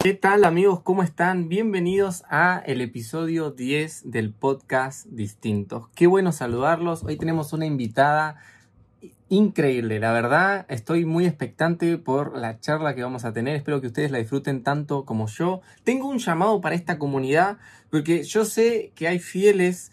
¿Qué 0.00 0.14
tal 0.14 0.44
amigos? 0.44 0.80
¿Cómo 0.82 1.02
están? 1.02 1.48
Bienvenidos 1.48 2.22
a 2.30 2.62
el 2.64 2.80
episodio 2.82 3.50
10 3.50 4.12
del 4.12 4.32
podcast 4.32 5.06
Distintos. 5.06 5.88
Qué 5.96 6.06
bueno 6.06 6.30
saludarlos. 6.30 7.02
Hoy 7.02 7.16
tenemos 7.16 7.52
una 7.52 7.66
invitada 7.66 8.36
increíble. 9.28 9.98
La 9.98 10.12
verdad, 10.12 10.66
estoy 10.68 11.04
muy 11.04 11.26
expectante 11.26 11.98
por 11.98 12.38
la 12.38 12.60
charla 12.60 12.94
que 12.94 13.02
vamos 13.02 13.24
a 13.24 13.32
tener. 13.32 13.56
Espero 13.56 13.80
que 13.80 13.88
ustedes 13.88 14.12
la 14.12 14.18
disfruten 14.18 14.62
tanto 14.62 15.04
como 15.04 15.26
yo. 15.26 15.62
Tengo 15.82 16.06
un 16.06 16.18
llamado 16.18 16.60
para 16.60 16.76
esta 16.76 16.96
comunidad 16.96 17.58
porque 17.90 18.22
yo 18.22 18.44
sé 18.44 18.92
que 18.94 19.08
hay 19.08 19.18
fieles 19.18 19.90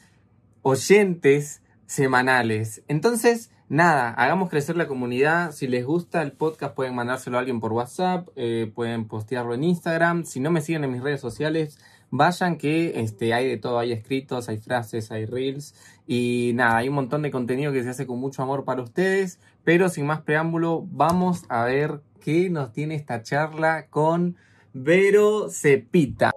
oyentes 0.61 1.63
semanales. 1.87 2.83
Entonces, 2.87 3.49
nada, 3.69 4.11
hagamos 4.11 4.49
crecer 4.49 4.75
la 4.75 4.87
comunidad. 4.87 5.51
Si 5.51 5.67
les 5.67 5.85
gusta 5.85 6.21
el 6.21 6.31
podcast, 6.31 6.75
pueden 6.75 6.95
mandárselo 6.95 7.37
a 7.37 7.39
alguien 7.39 7.59
por 7.59 7.73
WhatsApp, 7.73 8.27
eh, 8.35 8.71
pueden 8.73 9.07
postearlo 9.07 9.53
en 9.53 9.63
Instagram. 9.63 10.25
Si 10.25 10.39
no 10.39 10.51
me 10.51 10.61
siguen 10.61 10.83
en 10.83 10.91
mis 10.91 11.01
redes 11.01 11.21
sociales, 11.21 11.79
vayan 12.11 12.57
que 12.57 12.99
este, 12.99 13.33
hay 13.33 13.47
de 13.47 13.57
todo, 13.57 13.79
hay 13.79 13.91
escritos, 13.91 14.49
hay 14.49 14.57
frases, 14.57 15.11
hay 15.11 15.25
reels. 15.25 15.75
Y 16.07 16.51
nada, 16.55 16.77
hay 16.77 16.89
un 16.89 16.95
montón 16.95 17.21
de 17.21 17.31
contenido 17.31 17.71
que 17.71 17.83
se 17.83 17.89
hace 17.89 18.05
con 18.05 18.19
mucho 18.19 18.43
amor 18.43 18.65
para 18.65 18.81
ustedes. 18.81 19.39
Pero 19.63 19.89
sin 19.89 20.05
más 20.05 20.21
preámbulo, 20.21 20.85
vamos 20.91 21.43
a 21.49 21.63
ver 21.65 22.01
qué 22.21 22.49
nos 22.49 22.71
tiene 22.71 22.95
esta 22.95 23.23
charla 23.23 23.87
con 23.87 24.35
Vero 24.73 25.49
Cepita. 25.49 26.31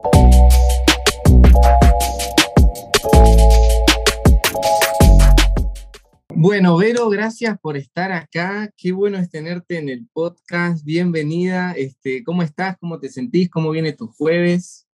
Bueno, 6.41 6.77
Vero, 6.77 7.09
gracias 7.09 7.59
por 7.59 7.77
estar 7.77 8.13
acá. 8.13 8.73
Qué 8.77 8.93
bueno 8.93 9.19
es 9.19 9.29
tenerte 9.29 9.77
en 9.77 9.89
el 9.89 10.07
podcast. 10.13 10.85
Bienvenida. 10.85 11.73
Este, 11.73 12.23
¿Cómo 12.23 12.45
estás? 12.45 12.77
¿Cómo 12.79 13.01
te 13.01 13.09
sentís? 13.09 13.51
¿Cómo 13.51 13.73
viene 13.73 13.93
tu 13.93 14.07
jueves? 14.07 14.87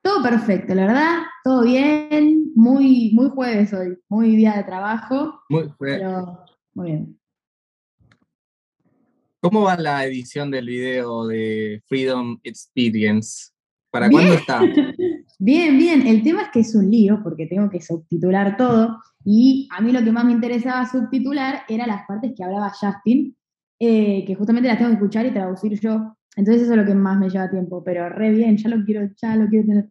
Todo 0.00 0.22
perfecto, 0.22 0.74
la 0.74 0.86
verdad, 0.86 1.18
todo 1.44 1.64
bien. 1.64 2.52
Muy, 2.54 3.10
muy 3.12 3.28
jueves 3.28 3.70
hoy, 3.74 3.98
muy 4.08 4.34
día 4.34 4.56
de 4.56 4.64
trabajo. 4.64 5.42
Muy 5.50 5.68
jueves. 5.76 5.98
Pero 5.98 6.38
muy 6.72 6.86
bien. 6.86 7.20
¿Cómo 9.40 9.64
va 9.64 9.76
la 9.76 10.06
edición 10.06 10.50
del 10.50 10.68
video 10.68 11.26
de 11.26 11.82
Freedom 11.84 12.40
Experience? 12.44 13.50
¿Para 13.90 14.08
Bien. 14.08 14.22
cuándo 14.22 14.38
está? 14.38 14.62
Bien, 15.44 15.76
bien. 15.76 16.06
El 16.06 16.22
tema 16.22 16.42
es 16.42 16.48
que 16.50 16.60
es 16.60 16.72
un 16.76 16.88
lío 16.88 17.20
porque 17.24 17.46
tengo 17.46 17.68
que 17.68 17.80
subtitular 17.80 18.56
todo 18.56 18.96
y 19.24 19.68
a 19.70 19.80
mí 19.80 19.92
lo 19.92 20.02
que 20.02 20.12
más 20.12 20.24
me 20.24 20.32
interesaba 20.32 20.86
subtitular 20.86 21.62
era 21.68 21.86
las 21.86 22.06
partes 22.06 22.32
que 22.36 22.44
hablaba 22.44 22.70
Justin, 22.70 23.36
eh, 23.78 24.24
que 24.26 24.34
justamente 24.34 24.68
las 24.68 24.78
tengo 24.78 24.90
que 24.90 24.96
escuchar 24.96 25.26
y 25.26 25.32
traducir 25.32 25.78
yo. 25.80 26.16
Entonces 26.36 26.62
eso 26.62 26.72
es 26.72 26.78
lo 26.78 26.84
que 26.84 26.94
más 26.94 27.18
me 27.18 27.28
lleva 27.28 27.50
tiempo, 27.50 27.82
pero 27.84 28.08
re 28.08 28.30
bien, 28.30 28.56
ya 28.56 28.68
lo 28.68 28.84
quiero, 28.84 29.08
ya 29.20 29.36
lo 29.36 29.48
quiero 29.48 29.66
tener. 29.66 29.88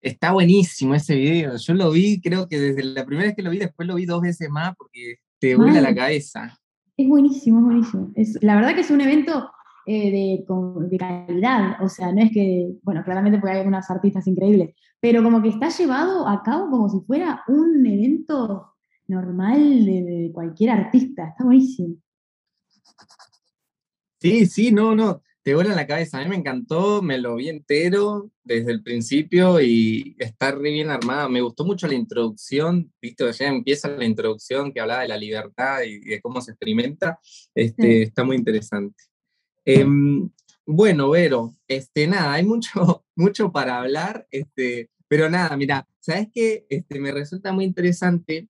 Está 0.00 0.32
buenísimo 0.32 0.94
ese 0.94 1.14
video. 1.14 1.56
Yo 1.56 1.74
lo 1.74 1.92
vi, 1.92 2.20
creo 2.20 2.48
que 2.48 2.58
desde 2.58 2.82
la 2.82 3.06
primera 3.06 3.28
vez 3.28 3.36
que 3.36 3.42
lo 3.42 3.50
vi, 3.50 3.58
después 3.58 3.86
lo 3.86 3.94
vi 3.94 4.06
dos 4.06 4.20
veces 4.20 4.50
más 4.50 4.74
porque 4.76 5.16
te 5.38 5.54
vuela 5.54 5.80
la 5.80 5.94
cabeza. 5.94 6.58
Es 6.96 7.08
buenísimo, 7.08 7.58
es 7.58 7.64
buenísimo. 7.64 8.12
Es, 8.16 8.42
la 8.42 8.56
verdad 8.56 8.74
que 8.74 8.80
es 8.80 8.90
un 8.90 9.00
evento 9.00 9.50
eh, 9.86 10.44
de, 10.46 10.98
calidad, 10.98 11.82
o 11.82 11.88
sea, 11.88 12.12
no 12.12 12.22
es 12.22 12.30
que, 12.30 12.72
bueno, 12.82 13.02
claramente 13.04 13.38
porque 13.38 13.52
hay 13.52 13.58
algunas 13.58 13.90
artistas 13.90 14.26
increíbles, 14.26 14.74
pero 15.00 15.22
como 15.22 15.42
que 15.42 15.48
está 15.48 15.68
llevado 15.68 16.28
a 16.28 16.42
cabo 16.42 16.70
como 16.70 16.88
si 16.88 17.00
fuera 17.06 17.42
un 17.48 17.84
evento 17.86 18.74
normal 19.08 19.84
de, 19.84 20.02
de 20.02 20.30
cualquier 20.32 20.70
artista, 20.70 21.28
está 21.28 21.44
buenísimo. 21.44 21.96
Sí, 24.20 24.46
sí, 24.46 24.70
no, 24.70 24.94
no, 24.94 25.20
te 25.42 25.54
vuela 25.54 25.74
la 25.74 25.86
cabeza. 25.86 26.18
A 26.18 26.22
mí 26.22 26.28
me 26.28 26.36
encantó, 26.36 27.02
me 27.02 27.18
lo 27.18 27.34
vi 27.36 27.48
entero 27.48 28.30
desde 28.44 28.70
el 28.70 28.82
principio 28.82 29.60
y 29.60 30.14
está 30.18 30.52
re 30.52 30.70
bien 30.70 30.90
armada. 30.90 31.28
Me 31.28 31.40
gustó 31.40 31.64
mucho 31.64 31.88
la 31.88 31.94
introducción, 31.94 32.92
visto 33.00 33.26
que 33.26 33.32
ya 33.32 33.48
empieza 33.48 33.88
la 33.88 34.04
introducción 34.04 34.72
que 34.72 34.80
hablaba 34.80 35.02
de 35.02 35.08
la 35.08 35.16
libertad 35.16 35.82
y 35.82 35.98
de 35.98 36.20
cómo 36.20 36.40
se 36.40 36.52
experimenta. 36.52 37.18
Este, 37.54 37.82
Sí. 37.82 38.02
Está 38.02 38.22
muy 38.24 38.36
interesante. 38.36 39.02
Em, 39.64 40.30
bueno, 40.66 41.10
Vero, 41.10 41.54
este, 41.68 42.06
nada, 42.06 42.32
hay 42.34 42.44
mucho, 42.44 43.04
mucho 43.16 43.52
para 43.52 43.78
hablar, 43.78 44.26
este, 44.30 44.90
pero 45.08 45.28
nada, 45.28 45.56
mira, 45.56 45.88
¿sabes 46.00 46.28
qué? 46.32 46.66
Este, 46.68 47.00
me 47.00 47.12
resulta 47.12 47.52
muy 47.52 47.64
interesante 47.64 48.48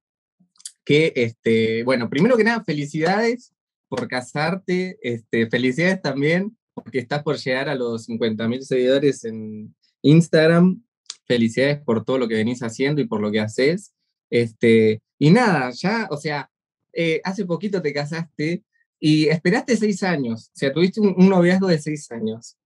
que, 0.84 1.12
este, 1.17 1.84
bueno, 1.84 2.09
primero 2.09 2.37
que 2.37 2.45
nada, 2.45 2.65
felicidades 2.65 3.53
por 3.89 4.09
casarte, 4.09 4.99
este, 5.03 5.49
felicidades 5.49 6.00
también 6.00 6.56
porque 6.75 6.99
estás 6.99 7.23
por 7.23 7.37
llegar 7.37 7.69
a 7.69 7.75
los 7.75 8.09
50.000 8.09 8.62
seguidores 8.62 9.25
en 9.25 9.75
Instagram, 10.03 10.83
felicidades 11.27 11.79
por 11.83 12.05
todo 12.05 12.19
lo 12.19 12.29
que 12.29 12.37
venís 12.37 12.62
haciendo 12.62 13.00
y 13.00 13.06
por 13.06 13.21
lo 13.21 13.31
que 13.31 13.41
haces, 13.41 13.93
este, 14.31 15.03
y 15.19 15.31
nada, 15.31 15.71
ya, 15.71 16.09
o 16.11 16.17
sea, 16.17 16.50
eh, 16.93 17.21
hace 17.25 17.44
poquito 17.44 17.81
te 17.83 17.93
casaste 17.93 18.65
y 19.04 19.26
esperaste 19.26 19.76
seis 19.76 20.04
años, 20.04 20.50
o 20.54 20.56
sea, 20.56 20.72
tuviste 20.72 21.00
un, 21.00 21.12
un 21.18 21.28
noviazgo 21.28 21.66
de 21.66 21.78
seis 21.78 22.08
años. 22.12 22.56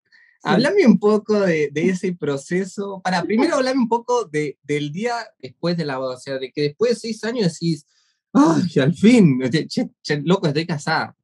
Sí. 0.43 0.51
Háblame 0.51 0.87
un 0.87 0.99
poco 0.99 1.41
de, 1.41 1.71
de 1.73 1.89
ese 1.89 2.13
proceso. 2.15 3.01
Para 3.03 3.23
primero 3.23 3.57
hablarme 3.57 3.81
un 3.81 3.89
poco 3.89 4.27
de, 4.27 4.59
del 4.63 4.93
día 4.93 5.15
después 5.39 5.79
de 5.79 5.87
la 5.87 5.97
boda, 5.97 6.17
o 6.17 6.19
sea, 6.19 6.39
de 6.39 6.53
que 6.53 6.61
después 6.63 6.91
de 6.91 6.97
seis 6.97 7.25
años 7.25 7.55
decís, 7.55 7.87
¡ay, 8.35 8.83
al 8.83 8.93
fin! 8.93 9.41
Che, 9.51 9.67
che, 9.67 9.89
che, 10.03 10.21
loco, 10.23 10.47
estoy 10.47 10.67
casada. 10.67 11.17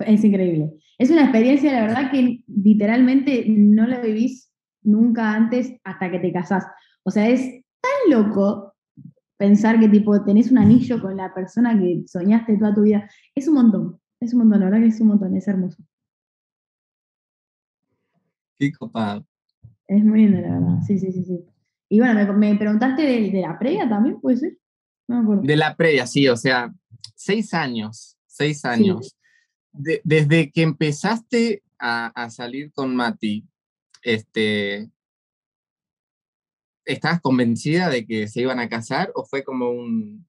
Es 0.00 0.24
increíble. 0.24 0.72
Es 0.98 1.10
una 1.10 1.22
experiencia, 1.22 1.72
la 1.72 1.82
verdad, 1.82 2.10
que 2.10 2.42
literalmente 2.48 3.44
no 3.46 3.86
la 3.86 4.00
vivís 4.00 4.50
nunca 4.82 5.34
antes 5.34 5.72
hasta 5.84 6.10
que 6.10 6.18
te 6.18 6.32
casás. 6.32 6.64
O 7.04 7.12
sea, 7.12 7.28
es 7.28 7.42
tan 7.80 8.10
loco 8.10 8.74
pensar 9.36 9.78
que 9.78 9.88
tipo 9.88 10.24
tenés 10.24 10.50
un 10.50 10.58
anillo 10.58 11.00
con 11.00 11.16
la 11.16 11.32
persona 11.32 11.78
que 11.78 12.02
soñaste 12.08 12.56
toda 12.58 12.74
tu 12.74 12.82
vida. 12.82 13.08
Es 13.36 13.46
un 13.46 13.54
montón, 13.54 14.00
es 14.20 14.32
un 14.32 14.40
montón, 14.40 14.60
la 14.60 14.66
verdad 14.66 14.80
que 14.80 14.86
es 14.88 15.00
un 15.00 15.08
montón, 15.08 15.36
es 15.36 15.46
hermoso. 15.48 15.82
Qué 18.58 18.72
copado. 18.72 19.26
Es 19.86 20.02
muy 20.04 20.22
lindo, 20.22 20.40
la 20.40 20.58
verdad. 20.58 20.80
Sí, 20.86 20.98
sí, 20.98 21.12
sí, 21.12 21.24
sí. 21.24 21.44
Y 21.88 22.00
bueno, 22.00 22.14
me, 22.34 22.52
me 22.52 22.58
preguntaste 22.58 23.02
de, 23.02 23.30
de 23.30 23.40
la 23.42 23.58
previa 23.58 23.88
también, 23.88 24.20
¿puede 24.20 24.38
ser? 24.38 24.58
No 25.08 25.16
me 25.18 25.22
acuerdo. 25.22 25.42
De 25.42 25.56
la 25.56 25.76
previa, 25.76 26.06
sí, 26.06 26.26
o 26.28 26.36
sea, 26.36 26.72
seis 27.14 27.54
años, 27.54 28.16
seis 28.26 28.64
años. 28.64 29.16
De- 29.72 30.00
desde 30.04 30.50
que 30.50 30.62
empezaste 30.62 31.62
a, 31.78 32.06
a 32.08 32.30
salir 32.30 32.72
con 32.72 32.96
Mati, 32.96 33.46
este, 34.02 34.90
¿estabas 36.84 37.20
convencida 37.20 37.90
de 37.90 38.06
que 38.06 38.26
se 38.26 38.40
iban 38.40 38.58
a 38.58 38.68
casar 38.68 39.12
o 39.14 39.24
fue 39.24 39.44
como 39.44 39.70
un... 39.70 40.26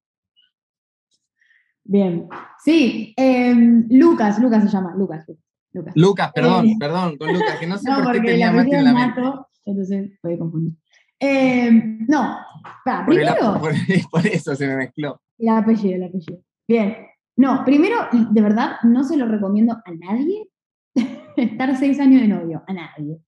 Bien. 1.89 2.27
Sí, 2.63 3.13
em, 3.17 3.87
Lucas, 3.89 4.39
Lucas 4.39 4.63
se 4.63 4.69
llama, 4.69 4.93
Lucas. 4.95 5.25
Lucas. 5.73 5.93
Lucas, 5.95 6.31
perdón, 6.33 6.65
Eh, 6.67 6.75
perdón, 6.79 7.17
con 7.17 7.31
Lucas, 7.33 7.57
que 7.59 7.67
no 7.67 7.77
sé 7.77 7.89
No, 7.89 8.03
por 8.03 8.13
qué 8.13 8.21
tenía 8.21 8.51
Mati 8.51 8.71
en 8.75 8.83
la 8.83 8.93
mente. 8.93 9.21
Mato, 9.21 9.47
entonces 9.65 10.11
puede 10.21 10.37
confundir. 10.37 10.73
Em, 11.19 12.05
no, 12.07 12.37
para, 12.85 13.05
Por, 13.05 13.13
el- 13.15 13.25
primero, 13.27 13.59
por- 13.61 13.73
por 14.11 14.27
eso 14.27 14.55
se 14.55 14.67
me 14.67 14.75
mezcló. 14.75 15.21
el 15.37 15.49
apellido, 15.49 15.95
el 15.95 16.03
apellido. 16.03 16.41
Bien. 16.67 16.95
No, 17.37 17.63
primero, 17.63 17.97
de 18.31 18.41
verdad, 18.41 18.77
no 18.83 19.03
se 19.03 19.15
lo 19.15 19.27
recomiendo 19.27 19.73
a 19.73 19.91
nadie 19.91 20.49
estar 21.37 21.75
seis 21.77 21.99
años 21.99 22.21
de 22.21 22.27
novio. 22.27 22.63
A 22.67 22.73
nadie. 22.73 23.19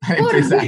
Para 0.00 0.16
¿Por 0.18 0.30
qué? 0.30 0.36
empezar. 0.38 0.66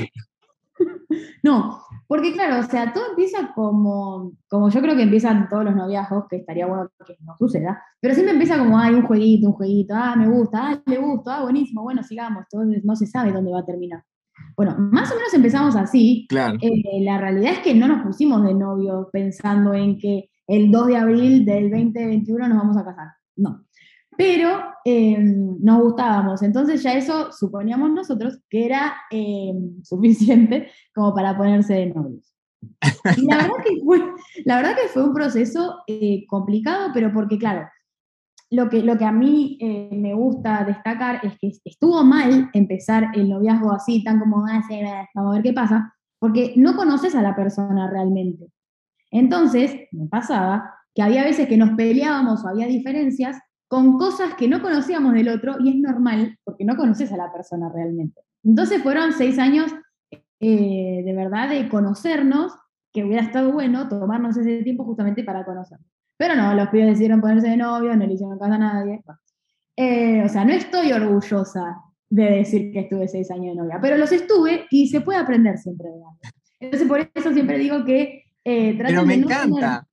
No, 1.42 1.80
porque 2.06 2.32
claro, 2.32 2.60
o 2.60 2.70
sea, 2.70 2.92
todo 2.92 3.10
empieza 3.10 3.52
como, 3.54 4.32
como 4.48 4.70
yo 4.70 4.80
creo 4.80 4.96
que 4.96 5.02
empiezan 5.02 5.48
todos 5.48 5.64
los 5.64 5.74
noviazgos, 5.74 6.26
que 6.28 6.36
estaría 6.36 6.66
bueno 6.66 6.90
que 7.06 7.16
no 7.20 7.36
suceda, 7.36 7.82
pero 8.00 8.14
siempre 8.14 8.32
empieza 8.32 8.58
como, 8.58 8.78
hay 8.78 8.94
un 8.94 9.02
jueguito, 9.02 9.48
un 9.48 9.54
jueguito, 9.54 9.94
ah, 9.96 10.16
me 10.16 10.28
gusta, 10.28 10.70
ah, 10.70 10.82
le 10.86 10.98
gusta, 10.98 11.36
ah, 11.36 11.42
buenísimo, 11.42 11.82
bueno, 11.82 12.03
sigamos, 12.03 12.44
entonces 12.50 12.84
no 12.84 12.97
se 12.97 13.06
sabe 13.06 13.32
dónde 13.32 13.53
va 13.53 13.60
a 13.60 13.66
terminar. 13.66 14.03
Bueno, 14.56 14.76
más 14.78 15.10
o 15.10 15.15
menos 15.16 15.32
empezamos 15.34 15.76
así, 15.76 16.26
Claro. 16.28 16.59
Eh, 16.60 17.00
la 17.03 17.18
realidad 17.18 17.53
es 17.53 17.59
que 17.60 17.74
no 17.74 17.88
nos 17.88 18.03
pusimos 18.03 18.44
de 18.44 18.54
novio 18.54 19.09
pensando 19.12 19.74
en 19.74 19.98
que 19.98 20.30
el 20.47 20.71
2 20.71 20.86
de 20.86 20.97
abril 20.97 21.44
del 21.44 21.71
2021 21.71 22.48
nos 22.48 22.59
vamos 22.59 22.76
a 22.76 22.84
casar. 22.84 23.09
No. 23.36 23.64
Pero 24.18 24.65
eh, 24.84 25.16
nos 25.16 25.80
gustábamos. 25.80 26.42
Entonces 26.42 26.82
ya 26.82 26.94
eso 26.94 27.30
suponíamos 27.30 27.92
nosotros 27.92 28.41
que 28.50 28.66
era 28.66 28.97
eh, 29.12 29.53
suficiente 29.84 30.68
como 30.92 31.15
para 31.15 31.36
ponerse 31.36 31.74
de 31.74 31.86
novios. 31.86 32.34
Y 33.16 33.26
la 33.26 33.36
verdad 33.36 33.56
que 33.65 33.80
fue, 33.84 34.03
la 34.44 34.56
verdad 34.56 34.74
que 34.74 34.88
fue 34.88 35.04
un 35.04 35.15
proceso 35.15 35.84
eh, 35.86 36.26
complicado, 36.26 36.91
pero 36.92 37.12
porque, 37.12 37.38
claro, 37.38 37.68
lo 38.50 38.68
que, 38.68 38.82
lo 38.82 38.98
que 38.98 39.04
a 39.04 39.12
mí 39.12 39.56
eh, 39.60 39.91
me 39.92 40.15
gusta 40.15 40.64
destacar 40.64 41.21
es 41.24 41.38
que 41.38 41.53
estuvo 41.64 42.03
mal 42.03 42.50
empezar 42.54 43.10
el 43.14 43.28
noviazgo 43.28 43.71
así, 43.71 44.03
tan 44.03 44.18
como, 44.18 44.44
ah, 44.47 44.60
vamos 45.14 45.30
a 45.30 45.34
ver 45.34 45.42
qué 45.44 45.53
pasa, 45.53 45.94
porque 46.18 46.54
no 46.56 46.74
conoces 46.74 47.14
a 47.14 47.22
la 47.22 47.36
persona 47.36 47.88
realmente. 47.88 48.50
Entonces, 49.12 49.76
me 49.92 50.09
pasaba 50.09 50.74
que 50.92 51.03
había 51.03 51.22
veces 51.22 51.47
que 51.47 51.56
nos 51.56 51.76
peleábamos 51.76 52.44
o 52.44 52.48
había 52.48 52.66
diferencias 52.66 53.38
con 53.68 53.98
cosas 53.98 54.34
que 54.34 54.48
no 54.48 54.62
conocíamos 54.62 55.12
del 55.12 55.28
otro 55.28 55.56
y 55.60 55.68
es 55.70 55.76
normal 55.76 56.38
porque 56.42 56.65
no 56.65 56.76
conoces 56.76 57.12
a 57.12 57.16
la 57.16 57.32
persona 57.32 57.70
realmente. 57.72 58.22
Entonces 58.42 58.82
fueron 58.82 59.12
seis 59.12 59.38
años 59.38 59.70
eh, 60.41 61.03
de 61.04 61.15
verdad 61.15 61.48
de 61.50 61.68
conocernos, 61.68 62.53
que 62.92 63.04
hubiera 63.04 63.22
estado 63.22 63.53
bueno 63.53 63.88
tomarnos 63.88 64.36
ese 64.36 64.62
tiempo 64.62 64.84
justamente 64.84 65.22
para 65.22 65.44
conocernos. 65.44 65.86
Pero 66.16 66.34
no, 66.34 66.54
los 66.54 66.68
pibes 66.68 66.88
decidieron 66.88 67.20
ponerse 67.20 67.48
de 67.48 67.56
novio, 67.56 67.94
no 67.94 68.06
le 68.06 68.15
hicieron 68.15 68.38
caso 68.38 68.54
a 68.54 68.59
nadie. 68.59 69.03
Eh, 69.76 70.22
o 70.24 70.28
sea, 70.28 70.44
no 70.44 70.53
estoy 70.53 70.91
orgullosa 70.92 71.76
de 72.09 72.24
decir 72.24 72.72
que 72.72 72.80
estuve 72.80 73.06
seis 73.06 73.30
años 73.30 73.54
de 73.54 73.62
novia, 73.62 73.78
pero 73.80 73.97
los 73.97 74.10
estuve 74.10 74.66
y 74.71 74.88
se 74.88 75.03
puede 75.03 75.18
aprender 75.18 75.59
siempre 75.59 75.88
de 75.88 76.00
Entonces, 76.60 76.88
por 76.88 77.10
eso 77.14 77.32
siempre 77.32 77.59
digo 77.59 77.84
que 77.84 78.24
eh, 78.44 78.74
Pero 78.78 79.04
me 79.04 79.14
encanta. 79.14 79.86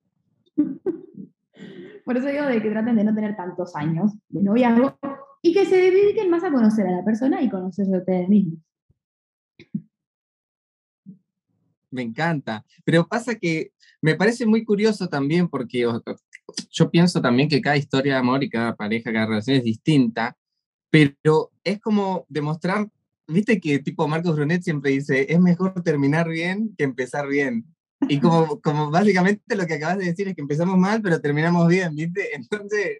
Por 2.06 2.16
eso 2.16 2.28
digo 2.28 2.44
de 2.44 2.62
que 2.62 2.70
traten 2.70 2.94
de 2.94 3.02
no 3.02 3.12
tener 3.12 3.34
tantos 3.34 3.74
años 3.74 4.12
de 4.28 4.40
noviazgo 4.40 4.96
y 5.42 5.52
que 5.52 5.66
se 5.66 5.76
dediquen 5.76 6.30
más 6.30 6.44
a 6.44 6.52
conocer 6.52 6.86
a 6.86 6.92
la 6.92 7.04
persona 7.04 7.42
y 7.42 7.50
conocerse 7.50 7.92
a 7.92 7.98
ustedes 7.98 8.28
mismos. 8.28 8.60
Me 11.90 12.02
encanta. 12.02 12.64
Pero 12.84 13.08
pasa 13.08 13.34
que 13.34 13.72
me 14.00 14.14
parece 14.14 14.46
muy 14.46 14.64
curioso 14.64 15.08
también 15.08 15.48
porque 15.48 15.84
yo 16.70 16.90
pienso 16.92 17.20
también 17.20 17.48
que 17.48 17.60
cada 17.60 17.76
historia 17.76 18.14
de 18.14 18.20
amor 18.20 18.44
y 18.44 18.50
cada 18.50 18.76
pareja, 18.76 19.12
cada 19.12 19.26
relación 19.26 19.56
es 19.56 19.64
distinta, 19.64 20.36
pero 20.88 21.50
es 21.64 21.80
como 21.80 22.24
demostrar, 22.28 22.88
viste 23.26 23.60
que 23.60 23.80
tipo 23.80 24.06
Marcos 24.06 24.36
Brunet 24.36 24.62
siempre 24.62 24.92
dice, 24.92 25.26
es 25.28 25.40
mejor 25.40 25.82
terminar 25.82 26.28
bien 26.28 26.72
que 26.78 26.84
empezar 26.84 27.26
bien. 27.26 27.64
Y 28.08 28.20
como, 28.20 28.60
como 28.60 28.90
básicamente 28.90 29.56
lo 29.56 29.66
que 29.66 29.74
acabas 29.74 29.98
de 29.98 30.06
decir 30.06 30.28
es 30.28 30.34
que 30.34 30.42
empezamos 30.42 30.76
mal, 30.76 31.00
pero 31.00 31.20
terminamos 31.20 31.66
bien, 31.68 31.94
¿viste? 31.94 32.28
Entonces, 32.34 32.98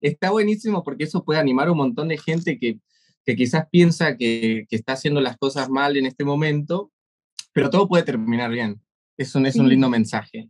está 0.00 0.30
buenísimo 0.30 0.82
porque 0.82 1.04
eso 1.04 1.24
puede 1.24 1.40
animar 1.40 1.68
a 1.68 1.72
un 1.72 1.78
montón 1.78 2.08
de 2.08 2.18
gente 2.18 2.58
que, 2.58 2.78
que 3.24 3.36
quizás 3.36 3.66
piensa 3.70 4.16
que, 4.16 4.66
que, 4.68 4.76
está 4.76 4.94
haciendo 4.94 5.20
las 5.20 5.36
cosas 5.36 5.68
mal 5.68 5.96
en 5.96 6.06
este 6.06 6.24
momento, 6.24 6.90
pero 7.52 7.70
todo 7.70 7.88
puede 7.88 8.04
terminar 8.04 8.50
bien. 8.50 8.80
Eso 9.18 9.38
es 9.40 9.56
un 9.56 9.68
lindo 9.68 9.90
mensaje. 9.90 10.48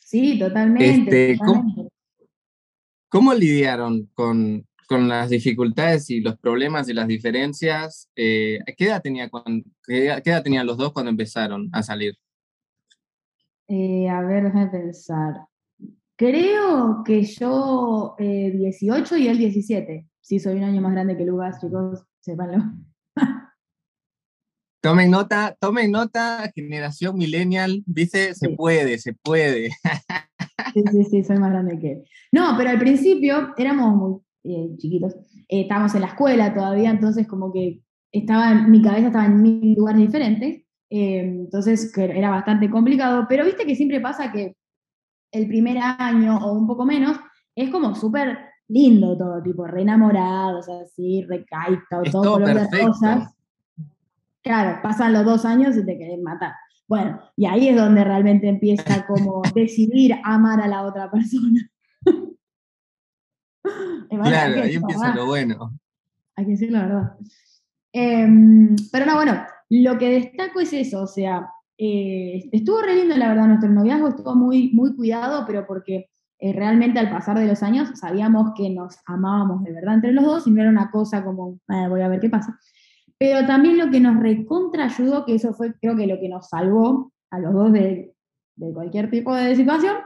Sí, 0.00 0.38
totalmente. 0.38 1.32
Este, 1.32 1.38
¿cómo, 3.08 3.34
lidiaron 3.34 4.08
con, 4.14 4.66
con, 4.88 5.08
las 5.08 5.30
dificultades 5.30 6.08
y 6.10 6.20
los 6.20 6.38
problemas 6.38 6.88
y 6.88 6.94
las 6.94 7.08
diferencias? 7.08 8.08
Eh, 8.16 8.60
¿qué, 8.76 8.86
edad 8.86 9.02
tenía 9.02 9.28
qué, 9.84 10.06
edad 10.06 10.42
tenían 10.42 10.66
los 10.66 10.78
dos 10.78 10.92
cuando 10.92 11.10
empezaron 11.10 11.68
a 11.72 11.82
salir? 11.82 12.16
Eh, 13.68 14.08
a 14.08 14.22
ver, 14.22 14.44
déjame 14.44 14.68
pensar. 14.68 15.46
Creo 16.16 17.02
que 17.04 17.22
yo 17.24 18.16
18 18.18 19.14
eh, 19.16 19.20
y 19.20 19.28
él 19.28 19.38
17. 19.38 20.08
Sí, 20.20 20.38
soy 20.38 20.56
un 20.56 20.64
año 20.64 20.80
más 20.80 20.92
grande 20.92 21.16
que 21.16 21.24
Lucas, 21.24 21.60
chicos, 21.60 22.04
sépanlo. 22.20 22.64
Tomen 24.82 25.10
nota, 25.10 25.56
tomen 25.58 25.90
nota, 25.90 26.50
generación 26.54 27.16
millennial, 27.16 27.82
dice, 27.86 28.34
se 28.34 28.50
puede, 28.50 28.98
se 28.98 29.14
puede. 29.14 29.70
Sí, 30.72 30.82
sí, 30.90 31.04
sí, 31.04 31.24
soy 31.24 31.38
más 31.38 31.52
grande 31.52 31.78
que 31.78 31.92
él. 31.92 32.04
No, 32.32 32.54
pero 32.58 32.68
al 32.68 32.78
principio 32.78 33.54
éramos 33.56 33.94
muy 33.94 34.20
eh, 34.44 34.76
chiquitos, 34.76 35.16
estábamos 35.48 35.94
en 35.94 36.02
la 36.02 36.08
escuela 36.08 36.52
todavía, 36.52 36.90
entonces 36.90 37.26
como 37.26 37.50
que 37.50 37.80
estaba, 38.12 38.52
mi 38.52 38.82
cabeza 38.82 39.06
estaba 39.06 39.24
en 39.24 39.40
mil 39.40 39.74
lugares 39.74 40.02
diferentes 40.02 40.65
Em, 40.88 41.40
entonces 41.40 41.92
era 41.96 42.30
bastante 42.30 42.70
complicado, 42.70 43.26
pero 43.28 43.44
viste 43.44 43.66
que 43.66 43.74
siempre 43.74 44.00
pasa 44.00 44.30
que 44.30 44.56
el 45.32 45.48
primer 45.48 45.78
año 45.78 46.38
o 46.38 46.52
un 46.52 46.66
poco 46.66 46.84
menos 46.84 47.18
es 47.54 47.70
como 47.70 47.94
súper 47.94 48.38
lindo 48.68 49.16
todo, 49.16 49.42
tipo 49.42 49.66
re 49.66 49.82
enamorados, 49.82 50.68
así, 50.68 51.24
recaicado, 51.28 52.04
todo 52.10 52.34
color 52.34 52.68
de 52.68 52.82
rosas. 52.82 53.34
Claro, 54.42 54.80
pasan 54.82 55.12
los 55.12 55.24
dos 55.24 55.44
años 55.44 55.76
y 55.76 55.84
te 55.84 55.96
quieren 55.96 56.22
matar. 56.22 56.52
Bueno, 56.88 57.20
y 57.36 57.46
ahí 57.46 57.68
es 57.68 57.76
donde 57.76 58.04
realmente 58.04 58.48
empieza 58.48 59.04
como 59.06 59.42
decidir 59.54 60.14
amar 60.22 60.60
a 60.60 60.68
la 60.68 60.82
otra 60.82 61.10
persona. 61.10 61.68
claro, 64.22 64.62
ahí 64.62 64.74
empieza 64.74 65.14
lo 65.14 65.26
bueno. 65.26 65.76
Hay 66.36 66.44
que 66.44 66.50
decir 66.52 66.70
la 66.70 66.82
verdad. 66.82 67.16
Em, 67.92 68.76
pero 68.92 69.06
no, 69.06 69.14
bueno, 69.14 69.42
lo 69.68 69.98
que 69.98 70.10
destaco 70.10 70.60
es 70.60 70.72
eso, 70.72 71.02
o 71.02 71.06
sea, 71.06 71.50
eh, 71.78 72.48
estuvo 72.52 72.80
re 72.80 72.94
lindo 72.94 73.16
la 73.16 73.28
verdad 73.28 73.46
nuestro 73.46 73.70
noviazgo, 73.70 74.08
estuvo 74.08 74.34
muy, 74.34 74.70
muy 74.72 74.94
cuidado, 74.94 75.44
pero 75.46 75.66
porque 75.66 76.08
eh, 76.38 76.52
realmente 76.52 76.98
al 76.98 77.10
pasar 77.10 77.38
de 77.38 77.46
los 77.46 77.62
años 77.62 77.90
sabíamos 77.98 78.52
que 78.56 78.70
nos 78.70 78.96
amábamos 79.06 79.64
de 79.64 79.72
verdad 79.72 79.94
entre 79.94 80.12
los 80.12 80.24
dos 80.24 80.46
y 80.46 80.50
no 80.50 80.60
era 80.60 80.70
una 80.70 80.90
cosa 80.90 81.24
como, 81.24 81.58
voy 81.66 82.00
a 82.00 82.08
ver 82.08 82.20
qué 82.20 82.30
pasa. 82.30 82.58
Pero 83.18 83.46
también 83.46 83.78
lo 83.78 83.90
que 83.90 84.00
nos 84.00 84.20
recontra 84.20 84.84
ayudó, 84.84 85.24
que 85.24 85.34
eso 85.34 85.54
fue 85.54 85.74
creo 85.80 85.96
que 85.96 86.06
lo 86.06 86.20
que 86.20 86.28
nos 86.28 86.48
salvó 86.48 87.12
a 87.30 87.38
los 87.38 87.54
dos 87.54 87.72
de, 87.72 88.14
de 88.56 88.72
cualquier 88.72 89.10
tipo 89.10 89.34
de 89.34 89.56
situación, 89.56 89.96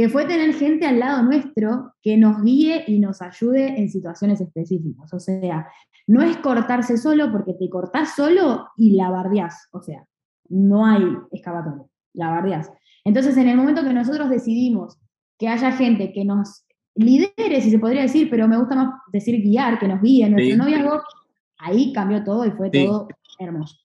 que 0.00 0.08
fue 0.08 0.24
tener 0.24 0.54
gente 0.54 0.86
al 0.86 0.98
lado 0.98 1.22
nuestro 1.22 1.92
que 2.00 2.16
nos 2.16 2.42
guíe 2.42 2.84
y 2.86 3.00
nos 3.00 3.20
ayude 3.20 3.78
en 3.78 3.90
situaciones 3.90 4.40
específicas. 4.40 5.12
O 5.12 5.20
sea, 5.20 5.68
no 6.06 6.22
es 6.22 6.38
cortarse 6.38 6.96
solo 6.96 7.30
porque 7.30 7.52
te 7.52 7.68
cortás 7.68 8.16
solo 8.16 8.68
y 8.78 8.92
la 8.92 9.10
bardeás. 9.10 9.68
O 9.72 9.82
sea, 9.82 10.06
no 10.48 10.86
hay 10.86 11.02
excavatoria, 11.32 11.84
la 12.14 12.30
bardeás. 12.30 12.72
Entonces, 13.04 13.36
en 13.36 13.48
el 13.48 13.58
momento 13.58 13.84
que 13.84 13.92
nosotros 13.92 14.30
decidimos 14.30 14.98
que 15.36 15.48
haya 15.48 15.70
gente 15.70 16.14
que 16.14 16.24
nos 16.24 16.64
lidere, 16.94 17.60
si 17.60 17.70
se 17.70 17.78
podría 17.78 18.00
decir, 18.00 18.30
pero 18.30 18.48
me 18.48 18.56
gusta 18.56 18.76
más 18.76 18.94
decir 19.12 19.42
guiar, 19.42 19.78
que 19.78 19.86
nos 19.86 20.00
guíe 20.00 20.24
en 20.24 20.32
nuestro 20.32 20.56
noviazgo, 20.56 21.02
ahí 21.58 21.92
cambió 21.92 22.24
todo 22.24 22.46
y 22.46 22.52
fue 22.52 22.70
todo 22.70 23.06
hermoso. 23.38 23.76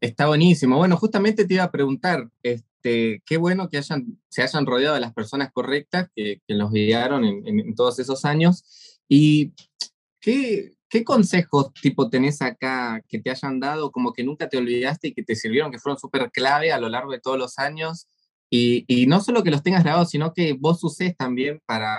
Está 0.00 0.28
buenísimo. 0.28 0.78
Bueno, 0.78 0.96
justamente 0.96 1.44
te 1.44 1.52
iba 1.52 1.64
a 1.64 1.70
preguntar, 1.70 2.30
este, 2.42 2.71
qué 2.82 3.36
bueno 3.38 3.68
que 3.68 3.78
hayan, 3.78 4.18
se 4.28 4.42
hayan 4.42 4.66
rodeado 4.66 4.94
de 4.94 5.00
las 5.00 5.12
personas 5.12 5.50
correctas 5.52 6.08
que, 6.14 6.40
los 6.48 6.70
guiaron 6.70 7.24
en, 7.24 7.74
todos 7.74 7.98
esos 7.98 8.24
años. 8.24 9.00
¿Y 9.08 9.52
qué, 10.20 10.72
qué 10.88 11.04
consejos 11.04 11.72
tipo 11.80 12.10
tenés 12.10 12.42
acá 12.42 13.00
que 13.08 13.18
te 13.18 13.30
hayan 13.30 13.60
dado, 13.60 13.90
como 13.90 14.12
que 14.12 14.24
nunca 14.24 14.48
te 14.48 14.58
olvidaste 14.58 15.08
y 15.08 15.14
que 15.14 15.22
te 15.22 15.36
sirvieron, 15.36 15.70
que 15.70 15.78
fueron 15.78 15.98
súper 15.98 16.30
clave 16.30 16.72
a 16.72 16.80
lo 16.80 16.88
largo 16.88 17.12
de 17.12 17.20
todos 17.20 17.38
los 17.38 17.58
años? 17.58 18.08
Y, 18.50 18.84
y, 18.86 19.06
no 19.06 19.20
solo 19.20 19.42
que 19.42 19.50
los 19.50 19.62
tengas 19.62 19.82
grabados, 19.82 20.10
sino 20.10 20.34
que 20.34 20.52
vos 20.52 20.84
uses 20.84 21.16
también 21.16 21.60
para 21.64 21.96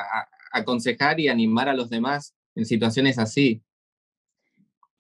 aconsejar 0.52 1.20
y 1.20 1.28
animar 1.28 1.68
a 1.68 1.74
los 1.74 1.90
demás 1.90 2.36
en 2.56 2.66
situaciones 2.66 3.18
así. 3.18 3.64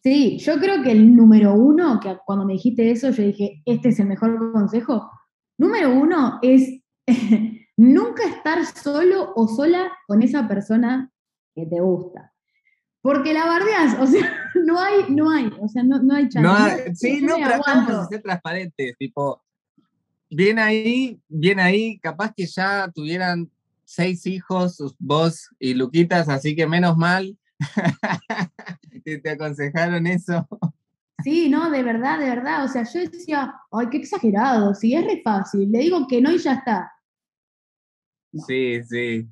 Sí, 0.03 0.38
yo 0.39 0.60
creo 0.60 0.84
que 0.84 0.91
el 0.91 1.15
número 1.15 1.53
uno, 1.53 2.00
que 2.01 2.17
cuando 2.25 2.46
me 2.46 2.53
dijiste 2.53 2.91
eso, 2.91 3.12
yo 3.12 3.24
dije, 3.24 3.62
este 3.65 3.89
es 3.89 4.00
el 4.00 4.08
mejor 4.08 4.51
consejo. 4.51 5.10
Número 5.57 5.93
uno 5.93 6.39
es 6.41 6.81
nunca 7.77 8.27
estar 8.27 8.65
solo 8.65 9.33
o 9.36 9.48
sola 9.48 9.91
con 10.07 10.24
esa 10.24 10.48
persona 10.48 11.12
que 11.55 11.65
te 11.65 11.79
gusta. 11.79 12.33
Porque 13.01 13.33
la 13.33 13.45
bardeas, 13.45 14.00
o 14.00 14.07
sea, 14.07 14.33
no 14.65 14.79
hay, 14.79 15.05
no 15.10 15.29
hay, 15.29 15.51
o 15.60 15.67
sea, 15.67 15.83
no, 15.83 16.01
no 16.01 16.15
hay 16.15 16.29
chance. 16.29 16.95
sí, 16.95 17.22
no, 17.22 17.36
pero 17.36 17.62
vamos 17.65 17.93
a 17.93 18.05
ser 18.07 18.22
transparentes, 18.22 18.98
tipo, 18.98 19.41
bien 20.29 20.57
ahí, 20.57 21.19
bien 21.27 21.60
ahí, 21.60 22.00
capaz 22.00 22.33
que 22.33 22.45
ya 22.45 22.89
tuvieran 22.93 23.50
seis 23.83 24.25
hijos, 24.25 24.95
vos 25.00 25.50
y 25.60 25.74
Luquitas, 25.74 26.29
así 26.29 26.55
que 26.55 26.65
menos 26.65 26.98
mal 26.98 27.38
que 29.05 29.17
te 29.17 29.29
aconsejaron 29.29 30.07
eso. 30.07 30.48
Sí, 31.22 31.50
no, 31.50 31.70
de 31.70 31.84
verdad, 31.84 32.20
de 32.20 32.25
verdad. 32.25 32.65
O 32.65 32.67
sea, 32.67 32.84
yo 32.84 33.00
decía, 33.01 33.53
ay, 33.72 33.88
qué 33.89 33.98
exagerado, 33.98 34.74
si 34.74 34.96
es 34.96 35.05
re 35.05 35.22
fácil, 35.24 35.72
le 35.72 35.79
digo 35.79 36.08
que 36.08 36.22
no 36.22 36.32
y 36.32 36.38
ya 36.38 36.53
está. 36.53 36.91
Sí, 38.48 38.84
sí, 38.84 39.27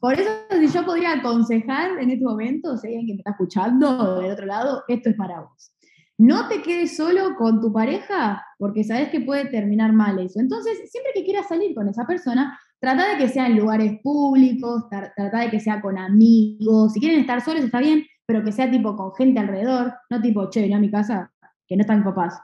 Por 0.00 0.14
eso, 0.14 0.30
si 0.50 0.68
yo 0.68 0.84
podría 0.84 1.14
aconsejar 1.14 1.98
en 1.98 2.10
este 2.10 2.24
momento, 2.24 2.76
si 2.76 2.86
hay 2.86 2.96
alguien 2.96 3.06
que 3.08 3.14
me 3.14 3.18
está 3.18 3.30
escuchando 3.32 4.20
del 4.20 4.32
otro 4.32 4.46
lado, 4.46 4.84
esto 4.86 5.10
es 5.10 5.16
para 5.16 5.40
vos. 5.40 5.74
No 6.16 6.48
te 6.48 6.62
quedes 6.62 6.96
solo 6.96 7.36
con 7.36 7.60
tu 7.60 7.72
pareja 7.72 8.44
porque 8.58 8.84
sabes 8.84 9.08
que 9.10 9.20
puede 9.20 9.46
terminar 9.46 9.92
mal 9.92 10.18
eso. 10.18 10.40
Entonces, 10.40 10.78
siempre 10.90 11.12
que 11.14 11.24
quieras 11.24 11.48
salir 11.48 11.74
con 11.74 11.88
esa 11.88 12.06
persona, 12.06 12.58
trata 12.80 13.10
de 13.10 13.18
que 13.18 13.28
sea 13.28 13.46
en 13.46 13.56
lugares 13.56 14.00
públicos, 14.02 14.84
trata 14.88 15.40
de 15.40 15.50
que 15.50 15.60
sea 15.60 15.80
con 15.80 15.98
amigos. 15.98 16.92
Si 16.92 17.00
quieren 17.00 17.20
estar 17.20 17.40
solos, 17.40 17.64
está 17.64 17.78
bien, 17.80 18.04
pero 18.28 18.44
que 18.44 18.52
sea 18.52 18.70
tipo 18.70 18.94
con 18.94 19.14
gente 19.14 19.40
alrededor, 19.40 19.94
no 20.10 20.20
tipo, 20.20 20.50
che, 20.50 20.70
a 20.74 20.78
mi 20.78 20.90
casa, 20.90 21.32
que 21.66 21.76
no 21.76 21.80
están 21.80 22.04
papás. 22.04 22.38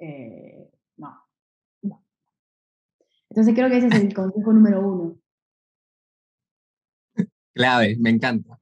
Eh, 0.00 0.68
no, 0.96 1.16
no. 1.82 2.04
Entonces 3.30 3.54
creo 3.54 3.70
que 3.70 3.76
ese 3.76 3.86
es 3.86 3.94
el 3.94 4.12
consejo 4.14 4.52
número 4.52 4.80
uno. 4.84 5.16
Clave, 7.52 7.96
me 8.00 8.10
encanta. 8.10 8.58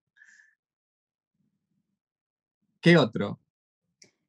¿Qué 2.82 2.98
otro? 2.98 3.40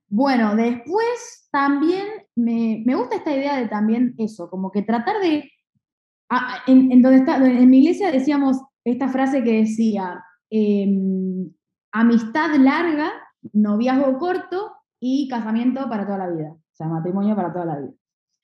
Bueno, 0.07 0.55
después 0.55 1.49
también 1.51 2.07
me, 2.35 2.83
me, 2.85 2.95
gusta 2.95 3.17
esta 3.17 3.35
idea 3.35 3.57
de 3.57 3.67
también 3.67 4.15
eso, 4.17 4.49
como 4.49 4.71
que 4.71 4.83
tratar 4.83 5.19
de 5.19 5.51
en, 6.67 7.01
donde 7.01 7.17
está, 7.17 7.35
en 7.35 7.69
mi 7.69 7.79
iglesia 7.79 8.13
decíamos 8.13 8.61
esta 8.85 9.09
frase 9.09 9.43
que 9.43 9.59
decía, 9.63 10.23
em, 10.49 11.51
amistad 11.93 12.53
larga, 12.55 13.11
noviazgo 13.53 14.17
corto 14.17 14.73
y 14.99 15.27
casamiento 15.29 15.87
para 15.87 16.05
toda 16.05 16.17
la 16.17 16.29
vida, 16.29 16.49
o 16.49 16.75
sea, 16.75 16.87
matrimonio 16.87 17.35
para 17.35 17.53
toda 17.53 17.65
la 17.65 17.79
vida. 17.79 17.93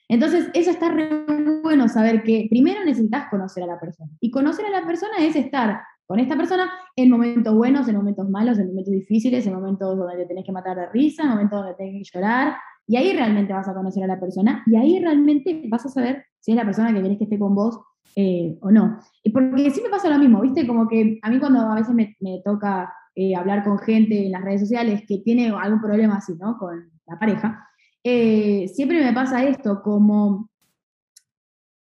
Entonces, 0.08 0.50
eso 0.54 0.72
está 0.72 0.90
re 0.90 1.26
bueno 1.62 1.88
saber 1.88 2.24
que 2.24 2.48
primero 2.50 2.84
necesitas 2.84 3.30
conocer 3.30 3.64
a 3.64 3.68
la 3.68 3.80
persona. 3.80 4.10
Y 4.20 4.32
conocer 4.32 4.66
a 4.66 4.70
la 4.72 4.86
persona 4.86 5.18
es 5.20 5.36
estar 5.36 5.82
con 6.08 6.20
esta 6.20 6.36
persona 6.36 6.72
en 6.96 7.12
momentos 7.12 7.54
buenos, 7.54 7.88
en 7.88 7.96
momentos 7.96 8.28
malos, 8.28 8.58
en 8.58 8.70
momentos 8.70 8.92
difíciles, 8.92 9.46
en 9.46 9.54
momentos 9.54 9.96
donde 9.96 10.16
te 10.16 10.26
tenés 10.26 10.46
que 10.46 10.52
matar 10.52 10.76
de 10.76 10.88
risa, 10.88 11.24
en 11.24 11.30
momentos 11.30 11.60
donde 11.60 11.76
tenés 11.76 11.94
que 11.94 12.18
llorar. 12.18 12.56
Y 12.88 12.98
ahí 12.98 13.14
realmente 13.14 13.54
vas 13.54 13.68
a 13.68 13.76
conocer 13.76 14.04
a 14.04 14.08
la 14.08 14.20
persona 14.20 14.64
y 14.66 14.76
ahí 14.76 15.00
realmente 15.00 15.62
vas 15.68 15.86
a 15.86 15.90
saber 15.90 16.26
si 16.40 16.52
es 16.52 16.58
la 16.58 16.66
persona 16.66 16.92
que 16.92 17.04
querés 17.04 17.20
que 17.20 17.26
esté 17.26 17.38
con 17.38 17.54
vos 17.54 17.80
eh, 18.16 18.58
o 18.62 18.72
no. 18.72 18.98
Y 19.24 19.30
porque 19.32 19.72
me 19.84 19.90
pasa 19.92 20.10
lo 20.10 20.18
mismo, 20.18 20.42
¿viste? 20.42 20.66
Como 20.66 20.88
que 20.88 21.20
a 21.22 21.30
mí 21.30 21.40
cuando 21.40 21.60
a 21.60 21.76
veces 21.76 21.94
me, 21.94 22.16
toca 22.44 22.92
eh, 23.22 23.36
hablar 23.36 23.66
con 23.66 23.78
gente 23.80 24.26
en 24.26 24.32
las 24.32 24.42
redes 24.42 24.62
sociales 24.62 25.04
que 25.06 25.18
tiene 25.18 25.50
algún 25.50 25.82
problema 25.82 26.16
así, 26.16 26.36
¿no? 26.36 26.58
Con 26.58 26.90
la 27.06 27.20
pareja, 27.20 27.68
eh, 28.02 28.70
siempre 28.74 29.04
me 29.04 29.12
pasa 29.12 29.44
esto, 29.44 29.82
como 29.82 30.50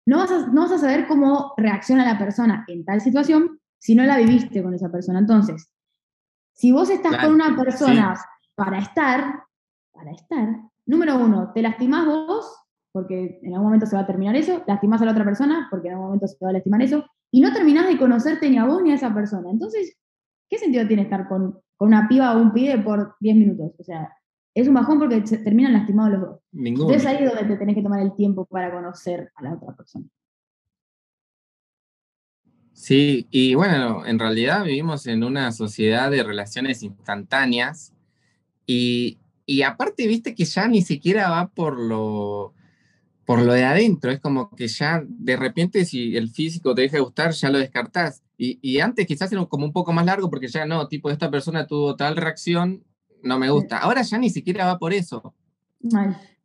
no 0.06 0.18
vas, 0.18 0.30
a, 0.30 0.48
no 0.48 0.64
vas 0.64 0.74
a 0.74 0.78
saber 0.78 1.08
cómo 1.08 1.54
reacciona 1.56 2.04
la 2.04 2.20
persona 2.20 2.66
en 2.68 2.84
tal 2.84 3.00
situación 3.00 3.62
si 3.80 3.96
no 3.96 4.04
la 4.04 4.18
viviste 4.18 4.62
con 4.62 4.74
esa 4.74 4.92
persona. 4.92 5.20
Entonces, 5.20 5.72
si 6.52 6.74
vos 6.74 6.90
estás 6.90 7.16
con 7.24 7.34
una 7.34 7.56
persona 7.56 8.14
para 8.54 8.80
estar, 8.80 9.46
para 9.94 10.12
estar, 10.12 10.50
número 10.86 11.16
uno, 11.16 11.54
te 11.54 11.62
lastimás 11.62 12.08
vos, 12.08 12.54
porque 12.92 13.40
en 13.42 13.54
algún 13.54 13.68
momento 13.68 13.86
se 13.86 13.96
va 13.96 14.02
a 14.02 14.06
terminar 14.06 14.36
eso, 14.36 14.66
lastimás 14.68 15.02
a 15.02 15.06
la 15.06 15.12
otra 15.12 15.24
persona, 15.24 15.70
porque 15.72 15.88
en 15.88 15.94
algún 15.94 16.08
momento 16.08 16.28
se 16.28 16.36
va 16.44 16.50
a 16.50 16.54
lastimar 16.54 16.82
eso, 16.82 17.06
y 17.32 17.40
no 17.40 17.54
terminás 17.54 17.88
de 17.88 17.98
conocerte 17.98 18.50
ni 18.50 18.58
a 18.58 18.66
vos 18.66 18.84
ni 18.84 18.92
a 18.92 18.96
esa 18.96 19.14
persona. 19.14 19.50
Entonces, 19.50 19.96
¿qué 20.51 20.60
sentido 20.60 20.86
tiene 20.86 21.03
estar 21.03 21.27
con, 21.29 21.60
con 21.77 21.88
una 21.88 22.08
piba 22.08 22.36
o 22.36 22.41
un 22.41 22.53
pibe 22.53 22.77
por 22.79 23.15
10 23.22 23.36
minutos? 23.38 23.72
O 23.79 23.84
sea, 23.84 24.13
es 24.53 24.67
un 24.67 24.74
bajón 24.74 25.00
porque 25.00 25.25
se 25.25 25.38
terminan 25.38 25.72
lastimados 25.72 26.12
los 26.12 26.22
dos. 26.22 26.39
Entonces 26.53 27.05
ahí 27.05 27.24
es 27.24 27.34
donde 27.34 27.46
te 27.46 27.58
tenés 27.58 27.75
que 27.75 27.81
tomar 27.81 28.01
el 28.01 28.13
tiempo 28.15 28.46
para 28.46 28.72
conocer 28.72 29.31
a 29.36 29.43
la 29.43 29.53
otra 29.53 29.74
persona. 29.74 30.05
Sí, 32.74 33.27
y 33.31 33.55
bueno, 33.55 34.05
en 34.05 34.20
realidad 34.20 34.65
vivimos 34.65 35.08
en 35.08 35.24
una 35.24 35.51
sociedad 35.51 36.12
de 36.12 36.24
relaciones 36.24 36.84
instantáneas 36.84 37.93
y, 38.65 39.20
y 39.46 39.62
aparte, 39.62 40.08
viste 40.08 40.36
que 40.36 40.46
ya 40.46 40.67
ni 40.67 40.81
siquiera 40.81 41.29
va 41.29 41.48
por 41.48 41.79
lo, 41.79 42.53
por 43.32 43.42
lo 43.44 43.54
de 43.54 43.64
adentro, 43.64 44.12
es 44.12 44.20
como 44.20 44.50
que 44.50 44.68
ya 44.68 45.02
de 45.08 45.38
repente 45.38 45.86
si 45.86 46.18
el 46.18 46.30
físico 46.30 46.76
te 46.76 46.82
deja 46.82 46.98
de 46.98 47.04
gustar, 47.04 47.32
ya 47.32 47.50
lo 47.50 47.60
descartás. 47.60 48.24
Y, 48.38 48.60
y 48.62 48.82
antes 48.82 49.08
quizás 49.08 49.32
era 49.32 49.46
como 49.46 49.66
un 49.66 49.72
poco 49.72 49.94
más 49.94 50.06
largo 50.06 50.30
porque 50.30 50.50
ya 50.50 50.66
no, 50.66 50.90
tipo, 50.90 51.10
esta 51.10 51.32
persona 51.32 51.66
tuvo 51.66 51.96
tal 51.96 52.18
reacción 52.18 52.84
no 53.24 53.40
me 53.40 53.50
gusta. 53.50 53.78
Ahora 53.78 54.02
ya 54.02 54.18
ni 54.18 54.30
siquiera 54.30 54.66
va 54.66 54.78
por 54.78 54.92
eso. 54.92 55.34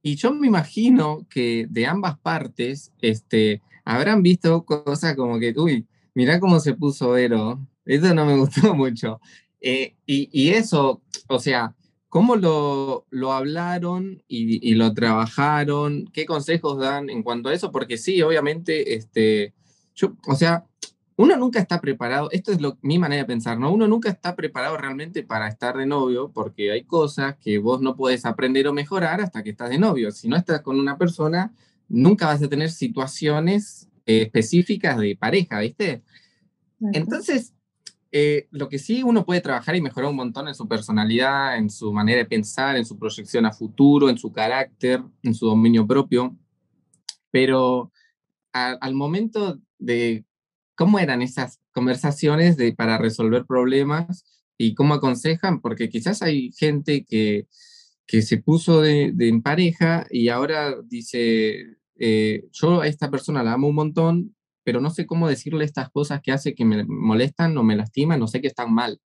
Y 0.01 0.15
yo 0.15 0.33
me 0.33 0.47
imagino 0.47 1.27
que 1.29 1.67
de 1.69 1.87
ambas 1.87 2.21
partes 2.21 2.93
este, 3.01 3.63
habrán 3.85 4.23
visto 4.23 4.65
cosas 4.65 5.17
como 5.17 5.41
que, 5.41 5.55
uy, 5.57 5.89
mirá 6.15 6.39
cómo 6.39 6.61
se 6.61 6.75
puso 6.75 7.11
Vero. 7.11 7.67
Eso 7.85 8.15
no 8.15 8.27
me 8.27 8.37
gustó 8.37 8.75
mucho. 8.77 9.21
Eh, 9.61 9.97
y, 10.07 10.51
eso, 10.51 11.03
o 11.27 11.41
sea, 11.41 11.75
¿cómo 12.09 12.37
lo, 12.37 13.07
lo 13.11 13.33
hablaron 13.33 14.23
y, 14.29 14.75
lo 14.75 14.93
trabajaron? 14.95 16.07
¿Qué 16.13 16.27
consejos 16.27 16.79
dan 16.79 17.11
en 17.11 17.23
cuanto 17.23 17.49
a 17.49 17.55
eso? 17.55 17.71
Porque 17.73 17.99
sí, 17.99 18.23
obviamente, 18.23 18.95
este, 18.95 19.55
yo, 19.95 20.15
o 20.27 20.35
sea, 20.35 20.65
uno 21.17 21.37
nunca 21.37 21.59
está 21.59 21.81
preparado, 21.81 22.31
esto 22.31 22.53
es 22.53 22.61
lo, 22.61 22.77
mi 22.83 22.99
manera 22.99 23.23
de 23.23 23.27
pensar, 23.27 23.59
¿no? 23.59 23.73
Uno 23.73 23.89
nunca 23.89 24.11
está 24.11 24.37
preparado 24.37 24.77
realmente 24.77 25.23
para 25.23 25.49
estar 25.49 25.77
de 25.77 25.87
novio 25.87 26.31
porque 26.33 26.71
hay 26.73 26.85
cosas 26.85 27.37
que 27.37 27.59
vos 27.59 27.81
no 27.81 27.97
puedes 27.97 28.27
aprender 28.27 28.69
o 28.69 28.75
mejorar 28.75 29.21
hasta 29.21 29.43
que 29.43 29.51
estás 29.51 29.71
de 29.71 29.79
novio. 29.79 30.11
Si 30.11 30.29
no 30.29 30.37
estás 30.37 30.61
con 30.61 30.79
una 30.79 30.99
persona, 30.99 31.55
nunca 31.89 32.27
vas 32.27 32.43
a 32.43 32.49
tener 32.49 32.71
situaciones 32.71 33.89
eh, 34.05 34.23
específicas 34.23 34.99
de 34.99 35.17
pareja, 35.17 35.61
¿viste? 35.61 36.03
Entonces, 36.93 37.55
eh, 38.19 38.49
lo 38.51 38.69
que 38.69 38.79
sí 38.79 39.03
uno 39.03 39.25
puede 39.25 39.41
trabajar 39.41 39.77
y 39.77 39.83
mejorar 39.83 40.11
un 40.11 40.17
montón 40.17 40.49
en 40.49 40.55
su 40.55 40.67
personalidad, 40.67 41.57
en 41.57 41.69
su 41.71 41.93
manera 41.93 42.19
de 42.19 42.27
pensar, 42.27 42.77
en 42.77 42.87
su 42.87 42.99
proyección 42.99 43.47
a 43.47 43.53
futuro, 43.53 44.09
en 44.09 44.19
su 44.19 44.33
carácter, 44.33 45.03
en 45.23 45.35
su 45.35 45.47
dominio 45.47 45.87
propio, 45.87 46.37
pero 47.31 47.93
al 48.53 48.95
momento 48.95 49.61
de 49.79 50.25
¿Cómo 50.77 50.99
eran 50.99 51.23
esas 51.23 51.59
conversaciones 51.73 52.59
de, 52.59 52.75
para 52.75 52.99
resolver 52.99 53.47
problemas 53.47 54.25
y 54.59 54.75
cómo 54.75 54.93
aconsejan? 54.93 55.63
Porque 55.63 55.89
quizás 55.89 56.21
hay 56.21 56.53
gente 56.53 57.07
que, 57.07 57.49
que 58.07 58.21
se 58.21 58.37
puso 58.37 58.83
de, 58.83 59.15
en 59.19 59.41
pareja 59.41 60.07
y 60.11 60.29
ahora 60.29 60.77
dice, 60.85 61.79
eh, 61.99 62.45
yo 62.53 62.83
a 62.83 62.87
esta 62.87 63.11
persona 63.11 63.43
la 63.43 63.55
amo 63.55 63.69
un 63.69 63.75
montón, 63.75 64.36
pero 64.67 64.81
no 64.81 64.91
sé 64.91 65.07
cómo 65.07 65.29
decirle 65.29 65.65
estas 65.65 65.91
cosas 65.91 66.21
que 66.21 66.33
hace 66.33 66.57
que 66.57 66.65
me 66.65 66.85
molestan 66.85 67.57
o 67.57 67.63
me 67.63 67.77
lastiman, 67.77 68.19
no 68.19 68.27
sé 68.27 68.41
que 68.41 68.49
están 68.49 68.75
mal. 68.75 68.99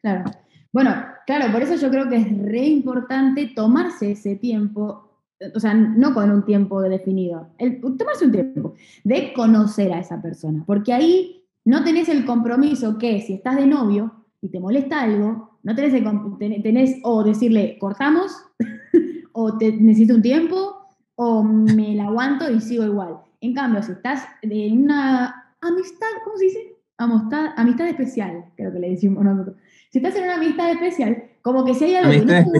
Claro. 0.00 0.30
Bueno, 0.72 0.94
claro, 1.26 1.50
por 1.50 1.62
eso 1.62 1.74
yo 1.74 1.90
creo 1.90 2.08
que 2.08 2.16
es 2.16 2.38
re 2.44 2.64
importante 2.64 3.50
tomarse 3.56 4.12
ese 4.12 4.36
tiempo 4.36 5.08
o 5.54 5.60
sea, 5.60 5.74
no 5.74 6.14
con 6.14 6.30
un 6.30 6.44
tiempo 6.44 6.82
definido, 6.82 7.50
el, 7.58 7.80
tomarse 7.80 8.26
un 8.26 8.32
tiempo 8.32 8.74
de 9.04 9.32
conocer 9.32 9.92
a 9.92 10.00
esa 10.00 10.20
persona, 10.20 10.64
porque 10.66 10.92
ahí 10.92 11.44
no 11.64 11.84
tenés 11.84 12.08
el 12.08 12.24
compromiso 12.24 12.98
que 12.98 13.20
si 13.20 13.34
estás 13.34 13.56
de 13.56 13.66
novio 13.66 14.26
y 14.40 14.48
te 14.48 14.60
molesta 14.60 15.02
algo, 15.02 15.58
no 15.62 15.74
tenés, 15.74 15.94
el, 15.94 16.62
tenés 16.62 16.96
o 17.04 17.22
decirle 17.22 17.78
cortamos, 17.78 18.32
o 19.32 19.56
te, 19.58 19.72
necesito 19.72 20.14
un 20.14 20.22
tiempo, 20.22 20.76
o 21.14 21.42
me 21.42 21.94
la 21.94 22.06
aguanto 22.06 22.50
y 22.50 22.60
sigo 22.60 22.84
igual. 22.84 23.18
En 23.40 23.54
cambio, 23.54 23.82
si 23.82 23.92
estás 23.92 24.26
en 24.42 24.82
una 24.82 25.54
amistad, 25.60 26.06
¿cómo 26.24 26.36
se 26.36 26.44
dice? 26.44 26.76
Amistad, 26.96 27.52
amistad 27.56 27.86
especial, 27.86 28.44
creo 28.56 28.72
que 28.72 28.78
le 28.80 28.90
decimos 28.90 29.24
nosotros. 29.24 29.56
Si 29.90 29.98
estás 29.98 30.16
en 30.16 30.24
una 30.24 30.34
amistad 30.34 30.70
especial, 30.70 31.22
como 31.42 31.64
que 31.64 31.74
si 31.74 31.84
hay 31.84 31.94
algo 31.96 32.10
que 32.10 32.24
no 32.24 32.52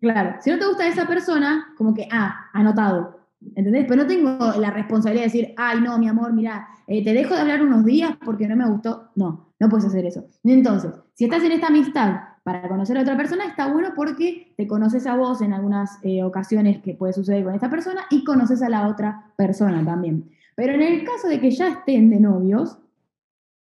Claro, 0.00 0.36
si 0.40 0.50
no 0.50 0.58
te 0.58 0.66
gusta 0.66 0.88
esa 0.88 1.06
persona, 1.06 1.74
como 1.78 1.94
que, 1.94 2.08
ah, 2.10 2.50
anotado, 2.52 3.20
¿entendés? 3.54 3.84
Pero 3.86 4.02
no 4.02 4.08
tengo 4.08 4.52
la 4.58 4.72
responsabilidad 4.72 5.26
de 5.26 5.32
decir, 5.32 5.54
ay, 5.56 5.80
no, 5.80 5.96
mi 5.98 6.08
amor, 6.08 6.32
mira, 6.32 6.66
eh, 6.88 7.04
te 7.04 7.12
dejo 7.12 7.34
de 7.34 7.40
hablar 7.40 7.62
unos 7.62 7.84
días 7.84 8.16
porque 8.24 8.48
no 8.48 8.56
me 8.56 8.68
gustó. 8.68 9.10
No, 9.14 9.52
no 9.60 9.68
puedes 9.68 9.86
hacer 9.86 10.04
eso. 10.04 10.24
Entonces, 10.42 10.92
si 11.14 11.24
estás 11.24 11.44
en 11.44 11.52
esta 11.52 11.68
amistad 11.68 12.20
para 12.42 12.68
conocer 12.68 12.98
a 12.98 13.02
otra 13.02 13.16
persona, 13.16 13.44
está 13.46 13.72
bueno 13.72 13.90
porque 13.94 14.52
te 14.56 14.66
conoces 14.66 15.06
a 15.06 15.16
vos 15.16 15.40
en 15.42 15.52
algunas 15.52 15.98
eh, 16.02 16.24
ocasiones 16.24 16.82
que 16.82 16.94
puede 16.94 17.12
suceder 17.12 17.44
con 17.44 17.54
esta 17.54 17.70
persona 17.70 18.02
y 18.10 18.24
conoces 18.24 18.62
a 18.62 18.68
la 18.68 18.88
otra 18.88 19.32
persona 19.36 19.84
también. 19.84 20.30
Pero 20.56 20.72
en 20.74 20.82
el 20.82 21.04
caso 21.04 21.28
de 21.28 21.40
que 21.40 21.50
ya 21.50 21.68
estén 21.68 22.10
de 22.10 22.20
novios, 22.20 22.78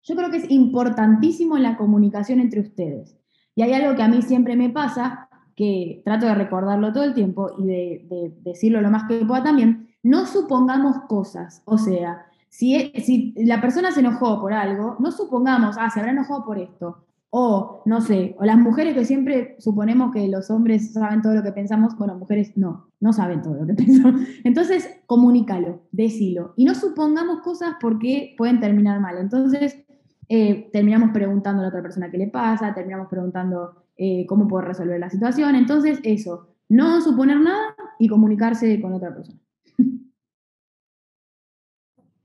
yo 0.03 0.17
creo 0.17 0.31
que 0.31 0.39
es 0.39 0.51
importantísimo 0.51 1.59
la 1.59 1.77
comunicación 1.77 2.41
entre 2.41 2.61
ustedes. 2.61 3.17
Y 3.55 3.63
hay 3.63 3.75
algo 3.75 3.95
que 3.95 4.03
a 4.03 4.09
mí 4.09 4.23
siempre 4.23 4.57
me 4.57 4.71
pasa, 4.71 5.29
que 5.55 6.01
trato 6.05 6.27
de 6.27 6.35
recordarlo 6.35 6.93
todo 6.93 7.05
el 7.05 7.13
tiempo 7.13 7.51
y 7.59 7.67
de, 7.67 8.35
decirlo 8.43 8.81
lo 8.81 8.91
más 8.91 9.05
que 9.05 9.25
pueda 9.27 9.43
también, 9.43 9.89
no 10.03 10.25
supongamos 10.25 11.01
cosas. 11.01 11.63
O 11.67 11.77
sea, 11.77 12.25
si, 12.49 12.77
e, 12.77 13.01
si 13.03 13.35
la 13.37 13.61
persona 13.61 13.93
se 13.93 14.01
enojó 14.01 14.41
por 14.41 14.55
algo, 14.55 14.97
no 14.99 15.13
supongamos, 15.13 15.77
ah, 15.79 15.91
se 15.91 16.01
habrá 16.01 16.13
enojado 16.13 16.47
por 16.47 16.59
esto. 16.59 17.05
O, 17.33 17.83
no 17.87 18.01
sé, 18.01 18.35
o 18.39 18.45
las 18.45 18.59
mujeres 18.59 18.95
que 18.95 19.05
siempre 19.05 19.55
suponemos 19.61 20.13
que 20.13 20.27
los 20.27 20.51
hombres 20.51 20.93
saben 20.93 21.23
todo 21.23 21.35
lo 21.35 21.45
que 21.45 21.53
pensamos, 21.53 21.97
bueno, 21.97 22.17
mujeres 22.19 22.57
no, 22.57 22.91
no 22.99 23.13
saben 23.13 23.41
todo 23.41 23.55
lo 23.55 23.67
que 23.67 23.75
pensamos. 23.85 24.23
Entonces, 24.43 24.89
comunícalo, 25.07 25.83
decilo. 25.93 26.55
Y 26.57 26.65
no 26.65 26.75
supongamos 26.75 27.41
cosas 27.41 27.75
porque 27.81 28.35
pueden 28.37 28.59
terminar 28.59 29.01
mal. 29.01 29.19
Entonces, 29.19 29.85
eh, 30.29 30.71
terminamos 30.73 31.11
preguntando 31.13 31.61
a 31.61 31.63
la 31.63 31.69
otra 31.69 31.83
persona 31.83 32.11
qué 32.11 32.19
le 32.19 32.29
pasa, 32.29 32.75
terminamos 32.75 33.09
preguntando 33.09 33.85
eh, 33.97 34.27
cómo 34.27 34.49
poder 34.49 34.69
resolver 34.69 34.99
la 34.99 35.11
situación. 35.11 35.55
Entonces, 35.55 36.01
eso, 36.03 36.49
no 36.69 37.01
suponer 37.01 37.41
nada 37.41 37.75
y 37.99 38.09
comunicarse 38.09 38.81
con 38.81 38.93
otra 38.93 39.15
persona. 39.15 39.41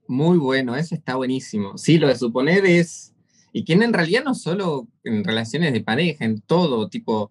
Muy 0.08 0.38
bueno, 0.38 0.76
eso 0.76 0.94
está 0.94 1.16
buenísimo. 1.16 1.78
Sí, 1.78 1.98
lo 1.98 2.08
de 2.08 2.16
suponer 2.16 2.66
es, 2.66 3.15
y 3.56 3.64
que 3.64 3.72
en 3.72 3.94
realidad 3.94 4.26
no 4.26 4.36
solo 4.36 4.86
en 5.06 5.24
relaciones 5.24 5.72
de 5.72 5.80
pareja, 5.80 6.26
en 6.26 6.42
todo, 6.42 6.90
tipo, 6.90 7.30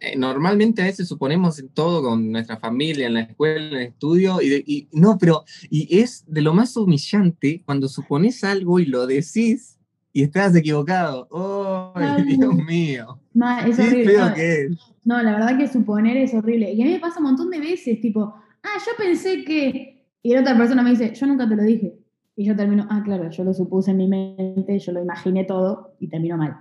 eh, 0.00 0.16
normalmente 0.18 0.82
a 0.82 0.86
veces 0.86 1.06
suponemos 1.06 1.56
en 1.60 1.68
todo 1.68 2.02
con 2.02 2.32
nuestra 2.32 2.56
familia, 2.56 3.06
en 3.06 3.14
la 3.14 3.20
escuela, 3.20 3.68
en 3.68 3.74
el 3.74 3.82
estudio, 3.82 4.42
y, 4.42 4.64
y 4.66 4.88
no, 4.90 5.18
pero, 5.18 5.44
y 5.70 6.00
es 6.00 6.24
de 6.26 6.40
lo 6.40 6.52
más 6.52 6.76
humillante 6.76 7.62
cuando 7.64 7.86
supones 7.86 8.42
algo 8.42 8.80
y 8.80 8.86
lo 8.86 9.06
decís 9.06 9.78
y 10.12 10.24
estás 10.24 10.56
equivocado. 10.56 11.28
¡Oh, 11.30 11.94
Dios 12.26 12.54
mío! 12.56 13.20
No, 13.32 13.60
es 13.60 13.78
horrible. 13.78 14.76
no, 15.04 15.22
la 15.22 15.32
verdad 15.32 15.56
que 15.56 15.68
suponer 15.68 16.16
es 16.16 16.34
horrible. 16.34 16.72
Y 16.72 16.82
a 16.82 16.86
mí 16.86 16.90
me 16.94 16.98
pasa 16.98 17.20
un 17.20 17.26
montón 17.26 17.50
de 17.50 17.60
veces, 17.60 18.00
tipo, 18.00 18.34
ah, 18.64 18.78
yo 18.84 18.92
pensé 18.98 19.44
que. 19.44 20.08
Y 20.24 20.34
la 20.34 20.40
otra 20.40 20.56
persona 20.56 20.82
me 20.82 20.90
dice, 20.90 21.14
yo 21.14 21.26
nunca 21.28 21.48
te 21.48 21.54
lo 21.54 21.62
dije. 21.62 22.01
Y 22.34 22.46
yo 22.46 22.56
termino, 22.56 22.86
ah, 22.88 23.02
claro, 23.04 23.30
yo 23.30 23.44
lo 23.44 23.52
supuse 23.52 23.90
en 23.90 23.98
mi 23.98 24.08
mente, 24.08 24.78
yo 24.78 24.92
lo 24.92 25.02
imaginé 25.02 25.44
todo 25.44 25.94
y 26.00 26.08
termino 26.08 26.36
mal. 26.36 26.56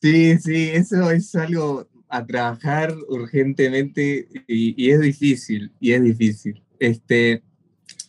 Sí, 0.00 0.36
sí, 0.38 0.68
eso 0.70 1.10
es 1.10 1.34
algo 1.34 1.88
a 2.10 2.26
trabajar 2.26 2.94
urgentemente 3.08 4.28
y, 4.46 4.90
es 4.90 5.00
difícil, 5.00 5.72
y 5.80 5.92
es 5.92 6.02
difícil. 6.02 6.62
Este, 6.78 7.42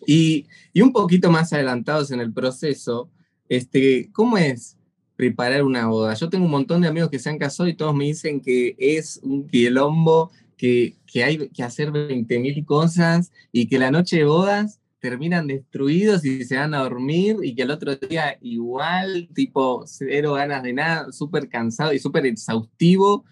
y, 0.06 0.46
y, 0.74 0.82
un 0.82 0.92
poquito 0.92 1.32
más 1.32 1.54
adelantados 1.54 2.12
en 2.12 2.20
el 2.20 2.34
proceso, 2.34 3.10
este, 3.48 4.10
¿cómo 4.12 4.38
es 4.38 4.78
preparar 5.16 5.64
una 5.64 5.88
boda? 5.88 6.16
Yo 6.16 6.30
tengo 6.30 6.44
un 6.44 6.52
montón 6.52 6.82
de 6.82 6.90
amigos 6.90 7.10
que 7.10 7.20
se 7.20 7.30
han 7.30 7.40
casado 7.40 7.70
y 7.70 7.76
todos 7.76 7.96
me 7.96 8.04
dicen 8.04 8.42
que 8.42 8.76
es 8.78 9.22
un 9.24 9.48
quilombo, 9.48 10.32
que, 10.58 10.96
que 11.06 11.24
hay 11.24 11.50
que 11.50 11.64
hacer 11.64 11.92
20.000 11.92 12.66
cosas 12.66 13.32
y 13.52 13.68
que 13.68 13.80
la 13.80 13.92
noche 13.92 14.18
de 14.18 14.26
bodas 14.26 14.82
terminan 15.10 15.48
destruidos 15.48 16.26
y 16.26 16.44
se 16.44 16.58
van 16.58 16.74
a 16.74 16.80
dormir 16.80 17.38
y 17.44 17.54
que 17.56 17.64
el 17.64 17.72
otro 17.72 17.96
día 17.96 18.38
igual, 18.42 19.30
tipo, 19.34 19.84
cero 19.86 20.34
ganas 20.34 20.64
de 20.64 20.74
nada, 20.74 21.12
súper 21.12 21.48
cansado 21.48 21.94
y 21.94 22.00
súper 22.00 22.26
exhaustivo 22.26 23.24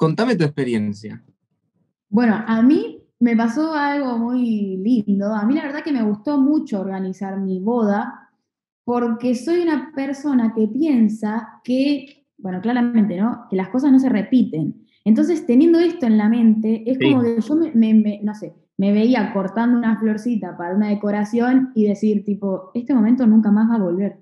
Contame 0.00 0.34
tu 0.34 0.44
experiencia. 0.44 1.22
Bueno, 2.08 2.42
a 2.46 2.62
mí 2.62 3.02
me 3.18 3.36
pasó 3.36 3.74
algo 3.74 4.16
muy 4.16 4.78
lindo. 4.78 5.26
A 5.34 5.44
mí 5.44 5.52
la 5.52 5.64
verdad 5.64 5.84
que 5.84 5.92
me 5.92 6.02
gustó 6.02 6.40
mucho 6.40 6.80
organizar 6.80 7.38
mi 7.38 7.60
boda 7.60 8.30
porque 8.82 9.34
soy 9.34 9.60
una 9.60 9.92
persona 9.94 10.54
que 10.56 10.68
piensa 10.68 11.60
que, 11.62 12.26
bueno, 12.38 12.62
claramente, 12.62 13.18
¿no? 13.18 13.44
Que 13.50 13.56
las 13.56 13.68
cosas 13.68 13.92
no 13.92 13.98
se 13.98 14.08
repiten. 14.08 14.86
Entonces, 15.04 15.44
teniendo 15.44 15.78
esto 15.78 16.06
en 16.06 16.16
la 16.16 16.30
mente, 16.30 16.82
es 16.90 16.98
como 16.98 17.20
que 17.20 17.38
yo 17.38 17.56
me, 17.74 18.20
no 18.22 18.34
sé, 18.34 18.54
me 18.80 18.92
veía 18.92 19.30
cortando 19.34 19.76
una 19.76 19.98
florcita 20.00 20.56
para 20.56 20.74
una 20.74 20.88
decoración 20.88 21.70
y 21.74 21.86
decir, 21.86 22.24
tipo, 22.24 22.70
este 22.72 22.94
momento 22.94 23.26
nunca 23.26 23.50
más 23.50 23.70
va 23.70 23.74
a 23.74 23.78
volver. 23.78 24.18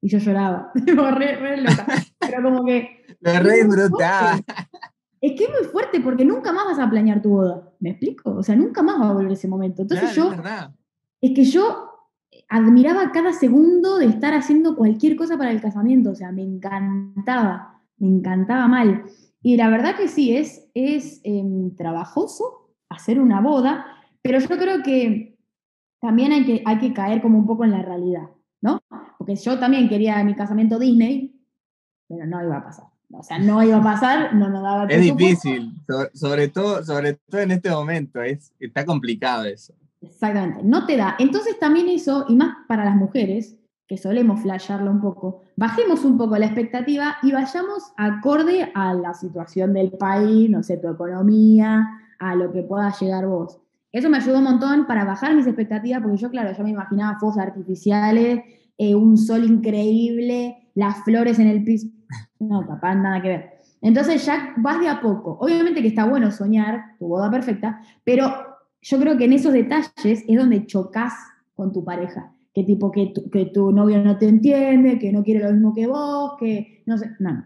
Y 0.00 0.08
yo 0.08 0.18
lloraba, 0.18 0.70
re, 0.76 1.34
re 1.34 1.62
loca. 1.62 1.84
Pero 2.20 2.44
como 2.44 2.64
que 2.64 3.04
lo 3.20 3.32
re 3.40 3.62
Es 5.20 5.32
que 5.32 5.44
es 5.44 5.50
muy 5.50 5.68
fuerte 5.72 5.98
porque 5.98 6.24
nunca 6.24 6.52
más 6.52 6.66
vas 6.66 6.78
a 6.78 6.88
planear 6.88 7.20
tu 7.20 7.30
boda. 7.30 7.72
¿Me 7.80 7.90
explico? 7.90 8.36
O 8.36 8.42
sea, 8.44 8.54
nunca 8.54 8.84
más 8.84 9.00
va 9.00 9.10
a 9.10 9.14
volver 9.14 9.32
ese 9.32 9.48
momento. 9.48 9.82
Entonces 9.82 10.14
yo. 10.14 10.32
Es, 11.20 11.32
que 11.34 11.42
yo 11.42 11.90
admiraba 12.48 13.10
cada 13.10 13.32
segundo 13.32 13.98
de 13.98 14.06
estar 14.06 14.32
haciendo 14.32 14.76
cualquier 14.76 15.16
cosa 15.16 15.36
para 15.36 15.50
el 15.50 15.60
casamiento. 15.60 16.10
O 16.10 16.14
sea, 16.14 16.30
me 16.30 16.44
encantaba. 16.44 17.82
Me 17.96 18.06
encantaba 18.06 18.68
mal. 18.68 19.02
Y 19.42 19.56
la 19.56 19.68
verdad 19.70 19.96
que 19.96 20.06
sí, 20.06 20.36
es, 20.36 20.70
es 20.72 21.20
em, 21.24 21.74
trabajoso 21.74 22.65
hacer 22.96 23.20
una 23.20 23.40
boda, 23.40 23.86
pero 24.22 24.38
yo 24.38 24.48
creo 24.48 24.82
que 24.82 25.38
también 26.00 26.32
hay 26.32 26.44
que, 26.44 26.62
hay 26.64 26.78
que 26.78 26.92
caer 26.92 27.22
como 27.22 27.38
un 27.38 27.46
poco 27.46 27.64
en 27.64 27.72
la 27.72 27.82
realidad, 27.82 28.28
¿no? 28.60 28.82
Porque 29.18 29.36
yo 29.36 29.58
también 29.58 29.88
quería 29.88 30.22
mi 30.24 30.34
casamiento 30.34 30.78
Disney, 30.78 31.40
pero 32.08 32.26
no 32.26 32.42
iba 32.42 32.58
a 32.58 32.64
pasar. 32.64 32.86
O 33.12 33.22
sea, 33.22 33.38
no 33.38 33.62
iba 33.62 33.76
a 33.76 33.82
pasar, 33.82 34.34
no 34.34 34.48
nos 34.48 34.62
daba 34.62 34.86
Es 34.86 35.00
difícil, 35.00 35.72
sobre, 36.12 36.48
todo, 36.48 36.84
sobre 36.84 37.14
todo 37.14 37.40
en 37.40 37.52
este 37.52 37.70
momento, 37.70 38.20
es, 38.20 38.52
está 38.58 38.84
complicado 38.84 39.44
eso. 39.44 39.74
Exactamente, 40.00 40.62
no 40.64 40.86
te 40.86 40.96
da. 40.96 41.16
Entonces 41.18 41.58
también 41.58 41.88
eso, 41.88 42.26
y 42.28 42.34
más 42.34 42.56
para 42.68 42.84
las 42.84 42.96
mujeres, 42.96 43.56
que 43.86 43.96
solemos 43.96 44.40
flashearlo 44.40 44.90
un 44.90 45.00
poco, 45.00 45.42
bajemos 45.56 46.04
un 46.04 46.18
poco 46.18 46.36
la 46.36 46.46
expectativa 46.46 47.16
y 47.22 47.30
vayamos 47.30 47.92
acorde 47.96 48.70
a 48.74 48.94
la 48.94 49.14
situación 49.14 49.72
del 49.72 49.92
país, 49.92 50.50
no 50.50 50.62
sé, 50.62 50.76
tu 50.76 50.88
economía, 50.88 51.86
a 52.18 52.34
lo 52.34 52.52
que 52.52 52.62
pueda 52.62 52.92
llegar 52.98 53.26
vos. 53.26 53.60
Eso 53.92 54.10
me 54.10 54.18
ayudó 54.18 54.38
un 54.38 54.44
montón 54.44 54.86
para 54.86 55.04
bajar 55.04 55.34
mis 55.34 55.46
expectativas, 55.46 56.02
porque 56.02 56.18
yo, 56.18 56.30
claro, 56.30 56.56
yo 56.56 56.64
me 56.64 56.70
imaginaba 56.70 57.18
fuegos 57.18 57.38
artificiales, 57.38 58.40
eh, 58.78 58.94
un 58.94 59.16
sol 59.16 59.44
increíble, 59.44 60.70
las 60.74 61.02
flores 61.04 61.38
en 61.38 61.48
el 61.48 61.64
piso. 61.64 61.88
No, 62.38 62.66
papá, 62.66 62.94
nada 62.94 63.22
que 63.22 63.28
ver. 63.28 63.50
Entonces 63.80 64.24
ya 64.26 64.54
vas 64.58 64.80
de 64.80 64.88
a 64.88 65.00
poco. 65.00 65.38
Obviamente 65.40 65.80
que 65.80 65.88
está 65.88 66.04
bueno 66.04 66.30
soñar 66.30 66.96
tu 66.98 67.08
boda 67.08 67.30
perfecta, 67.30 67.80
pero 68.04 68.30
yo 68.82 69.00
creo 69.00 69.16
que 69.16 69.24
en 69.24 69.32
esos 69.32 69.52
detalles 69.52 70.24
es 70.28 70.36
donde 70.36 70.66
chocas 70.66 71.14
con 71.54 71.72
tu 71.72 71.84
pareja. 71.84 72.32
Que 72.52 72.64
tipo 72.64 72.90
que 72.90 73.12
tu, 73.14 73.30
que 73.30 73.46
tu 73.46 73.72
novio 73.72 74.02
no 74.02 74.18
te 74.18 74.28
entiende, 74.28 74.98
que 74.98 75.12
no 75.12 75.22
quiere 75.22 75.44
lo 75.44 75.52
mismo 75.52 75.74
que 75.74 75.86
vos, 75.86 76.34
que 76.38 76.82
no 76.86 76.96
sé. 76.98 77.10
No, 77.18 77.32
no, 77.32 77.44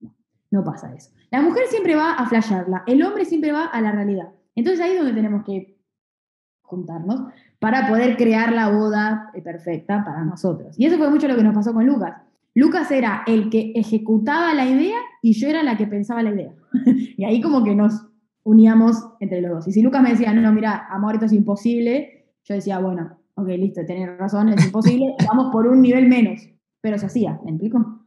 no, 0.00 0.14
no 0.50 0.64
pasa 0.64 0.94
eso. 0.94 1.10
La 1.30 1.42
mujer 1.42 1.64
siempre 1.68 1.94
va 1.94 2.14
a 2.14 2.26
flashearla, 2.26 2.82
el 2.86 3.02
hombre 3.02 3.24
siempre 3.24 3.52
va 3.52 3.66
a 3.66 3.80
la 3.80 3.92
realidad. 3.92 4.30
Entonces 4.54 4.80
ahí 4.84 4.92
es 4.92 4.98
donde 4.98 5.14
tenemos 5.14 5.44
que 5.44 5.78
juntarnos 6.62 7.32
para 7.58 7.88
poder 7.88 8.16
crear 8.16 8.52
la 8.52 8.70
boda 8.70 9.30
perfecta 9.44 10.04
para 10.04 10.24
nosotros. 10.24 10.74
Y 10.78 10.86
eso 10.86 10.98
fue 10.98 11.10
mucho 11.10 11.28
lo 11.28 11.36
que 11.36 11.42
nos 11.42 11.54
pasó 11.54 11.72
con 11.72 11.86
Lucas. 11.86 12.22
Lucas 12.54 12.90
era 12.90 13.22
el 13.26 13.48
que 13.50 13.72
ejecutaba 13.74 14.54
la 14.54 14.66
idea 14.66 14.96
y 15.22 15.34
yo 15.34 15.48
era 15.48 15.62
la 15.62 15.76
que 15.76 15.86
pensaba 15.86 16.22
la 16.22 16.30
idea. 16.30 16.52
y 17.16 17.24
ahí 17.24 17.40
como 17.40 17.62
que 17.62 17.74
nos 17.74 18.06
uníamos 18.42 18.96
entre 19.20 19.40
los 19.40 19.50
dos. 19.50 19.68
Y 19.68 19.72
si 19.72 19.82
Lucas 19.82 20.02
me 20.02 20.10
decía, 20.10 20.32
no, 20.32 20.40
no, 20.40 20.52
mira, 20.52 20.86
amor, 20.90 21.14
esto 21.14 21.26
es 21.26 21.32
imposible, 21.32 22.34
yo 22.44 22.54
decía, 22.54 22.78
bueno, 22.78 23.18
ok, 23.34 23.48
listo, 23.48 23.84
tenés 23.86 24.18
razón, 24.18 24.48
es 24.48 24.64
imposible, 24.64 25.14
vamos 25.28 25.52
por 25.52 25.66
un 25.66 25.80
nivel 25.80 26.08
menos. 26.08 26.40
Pero 26.80 26.98
se 26.98 27.06
hacía, 27.06 27.38
¿me 27.44 27.50
explico? 27.50 28.06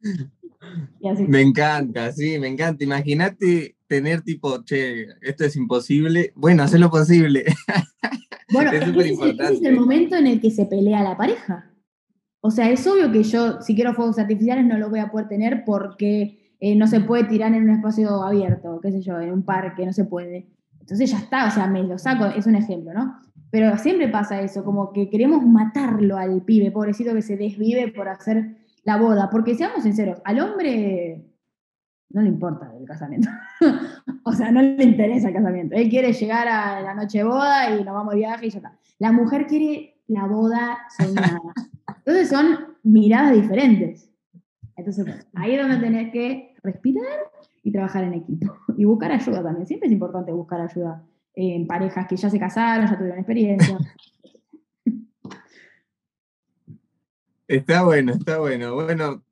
Me 1.28 1.40
encanta, 1.40 2.12
sí, 2.12 2.38
me 2.38 2.48
encanta. 2.48 2.84
Imagínate 2.84 3.76
tener 3.86 4.22
tipo, 4.22 4.62
che, 4.64 5.06
esto 5.22 5.44
es 5.44 5.56
imposible. 5.56 6.32
Bueno, 6.34 6.62
hacer 6.62 6.80
lo 6.80 6.90
posible. 6.90 7.44
Bueno, 8.52 8.72
es, 8.72 8.82
ese 8.82 9.52
es 9.52 9.62
el 9.62 9.78
momento 9.78 10.16
en 10.16 10.26
el 10.26 10.40
que 10.40 10.50
se 10.50 10.66
pelea 10.66 11.04
la 11.04 11.16
pareja. 11.16 11.70
O 12.40 12.50
sea, 12.50 12.68
es 12.68 12.84
obvio 12.86 13.12
que 13.12 13.22
yo, 13.22 13.60
si 13.60 13.76
quiero 13.76 13.94
fuegos 13.94 14.18
artificiales, 14.18 14.64
no 14.64 14.76
los 14.76 14.90
voy 14.90 14.98
a 14.98 15.10
poder 15.10 15.28
tener 15.28 15.62
porque 15.64 16.54
eh, 16.58 16.74
no 16.74 16.86
se 16.86 17.00
puede 17.00 17.24
tirar 17.24 17.54
en 17.54 17.64
un 17.64 17.70
espacio 17.70 18.22
abierto, 18.22 18.80
qué 18.82 18.90
sé 18.90 19.02
yo, 19.02 19.20
en 19.20 19.32
un 19.32 19.44
parque, 19.44 19.86
no 19.86 19.92
se 19.92 20.04
puede. 20.04 20.48
Entonces 20.80 21.10
ya 21.10 21.18
está, 21.18 21.46
o 21.46 21.50
sea, 21.50 21.66
me 21.66 21.82
lo 21.82 21.96
saco, 21.98 22.26
es 22.26 22.46
un 22.46 22.56
ejemplo, 22.56 22.92
¿no? 22.92 23.20
Pero 23.50 23.76
siempre 23.78 24.08
pasa 24.08 24.40
eso, 24.40 24.64
como 24.64 24.92
que 24.92 25.10
queremos 25.10 25.44
matarlo 25.44 26.16
al 26.16 26.42
pibe, 26.42 26.70
pobrecito 26.70 27.14
que 27.14 27.22
se 27.22 27.36
desvive 27.36 27.88
por 27.92 28.08
hacer 28.08 28.56
la 28.90 28.96
boda. 28.96 29.30
Porque 29.30 29.54
seamos 29.54 29.82
sinceros, 29.82 30.20
al 30.24 30.40
hombre 30.40 31.24
no 32.10 32.22
le 32.22 32.28
importa 32.28 32.72
el 32.76 32.84
casamiento. 32.84 33.28
o 34.24 34.32
sea, 34.32 34.50
no 34.50 34.62
le 34.62 34.82
interesa 34.82 35.28
el 35.28 35.34
casamiento. 35.34 35.76
Él 35.76 35.88
quiere 35.88 36.12
llegar 36.12 36.48
a 36.48 36.80
la 36.80 36.94
noche 36.94 37.18
de 37.18 37.24
boda 37.24 37.70
y 37.70 37.84
nos 37.84 37.94
vamos 37.94 38.14
de 38.14 38.18
viaje 38.18 38.46
y 38.46 38.50
ya 38.50 38.58
está. 38.58 38.78
La 38.98 39.12
mujer 39.12 39.46
quiere 39.46 39.96
la 40.08 40.26
boda 40.26 40.78
soñada. 40.96 41.40
Entonces 41.98 42.28
son 42.28 42.76
miradas 42.82 43.32
diferentes. 43.34 44.10
Entonces, 44.76 45.06
ahí 45.34 45.54
es 45.54 45.62
donde 45.62 45.76
tenés 45.78 46.12
que 46.12 46.54
respirar 46.62 47.04
y 47.62 47.70
trabajar 47.70 48.04
en 48.04 48.14
equipo. 48.14 48.56
Y 48.76 48.84
buscar 48.84 49.12
ayuda 49.12 49.42
también. 49.42 49.66
Siempre 49.66 49.86
es 49.86 49.92
importante 49.92 50.32
buscar 50.32 50.60
ayuda 50.60 51.04
en 51.34 51.66
parejas 51.66 52.08
que 52.08 52.16
ya 52.16 52.28
se 52.28 52.40
casaron, 52.40 52.86
ya 52.88 52.96
tuvieron 52.96 53.18
experiencia. 53.18 53.78
Está 57.50 57.82
bueno, 57.82 58.12
está 58.12 58.38
bueno. 58.38 58.74
Bueno, 58.74 59.24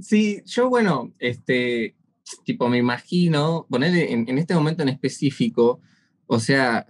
sí, 0.00 0.42
yo, 0.46 0.70
bueno, 0.70 1.12
este, 1.18 1.96
tipo, 2.42 2.66
me 2.70 2.78
imagino, 2.78 3.66
poner 3.68 3.94
en, 3.94 4.26
en 4.26 4.38
este 4.38 4.54
momento 4.54 4.82
en 4.82 4.88
específico, 4.88 5.78
o 6.26 6.40
sea, 6.40 6.86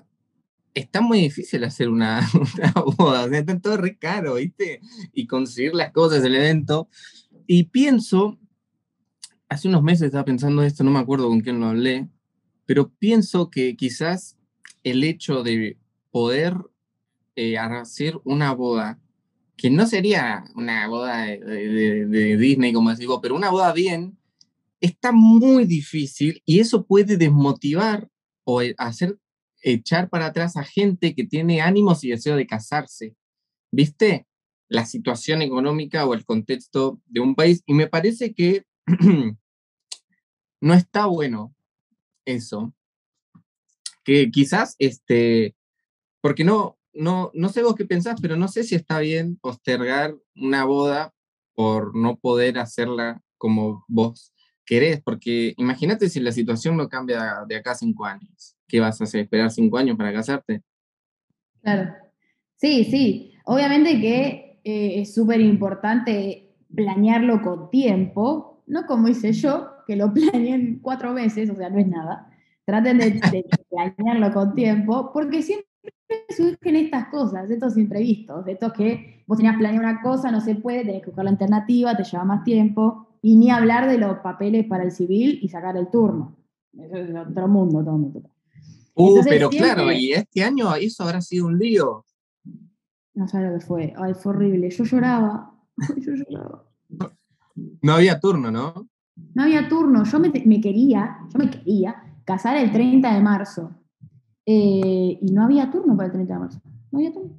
está 0.75 1.01
muy 1.01 1.19
difícil 1.19 1.65
hacer 1.65 1.89
una, 1.91 2.21
boda, 2.97 3.25
o 3.25 3.29
sea, 3.29 3.41
está 3.41 3.59
todo 3.59 3.77
re 3.77 3.99
caro, 3.99 4.35
¿viste? 4.35 4.81
Y 5.13 5.27
conseguir 5.27 5.75
las 5.75 5.91
cosas, 5.91 6.23
el 6.23 6.37
evento. 6.37 6.89
Y 7.49 7.65
pienso, 7.65 8.39
hace 9.49 9.67
unos 9.67 9.83
meses 9.83 10.07
estaba 10.07 10.27
pensando 10.27 10.63
esto, 10.63 10.85
no 10.85 10.93
me 10.93 11.01
acuerdo 11.01 11.29
con 11.29 11.41
quién 11.41 11.59
lo 11.59 11.67
hablé, 11.67 12.09
pero 12.67 12.89
pienso 12.89 13.51
que 13.51 13.75
quizás 13.75 14.39
el 14.85 15.03
hecho 15.03 15.43
de 15.43 15.77
poder 16.13 16.55
eh, 17.35 17.59
hacer 17.59 18.21
una 18.23 18.53
boda, 18.55 19.01
que 19.59 19.71
no 19.71 19.87
sería 19.87 20.45
una 20.55 20.87
boda 20.87 21.27
de, 21.27 22.37
Disney, 22.39 22.73
como 22.73 22.95
digo, 22.95 23.21
pero 23.21 23.35
una 23.35 23.51
boda 23.51 23.73
bien, 23.73 24.17
está 24.81 25.11
muy 25.11 25.65
difícil 25.65 26.41
y 26.47 26.61
eso 26.61 26.87
puede 26.87 27.17
desmotivar 27.17 28.09
o 28.45 28.63
hacer 28.79 29.19
echar 29.63 30.09
para 30.09 30.27
atrás 30.27 30.57
a 30.57 30.63
gente 30.63 31.15
que 31.15 31.25
tiene 31.25 31.61
ánimos 31.61 32.05
y 32.05 32.11
deseo 32.11 32.37
de 32.37 32.47
casarse. 32.47 33.17
¿Viste? 33.73 34.27
La 34.69 34.87
situación 34.87 35.43
económica 35.43 36.07
o 36.07 36.15
el 36.15 36.25
contexto 36.25 37.01
de 37.07 37.21
un 37.21 37.35
país. 37.35 37.63
Y 37.67 37.75
me 37.75 37.89
parece 37.89 38.35
que 38.35 38.65
no 40.61 40.75
está 40.75 41.07
bueno 41.07 41.55
eso. 42.25 42.73
Que 44.05 44.31
quizás, 44.31 44.77
este, 44.79 45.57
porque 46.21 46.45
no, 46.45 46.78
no, 46.99 47.31
no 47.33 47.49
sé 47.49 47.63
vos 47.63 47.77
qué 47.77 47.85
pensás, 47.85 48.21
pero 48.21 48.37
no 48.37 48.49
sé 48.49 48.65
si 48.65 48.75
está 48.75 48.99
bien 48.99 49.37
postergar 49.37 50.17
una 50.35 50.65
boda 50.65 51.15
por 51.55 51.97
no 51.97 52.17
poder 52.17 52.59
hacerla 52.59 53.23
como 53.37 53.85
vos 53.87 54.35
querés, 54.67 55.01
porque 55.03 55.55
imagínate 55.57 56.09
si 56.09 56.19
la 56.19 56.33
situación 56.33 56.77
no 56.77 56.89
cambia 56.89 57.45
de 57.47 57.57
acá 57.57 57.71
a 57.71 57.77
cinco 57.77 58.05
años. 58.05 58.57
¿Qué 58.67 58.81
vas 58.81 59.01
a 59.01 59.05
hacer? 59.05 59.23
¿Esperar 59.23 59.51
cinco 59.51 59.79
años 59.79 59.97
para 59.97 60.13
casarte? 60.13 60.63
Claro. 61.63 61.95
Sí, 62.57 62.85
sí. 62.85 63.33
Obviamente 63.45 64.01
que 64.01 64.61
eh, 64.65 65.01
es 65.01 65.15
súper 65.15 65.41
importante 65.41 66.57
planearlo 66.75 67.43
con 67.43 67.71
tiempo, 67.71 68.65
no 68.67 68.87
como 68.87 69.07
hice 69.09 69.33
yo, 69.33 69.71
que 69.87 69.95
lo 69.95 70.13
planeé 70.13 70.79
cuatro 70.83 71.13
meses, 71.13 71.49
o 71.49 71.55
sea, 71.55 71.71
no 71.71 71.79
es 71.79 71.87
nada. 71.87 72.29
Traten 72.65 72.99
de, 72.99 73.11
de 73.13 73.45
planearlo 73.71 74.33
con 74.33 74.55
tiempo, 74.55 75.13
porque 75.13 75.43
siempre 75.43 75.68
surgen 76.31 76.77
estas 76.77 77.09
cosas, 77.09 77.51
estos 77.51 77.77
imprevistos, 77.77 78.45
de 78.45 78.53
estos 78.53 78.73
que 78.73 79.25
vos 79.27 79.37
tenías 79.37 79.57
planeado 79.57 79.87
una 79.87 80.01
cosa, 80.01 80.31
no 80.31 80.41
se 80.41 80.55
puede, 80.55 80.85
tenés 80.85 81.03
que 81.03 81.11
buscar 81.11 81.25
la 81.25 81.33
alternativa, 81.33 81.97
te 81.97 82.05
lleva 82.05 82.25
más 82.25 82.45
tiempo, 82.45 83.09
y 83.23 83.37
ni 83.37 83.51
hablar 83.51 83.89
de 83.89 83.99
los 83.99 84.19
papeles 84.19 84.67
para 84.67 84.85
el 84.85 84.93
civil 84.93 85.39
y 85.43 85.49
sacar 85.49 85.77
el 85.77 85.91
turno. 85.91 86.37
Eso 86.73 86.97
es 86.97 87.15
otro 87.15 87.49
mundo, 87.49 87.85
todo 87.85 87.99
mundo. 87.99 88.31
Uh, 88.95 89.21
pero 89.25 89.49
claro, 89.51 89.93
y 89.93 90.13
este 90.13 90.43
año 90.43 90.75
eso 90.75 91.05
habrá 91.05 91.21
sido 91.21 91.47
un 91.47 91.59
lío. 91.59 92.05
No 93.15 93.29
sé 93.29 93.41
lo 93.41 93.59
que 93.59 93.65
fue, 93.65 93.95
ay, 93.97 94.15
fue 94.15 94.33
horrible, 94.33 94.71
yo 94.71 94.85
lloraba, 94.85 95.55
yo 95.97 96.13
lloraba. 96.15 96.65
No 97.83 97.93
había 97.93 98.21
turno, 98.21 98.51
¿no? 98.51 98.89
No 99.35 99.43
había 99.43 99.69
turno, 99.69 100.05
yo 100.05 100.21
me, 100.21 100.31
me 100.45 100.61
quería, 100.61 101.19
yo 101.33 101.39
me 101.39 101.51
quería 101.51 101.97
casar 102.25 102.57
el 102.57 102.71
30 102.71 103.15
de 103.15 103.21
marzo 103.21 103.78
eh, 104.51 105.19
y 105.21 105.31
no 105.31 105.45
había 105.45 105.71
turno 105.71 105.95
para 105.95 106.07
el 106.07 106.13
30 106.13 106.33
de 106.33 106.41
marzo. 106.41 106.61
No 106.91 107.01
había 107.01 107.13
turno. 107.13 107.37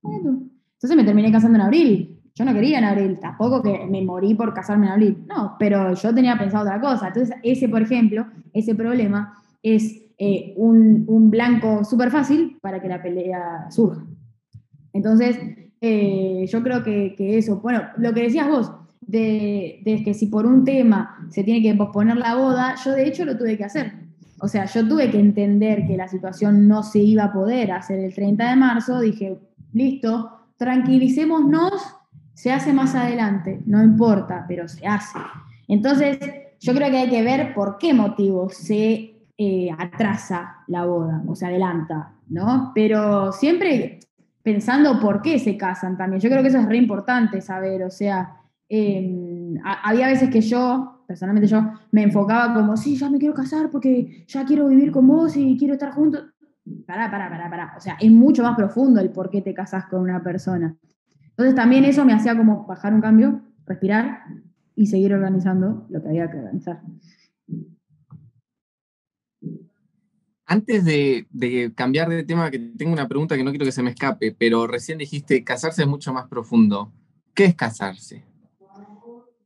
No 0.00 0.10
había 0.10 0.22
turno. 0.22 0.48
Entonces 0.74 0.96
me 0.96 1.02
terminé 1.02 1.32
casando 1.32 1.58
en 1.58 1.62
abril. 1.62 2.20
Yo 2.36 2.44
no 2.44 2.54
quería 2.54 2.78
en 2.78 2.84
abril, 2.84 3.18
tampoco 3.20 3.60
que 3.64 3.84
me 3.84 4.00
morí 4.02 4.34
por 4.36 4.54
casarme 4.54 4.86
en 4.86 4.92
abril. 4.92 5.24
No, 5.26 5.56
pero 5.58 5.92
yo 5.94 6.14
tenía 6.14 6.38
pensado 6.38 6.62
otra 6.62 6.80
cosa. 6.80 7.08
Entonces, 7.08 7.36
ese, 7.42 7.68
por 7.68 7.82
ejemplo, 7.82 8.26
ese 8.52 8.76
problema 8.76 9.34
es 9.60 10.02
eh, 10.18 10.54
un, 10.56 11.04
un, 11.08 11.30
blanco 11.32 11.82
súper 11.82 12.12
fácil 12.12 12.58
para 12.62 12.80
que 12.80 12.88
la 12.88 13.02
pelea 13.02 13.68
surja. 13.70 14.06
Entonces, 14.92 15.36
eh, 15.80 16.46
yo 16.46 16.62
creo 16.62 16.84
que, 16.84 17.16
que, 17.16 17.38
eso, 17.38 17.56
bueno, 17.60 17.82
lo 17.96 18.14
que 18.14 18.22
decías 18.22 18.48
vos, 18.48 18.72
de, 19.00 19.82
de 19.84 20.04
que 20.04 20.14
si 20.14 20.28
por 20.28 20.46
un 20.46 20.64
tema 20.64 21.26
se 21.30 21.42
tiene 21.42 21.60
que 21.60 21.76
posponer 21.76 22.18
la 22.18 22.36
boda, 22.36 22.76
yo 22.84 22.92
de 22.92 23.08
hecho 23.08 23.24
lo 23.24 23.36
tuve 23.36 23.58
que 23.58 23.64
hacer 23.64 24.01
o 24.44 24.48
sea, 24.48 24.64
yo 24.64 24.86
tuve 24.88 25.08
que 25.08 25.20
entender 25.20 25.86
que 25.86 25.96
la 25.96 26.08
situación 26.08 26.66
no 26.66 26.82
se 26.82 26.98
iba 26.98 27.22
a 27.22 27.32
poder 27.32 27.70
hacer 27.70 28.00
el 28.00 28.12
30 28.12 28.50
de 28.50 28.56
marzo, 28.56 28.98
dije, 28.98 29.38
listo, 29.72 30.32
tranquilicémonos, 30.56 31.72
se 32.34 32.50
hace 32.50 32.72
más 32.72 32.96
adelante, 32.96 33.62
no 33.66 33.80
importa, 33.80 34.44
pero 34.48 34.66
se 34.66 34.84
hace. 34.84 35.16
Entonces, 35.68 36.18
yo 36.58 36.74
creo 36.74 36.90
que 36.90 36.98
hay 36.98 37.08
que 37.08 37.22
ver 37.22 37.54
por 37.54 37.78
qué 37.78 37.94
motivo 37.94 38.48
se 38.50 39.14
eh, 39.38 39.68
atrasa 39.78 40.56
la 40.66 40.86
boda 40.86 41.22
o 41.24 41.36
se 41.36 41.46
adelanta, 41.46 42.14
¿no? 42.28 42.72
Pero 42.74 43.30
siempre 43.30 44.00
pensando 44.42 44.98
por 44.98 45.22
qué 45.22 45.38
se 45.38 45.56
casan 45.56 45.96
también. 45.96 46.20
Yo 46.20 46.28
creo 46.28 46.42
que 46.42 46.48
eso 46.48 46.58
es 46.58 46.66
re 46.66 46.78
importante 46.78 47.40
saber, 47.40 47.84
o 47.84 47.90
sea, 47.90 48.40
em, 48.68 49.54
había 49.84 50.08
veces 50.08 50.30
que 50.30 50.40
yo 50.40 51.01
personalmente 51.12 51.46
yo 51.46 51.74
me 51.90 52.04
enfocaba 52.04 52.54
como, 52.54 52.74
sí, 52.74 52.96
ya 52.96 53.10
me 53.10 53.18
quiero 53.18 53.34
casar 53.34 53.68
porque 53.70 54.24
ya 54.26 54.46
quiero 54.46 54.66
vivir 54.68 54.90
con 54.90 55.06
vos 55.06 55.36
y 55.36 55.58
quiero 55.58 55.74
estar 55.74 55.92
juntos. 55.92 56.24
Pará, 56.86 57.10
pará, 57.10 57.28
pará, 57.28 57.50
pará. 57.50 57.74
O 57.76 57.80
sea, 57.80 57.98
es 58.00 58.10
mucho 58.10 58.42
más 58.42 58.56
profundo 58.56 58.98
el 58.98 59.10
por 59.10 59.28
qué 59.28 59.42
te 59.42 59.52
casas 59.52 59.84
con 59.90 60.00
una 60.00 60.22
persona. 60.22 60.74
Entonces 61.28 61.54
también 61.54 61.84
eso 61.84 62.06
me 62.06 62.14
hacía 62.14 62.34
como 62.34 62.66
bajar 62.66 62.94
un 62.94 63.02
cambio, 63.02 63.42
respirar 63.66 64.22
y 64.74 64.86
seguir 64.86 65.12
organizando 65.12 65.86
lo 65.90 66.02
que 66.02 66.08
había 66.08 66.30
que 66.30 66.38
organizar. 66.38 66.80
Antes 70.46 70.86
de, 70.86 71.26
de, 71.30 71.72
cambiar 71.74 72.08
de 72.08 72.24
tema, 72.24 72.50
que 72.50 72.58
tengo 72.58 72.94
una 72.94 73.06
pregunta 73.06 73.36
que 73.36 73.44
no 73.44 73.50
quiero 73.50 73.66
que 73.66 73.72
se 73.72 73.82
me 73.82 73.90
escape, 73.90 74.34
pero 74.38 74.66
recién 74.66 74.96
dijiste, 74.96 75.44
casarse 75.44 75.82
es 75.82 75.88
mucho 75.88 76.14
más 76.14 76.26
profundo. 76.26 76.90
¿Qué 77.34 77.44
es 77.44 77.54
casarse? 77.54 78.31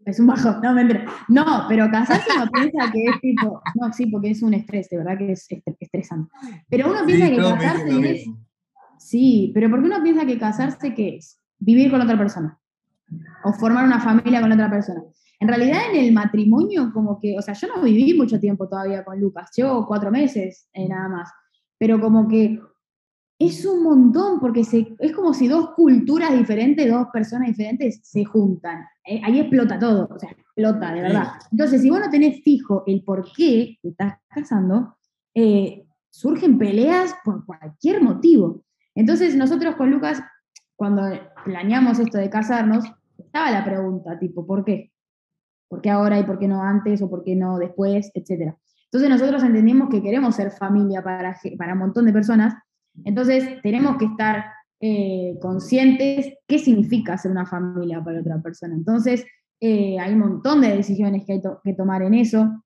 Es 0.06 0.20
un 0.20 0.28
bajo, 0.28 0.50
no, 0.62 0.72
mentira. 0.72 1.04
No, 1.28 1.66
pero 1.68 1.90
casarse 1.90 2.30
uno 2.34 2.48
piensa 2.50 2.90
que 2.92 3.04
es 3.04 3.20
tipo, 3.20 3.60
no, 3.74 3.92
sí, 3.92 4.06
porque 4.06 4.30
es 4.30 4.42
un 4.42 4.54
estrés, 4.54 4.88
de 4.88 4.98
verdad 4.98 5.18
que 5.18 5.32
es 5.32 5.46
estresante. 5.80 6.32
Pero 6.70 6.88
uno 6.90 7.04
piensa 7.04 7.28
que 7.28 7.36
casarse 7.36 8.10
es, 8.12 8.26
sí, 8.98 9.50
pero 9.52 9.68
¿por 9.68 9.80
qué 9.80 9.86
uno 9.86 10.02
piensa 10.02 10.24
que 10.24 10.38
casarse 10.38 10.94
qué 10.94 11.16
es? 11.16 11.42
Vivir 11.58 11.90
con 11.90 12.00
otra 12.00 12.16
persona 12.16 12.58
o 13.44 13.52
formar 13.52 13.84
una 13.84 14.00
familia 14.00 14.40
con 14.40 14.52
otra 14.52 14.70
persona. 14.70 15.02
En 15.40 15.48
realidad 15.48 15.80
en 15.90 16.04
el 16.04 16.12
matrimonio 16.12 16.92
como 16.92 17.18
que, 17.20 17.36
o 17.36 17.42
sea, 17.42 17.54
yo 17.54 17.68
no 17.68 17.82
viví 17.82 18.14
mucho 18.14 18.38
tiempo 18.40 18.68
todavía 18.68 19.04
con 19.04 19.20
Lucas, 19.20 19.50
llevo 19.54 19.86
cuatro 19.86 20.10
meses 20.10 20.68
eh, 20.72 20.88
nada 20.88 21.08
más, 21.08 21.30
pero 21.78 22.00
como 22.00 22.28
que 22.28 22.60
es 23.38 23.66
un 23.66 23.82
montón, 23.82 24.40
porque 24.40 24.64
se, 24.64 24.96
es 24.98 25.12
como 25.12 25.34
si 25.34 25.46
dos 25.46 25.70
culturas 25.74 26.36
diferentes, 26.36 26.90
dos 26.90 27.08
personas 27.12 27.48
diferentes 27.48 28.00
se 28.02 28.24
juntan. 28.24 28.84
Eh, 29.04 29.20
ahí 29.22 29.40
explota 29.40 29.78
todo, 29.78 30.08
o 30.10 30.18
sea, 30.18 30.30
explota, 30.30 30.94
de 30.94 31.02
verdad. 31.02 31.28
Entonces, 31.50 31.82
si 31.82 31.90
vos 31.90 32.00
no 32.00 32.08
tenés 32.08 32.42
fijo 32.42 32.82
el 32.86 33.04
por 33.04 33.30
qué 33.32 33.78
te 33.82 33.90
estás 33.90 34.14
casando, 34.28 34.96
eh, 35.34 35.84
surgen 36.08 36.58
peleas 36.58 37.14
por 37.24 37.44
cualquier 37.44 38.02
motivo. 38.02 38.64
Entonces, 38.94 39.36
nosotros 39.36 39.76
con 39.76 39.90
Lucas, 39.90 40.22
cuando 40.74 41.02
planeamos 41.44 41.98
esto 41.98 42.16
de 42.16 42.30
casarnos, 42.30 42.86
estaba 43.18 43.50
la 43.50 43.64
pregunta, 43.64 44.18
tipo, 44.18 44.46
¿por 44.46 44.64
qué? 44.64 44.92
¿Por 45.68 45.82
qué 45.82 45.90
ahora 45.90 46.18
y 46.18 46.24
por 46.24 46.38
qué 46.38 46.48
no 46.48 46.62
antes 46.62 47.02
o 47.02 47.10
por 47.10 47.22
qué 47.22 47.36
no 47.36 47.58
después, 47.58 48.10
etcétera? 48.14 48.56
Entonces 48.84 49.10
nosotros 49.10 49.42
entendimos 49.42 49.90
que 49.90 50.00
queremos 50.00 50.34
ser 50.36 50.52
familia 50.52 51.02
para, 51.02 51.36
para 51.58 51.74
un 51.74 51.80
montón 51.80 52.06
de 52.06 52.12
personas 52.12 52.54
entonces, 53.04 53.60
tenemos 53.62 53.96
que 53.96 54.06
estar 54.06 54.46
eh, 54.80 55.38
conscientes 55.40 56.34
qué 56.46 56.58
significa 56.58 57.16
ser 57.16 57.30
una 57.30 57.46
familia 57.46 58.02
para 58.04 58.20
otra 58.20 58.40
persona. 58.42 58.74
Entonces, 58.74 59.24
eh, 59.60 59.98
hay 59.98 60.12
un 60.12 60.18
montón 60.18 60.60
de 60.60 60.76
decisiones 60.76 61.24
que 61.24 61.34
hay 61.34 61.42
que 61.64 61.72
tomar 61.72 62.02
en 62.02 62.14
eso, 62.14 62.62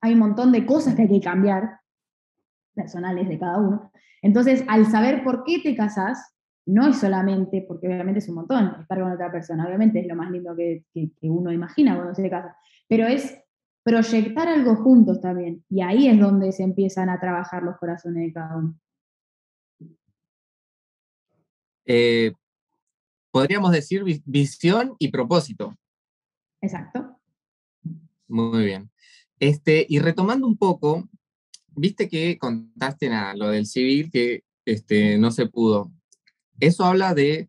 hay 0.00 0.14
un 0.14 0.20
montón 0.20 0.50
de 0.50 0.64
cosas 0.64 0.94
que 0.94 1.02
hay 1.02 1.08
que 1.08 1.20
cambiar, 1.20 1.78
personales 2.74 3.28
de 3.28 3.38
cada 3.38 3.58
uno. 3.58 3.92
Entonces, 4.22 4.64
al 4.68 4.86
saber 4.86 5.22
por 5.24 5.44
qué 5.44 5.60
te 5.62 5.76
casas, 5.76 6.34
no 6.64 6.88
es 6.88 6.96
solamente, 6.96 7.64
porque 7.66 7.88
obviamente 7.88 8.20
es 8.20 8.28
un 8.28 8.36
montón 8.36 8.76
estar 8.80 9.00
con 9.00 9.12
otra 9.12 9.30
persona, 9.30 9.66
obviamente 9.66 10.00
es 10.00 10.06
lo 10.06 10.14
más 10.14 10.30
lindo 10.30 10.54
que, 10.56 10.84
que 10.94 11.10
uno 11.28 11.52
imagina 11.52 11.96
cuando 11.96 12.14
se 12.14 12.30
casa, 12.30 12.56
pero 12.88 13.06
es 13.06 13.36
proyectar 13.82 14.46
algo 14.48 14.76
juntos 14.76 15.20
también, 15.20 15.64
y 15.68 15.82
ahí 15.82 16.06
es 16.06 16.18
donde 16.18 16.52
se 16.52 16.62
empiezan 16.62 17.10
a 17.10 17.18
trabajar 17.18 17.62
los 17.64 17.76
corazones 17.78 18.22
de 18.26 18.32
cada 18.32 18.56
uno. 18.56 18.78
Eh, 21.86 22.32
podríamos 23.30 23.72
decir 23.72 24.04
visión 24.24 24.94
y 24.98 25.08
propósito. 25.08 25.76
Exacto. 26.60 27.18
Muy 28.28 28.64
bien. 28.64 28.90
Este, 29.38 29.84
y 29.88 29.98
retomando 29.98 30.46
un 30.46 30.56
poco, 30.56 31.08
viste 31.68 32.08
que 32.08 32.38
contaste 32.38 33.08
nada, 33.08 33.34
lo 33.34 33.48
del 33.48 33.66
civil 33.66 34.10
que 34.10 34.44
este, 34.64 35.18
no 35.18 35.30
se 35.30 35.46
pudo. 35.46 35.92
Eso 36.60 36.84
habla 36.84 37.14
de 37.14 37.48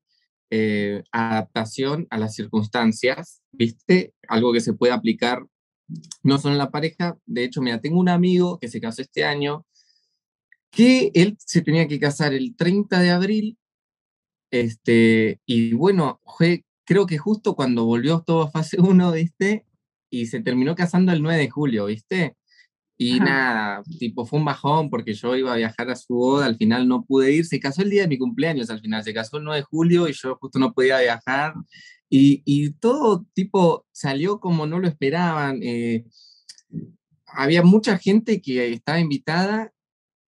eh, 0.49 1.03
adaptación 1.11 2.07
a 2.09 2.17
las 2.17 2.33
circunstancias, 2.35 3.41
viste, 3.51 4.13
algo 4.27 4.53
que 4.53 4.61
se 4.61 4.73
puede 4.73 4.93
aplicar 4.93 5.45
no 6.23 6.37
solo 6.37 6.53
en 6.53 6.59
la 6.59 6.71
pareja. 6.71 7.17
De 7.25 7.43
hecho, 7.43 7.61
mira, 7.61 7.79
tengo 7.81 7.99
un 7.99 8.09
amigo 8.09 8.57
que 8.59 8.67
se 8.67 8.81
casó 8.81 9.01
este 9.01 9.23
año, 9.23 9.65
que 10.71 11.11
él 11.13 11.37
se 11.39 11.61
tenía 11.61 11.87
que 11.87 11.99
casar 11.99 12.33
el 12.33 12.55
30 12.55 12.99
de 12.99 13.11
abril 13.11 13.57
este, 14.53 15.41
y 15.47 15.73
bueno, 15.73 16.21
fue, 16.37 16.63
creo 16.85 17.07
que 17.07 17.17
justo 17.17 17.55
cuando 17.55 17.85
volvió 17.85 18.21
todo 18.21 18.43
a 18.43 18.51
fase 18.51 18.79
1, 18.79 19.11
¿viste? 19.11 19.65
Y 20.11 20.27
se 20.27 20.41
terminó 20.41 20.75
casando 20.75 21.11
el 21.11 21.23
9 21.23 21.41
de 21.41 21.49
julio, 21.49 21.85
¿viste? 21.87 22.37
Y 22.95 23.19
nada, 23.19 23.81
tipo, 23.97 24.27
fue 24.27 24.37
un 24.37 24.45
bajón 24.45 24.91
porque 24.91 25.15
yo 25.15 25.35
iba 25.35 25.53
a 25.53 25.57
viajar 25.57 25.89
a 25.89 25.95
su 25.95 26.13
boda, 26.13 26.45
al 26.45 26.55
final 26.55 26.87
no 26.87 27.03
pude 27.03 27.31
ir, 27.31 27.47
se 27.47 27.59
casó 27.59 27.81
el 27.81 27.89
día 27.89 28.03
de 28.03 28.09
mi 28.09 28.19
cumpleaños, 28.19 28.69
al 28.69 28.79
final 28.79 29.03
se 29.03 29.11
casó 29.11 29.37
el 29.37 29.43
9 29.43 29.61
de 29.61 29.63
julio 29.63 30.07
y 30.07 30.13
yo 30.13 30.37
justo 30.39 30.59
no 30.59 30.71
podía 30.71 30.99
viajar. 30.99 31.55
Y, 32.07 32.43
y 32.45 32.73
todo 32.73 33.25
tipo 33.33 33.87
salió 33.91 34.39
como 34.39 34.67
no 34.67 34.77
lo 34.77 34.87
esperaban. 34.87 35.61
Eh, 35.63 36.05
había 37.25 37.63
mucha 37.63 37.97
gente 37.97 38.39
que 38.39 38.71
estaba 38.71 38.99
invitada 38.99 39.73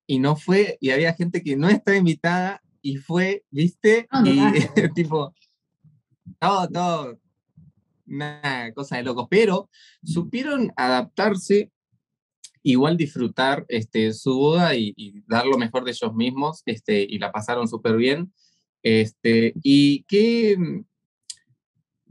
y 0.07 0.17
no 0.17 0.35
fue, 0.35 0.79
y 0.81 0.89
había 0.89 1.13
gente 1.13 1.43
que 1.43 1.55
no 1.55 1.69
estaba 1.69 1.95
invitada 1.95 2.63
y 2.85 2.97
fue, 2.97 3.43
¿viste? 3.49 4.07
y 4.23 4.37
tipo, 4.93 5.33
todo, 6.39 6.67
todo, 6.69 7.19
una 8.05 8.71
cosa 8.75 8.97
de 8.97 9.03
locos, 9.03 9.25
pero 9.27 9.71
supieron 10.03 10.71
adaptarse, 10.77 11.71
igual 12.61 12.95
disfrutar 12.95 13.65
este, 13.69 14.13
su 14.13 14.37
boda 14.37 14.75
y, 14.75 14.93
dar 15.25 15.47
lo 15.47 15.57
mejor 15.57 15.83
de 15.83 15.91
ellos 15.91 16.13
mismos, 16.13 16.61
este, 16.67 17.01
y 17.01 17.17
la 17.17 17.31
pasaron 17.31 17.67
súper 17.67 17.95
bien. 17.95 18.31
Este, 18.83 19.55
y 19.63 20.03
que, 20.03 20.55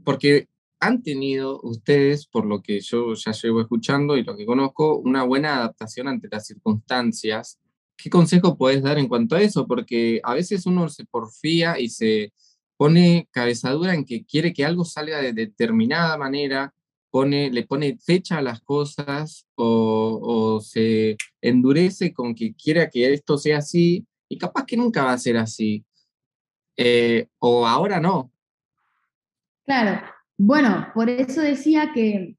porque 0.03 0.49
han 0.81 1.03
tenido 1.03 1.61
ustedes, 1.63 2.27
por 2.27 2.45
lo 2.45 2.61
que 2.61 2.81
yo 2.81 3.13
ya 3.13 3.31
llevo 3.31 3.61
escuchando 3.61 4.17
y 4.17 4.23
lo 4.25 4.35
que 4.35 4.45
conozco, 4.45 4.97
una 4.97 5.23
buena 5.23 5.55
adaptación 5.55 6.09
ante 6.09 6.27
las 6.29 6.45
circunstancias 6.45 7.61
¿qué 7.97 8.09
consejo 8.09 8.57
puedes 8.57 8.83
dar 8.83 8.97
en 8.97 9.07
cuanto 9.07 9.35
a 9.35 9.41
eso? 9.41 9.67
Porque 9.67 10.19
a 10.23 10.33
veces 10.33 10.65
uno 10.65 10.89
se 10.89 11.05
porfía 11.05 11.79
y 11.79 11.89
se 11.89 12.33
pone 12.77 13.27
cabezadura 13.31 13.93
en 13.93 14.05
que 14.05 14.25
quiere 14.25 14.53
que 14.53 14.65
algo 14.65 14.85
salga 14.85 15.21
de 15.21 15.33
determinada 15.33 16.17
manera, 16.17 16.73
pone, 17.09 17.49
le 17.49 17.65
pone 17.65 17.97
fecha 17.97 18.37
a 18.37 18.41
las 18.41 18.61
cosas 18.61 19.47
o, 19.55 20.59
se 20.61 21.15
endurece 21.41 22.13
con 22.13 22.35
que 22.35 22.53
quiera 22.53 22.89
que 22.89 23.13
esto 23.13 23.37
sea 23.37 23.59
así 23.59 24.05
y 24.27 24.37
capaz 24.37 24.65
que 24.65 24.77
nunca 24.77 25.03
va 25.03 25.13
a 25.13 25.17
ser 25.17 25.37
así. 25.37 25.85
Eh, 26.77 27.27
o 27.39 27.65
ahora 27.65 28.01
no. 28.01 28.31
Claro, 29.65 30.01
bueno, 30.37 30.89
por 30.93 31.09
eso 31.09 31.41
decía 31.41 31.91
que, 31.93 32.35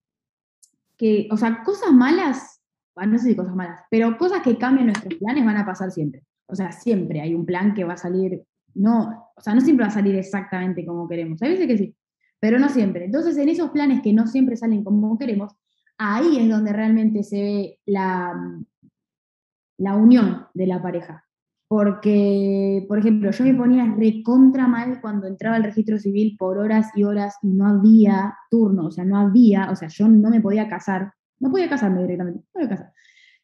que, 0.96 1.28
o 1.30 1.36
sea, 1.36 1.62
cosas 1.64 1.92
malas, 1.92 2.55
no 3.04 3.18
sé 3.18 3.28
si 3.28 3.36
cosas 3.36 3.54
malas, 3.54 3.80
pero 3.90 4.16
cosas 4.16 4.40
que 4.42 4.56
cambian 4.56 4.86
nuestros 4.86 5.14
planes 5.14 5.44
van 5.44 5.56
a 5.58 5.66
pasar 5.66 5.90
siempre. 5.90 6.22
O 6.46 6.54
sea, 6.54 6.72
siempre 6.72 7.20
hay 7.20 7.34
un 7.34 7.44
plan 7.44 7.74
que 7.74 7.84
va 7.84 7.94
a 7.94 7.98
salir, 7.98 8.42
no, 8.74 9.32
o 9.36 9.40
sea, 9.40 9.54
no 9.54 9.60
siempre 9.60 9.84
va 9.84 9.88
a 9.88 9.94
salir 9.94 10.14
exactamente 10.14 10.86
como 10.86 11.08
queremos. 11.08 11.42
Hay 11.42 11.50
veces 11.50 11.66
que 11.66 11.78
sí, 11.78 11.96
pero 12.40 12.58
no 12.58 12.68
siempre. 12.68 13.04
Entonces, 13.04 13.36
en 13.36 13.48
esos 13.48 13.70
planes 13.70 14.00
que 14.02 14.12
no 14.12 14.26
siempre 14.26 14.56
salen 14.56 14.84
como 14.84 15.18
queremos, 15.18 15.52
ahí 15.98 16.38
es 16.38 16.48
donde 16.48 16.72
realmente 16.72 17.22
se 17.22 17.42
ve 17.42 17.78
la, 17.86 18.34
la 19.78 19.96
unión 19.96 20.46
de 20.54 20.66
la 20.66 20.82
pareja. 20.82 21.24
Porque, 21.68 22.84
por 22.86 22.98
ejemplo, 23.00 23.32
yo 23.32 23.44
me 23.44 23.54
ponía 23.54 23.92
recontra 23.98 24.68
mal 24.68 25.00
cuando 25.00 25.26
entraba 25.26 25.56
al 25.56 25.64
registro 25.64 25.98
civil 25.98 26.36
por 26.38 26.58
horas 26.58 26.90
y 26.94 27.02
horas 27.02 27.36
y 27.42 27.48
no 27.48 27.66
había 27.66 28.36
turno, 28.48 28.86
o 28.86 28.90
sea, 28.92 29.04
no 29.04 29.18
había, 29.18 29.70
o 29.72 29.74
sea, 29.74 29.88
yo 29.88 30.06
no 30.06 30.30
me 30.30 30.40
podía 30.40 30.68
casar, 30.68 31.12
no 31.40 31.50
podía 31.50 31.68
casarme 31.68 32.02
directamente, 32.02 32.40
no 32.40 32.46
podía 32.52 32.68
casar. 32.68 32.92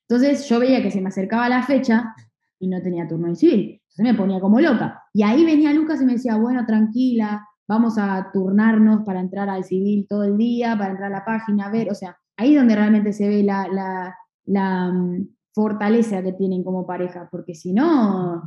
Entonces 0.09 0.49
yo 0.49 0.61
veía 0.61 0.83
que 0.83 0.91
se 0.91 1.01
me 1.01 1.09
acercaba 1.09 1.49
la 1.49 1.63
fecha 1.63 2.15
y 2.59 2.69
no 2.69 2.81
tenía 2.83 3.09
turno 3.09 3.29
en 3.29 3.37
civil, 3.37 3.83
entonces 3.83 4.13
me 4.13 4.15
ponía 4.15 4.41
como 4.41 4.61
loca. 4.61 5.03
Y 5.13 5.23
ahí 5.23 5.45
venía 5.45 5.73
Lucas 5.73 6.01
y 6.01 6.05
me 6.05 6.15
decía, 6.15 6.37
bueno, 6.37 6.65
tranquila, 6.67 7.47
vamos 7.67 7.97
a 7.99 8.31
turnarnos 8.33 9.03
para 9.05 9.21
entrar 9.21 9.49
al 9.49 9.65
civil 9.65 10.07
todo 10.09 10.25
el 10.25 10.37
día, 10.37 10.77
para 10.77 10.91
entrar 10.91 11.13
a 11.13 11.19
la 11.19 11.25
página, 11.25 11.67
a 11.67 11.71
ver, 11.71 11.91
o 11.91 11.95
sea, 11.95 12.17
ahí 12.37 12.55
es 12.55 12.61
donde 12.61 12.75
realmente 12.75 13.13
se 13.13 13.29
ve 13.29 13.43
la, 13.43 13.69
la, 13.69 14.17
la 14.45 14.93
mm, 14.93 15.27
fortaleza 15.55 16.23
que 16.23 16.33
tienen 16.33 16.65
como 16.65 16.87
pareja, 16.87 17.29
porque 17.31 17.55
si 17.55 17.73
no, 17.73 18.43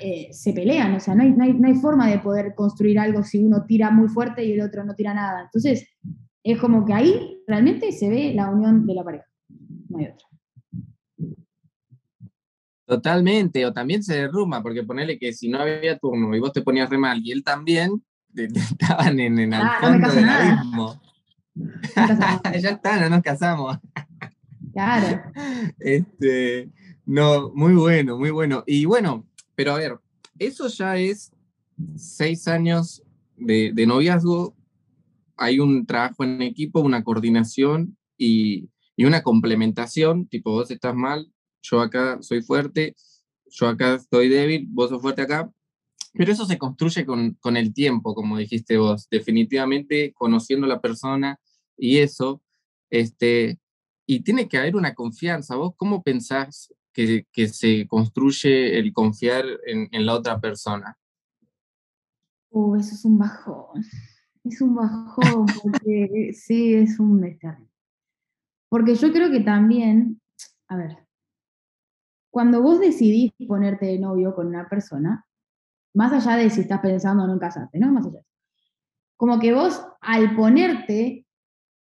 eh, 0.00 0.28
se 0.32 0.52
pelean, 0.52 0.94
o 0.94 1.00
sea, 1.00 1.14
no 1.14 1.22
hay, 1.22 1.32
no, 1.32 1.68
hay, 1.68 1.74
forma 1.74 2.08
de 2.08 2.18
poder 2.18 2.54
construir 2.54 2.98
algo 2.98 3.22
si 3.22 3.44
uno 3.44 3.64
tira 3.66 3.90
muy 3.90 4.08
fuerte 4.08 4.44
y 4.44 4.52
el 4.52 4.62
otro 4.62 4.84
no 4.84 4.94
tira 4.94 5.12
nada. 5.12 5.42
Entonces, 5.42 5.86
es 6.52 6.60
como 6.60 6.84
que 6.84 6.92
ahí 6.92 7.42
realmente 7.46 7.92
se 7.92 8.08
ve 8.08 8.32
la 8.34 8.50
unión 8.50 8.86
de 8.86 8.94
la 8.94 9.04
pareja, 9.04 9.26
no 9.88 9.98
hay 9.98 10.06
otra. 10.06 10.26
Totalmente, 12.86 13.66
o 13.66 13.72
también 13.72 14.02
se 14.02 14.14
derrumba, 14.14 14.62
porque 14.62 14.84
ponele 14.84 15.18
que 15.18 15.32
si 15.32 15.48
no 15.48 15.58
había 15.58 15.98
turno 15.98 16.34
y 16.36 16.40
vos 16.40 16.52
te 16.52 16.62
ponías 16.62 16.88
re 16.88 16.98
mal 16.98 17.20
y 17.22 17.32
él 17.32 17.42
también, 17.42 18.02
estaban 18.34 19.18
en, 19.18 19.38
el 19.38 19.52
ah, 19.54 19.78
fondo 19.80 20.08
del 20.08 20.28
abismo. 20.28 21.00
ya 22.60 22.70
está, 22.70 23.00
no 23.00 23.10
nos 23.10 23.22
casamos. 23.22 23.78
Claro. 24.72 25.22
Este, 25.78 26.70
no, 27.06 27.50
muy 27.54 27.74
bueno, 27.74 28.18
muy 28.18 28.30
bueno. 28.30 28.62
Y 28.66 28.84
bueno, 28.84 29.26
pero 29.54 29.72
a 29.72 29.78
ver, 29.78 29.98
eso 30.38 30.68
ya 30.68 30.96
es 30.96 31.32
seis 31.96 32.48
años 32.48 33.02
de, 33.36 33.72
noviazgo. 33.86 34.55
Hay 35.36 35.60
un 35.60 35.86
trabajo 35.86 36.24
en 36.24 36.42
equipo, 36.42 36.80
una 36.80 37.04
coordinación 37.04 37.96
y, 38.16 38.70
una 38.98 39.22
complementación. 39.22 40.26
Tipo, 40.28 40.52
vos 40.52 40.70
estás 40.70 40.94
mal, 40.94 41.30
yo 41.62 41.80
acá 41.80 42.18
soy 42.22 42.42
fuerte, 42.42 42.94
yo 43.50 43.68
acá 43.68 43.94
estoy 43.94 44.28
débil, 44.28 44.66
vos 44.70 44.90
sos 44.90 45.02
fuerte 45.02 45.22
acá. 45.22 45.50
Pero 46.14 46.32
eso 46.32 46.46
se 46.46 46.56
construye 46.56 47.04
con, 47.04 47.56
el 47.56 47.74
tiempo, 47.74 48.14
como 48.14 48.38
dijiste 48.38 48.78
vos, 48.78 49.06
definitivamente 49.10 50.14
conociendo 50.14 50.64
a 50.64 50.70
la 50.70 50.80
persona 50.80 51.38
y 51.76 51.98
eso, 51.98 52.42
este, 52.88 53.60
y 54.06 54.20
tiene 54.20 54.48
que 54.48 54.56
haber 54.56 54.76
una 54.76 54.94
confianza. 54.94 55.56
¿Vos 55.56 55.74
cómo 55.76 56.02
pensás 56.02 56.72
que, 56.94 57.26
que 57.32 57.48
se 57.48 57.86
construye 57.86 58.78
el 58.78 58.94
confiar 58.94 59.44
en, 59.66 59.88
en, 59.92 60.06
la 60.06 60.14
otra 60.14 60.40
persona? 60.40 60.96
Uh, 62.48 62.76
eso 62.76 62.94
es 62.94 63.04
un 63.04 63.18
bajón. 63.18 63.84
Es 64.46 64.60
un 64.60 64.76
bajón, 64.76 65.46
porque 65.62 66.32
sí, 66.32 66.74
es 66.74 66.98
un 67.00 67.20
descargo. 67.20 67.66
Porque 68.68 68.94
yo 68.94 69.12
creo 69.12 69.30
que 69.30 69.40
también, 69.40 70.20
a 70.68 70.76
ver, 70.76 70.98
cuando 72.30 72.62
vos 72.62 72.80
decidís 72.80 73.32
ponerte 73.46 73.86
de 73.86 73.98
novio 73.98 74.34
con 74.34 74.46
una 74.46 74.68
persona, 74.68 75.26
más 75.94 76.12
allá 76.12 76.36
de 76.36 76.50
si 76.50 76.60
estás 76.62 76.80
pensando 76.80 77.24
o 77.24 77.26
no 77.26 77.32
en 77.34 77.38
casarte, 77.38 77.78
¿no? 77.78 77.92
Más 77.92 78.06
allá. 78.06 78.20
Como 79.16 79.38
que 79.38 79.52
vos, 79.54 79.82
al 80.00 80.36
ponerte 80.36 81.26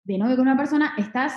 de 0.04 0.18
novio 0.18 0.36
con 0.36 0.46
una 0.46 0.56
persona, 0.56 0.94
estás 0.96 1.34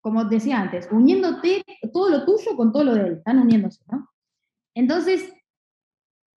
como 0.00 0.24
decía 0.24 0.60
antes, 0.60 0.88
uniéndote 0.90 1.64
todo 1.92 2.08
lo 2.10 2.24
tuyo 2.24 2.56
con 2.56 2.72
todo 2.72 2.84
lo 2.84 2.94
de 2.94 3.00
él, 3.02 3.12
están 3.14 3.38
uniéndose, 3.38 3.82
¿no? 3.90 4.08
Entonces, 4.74 5.32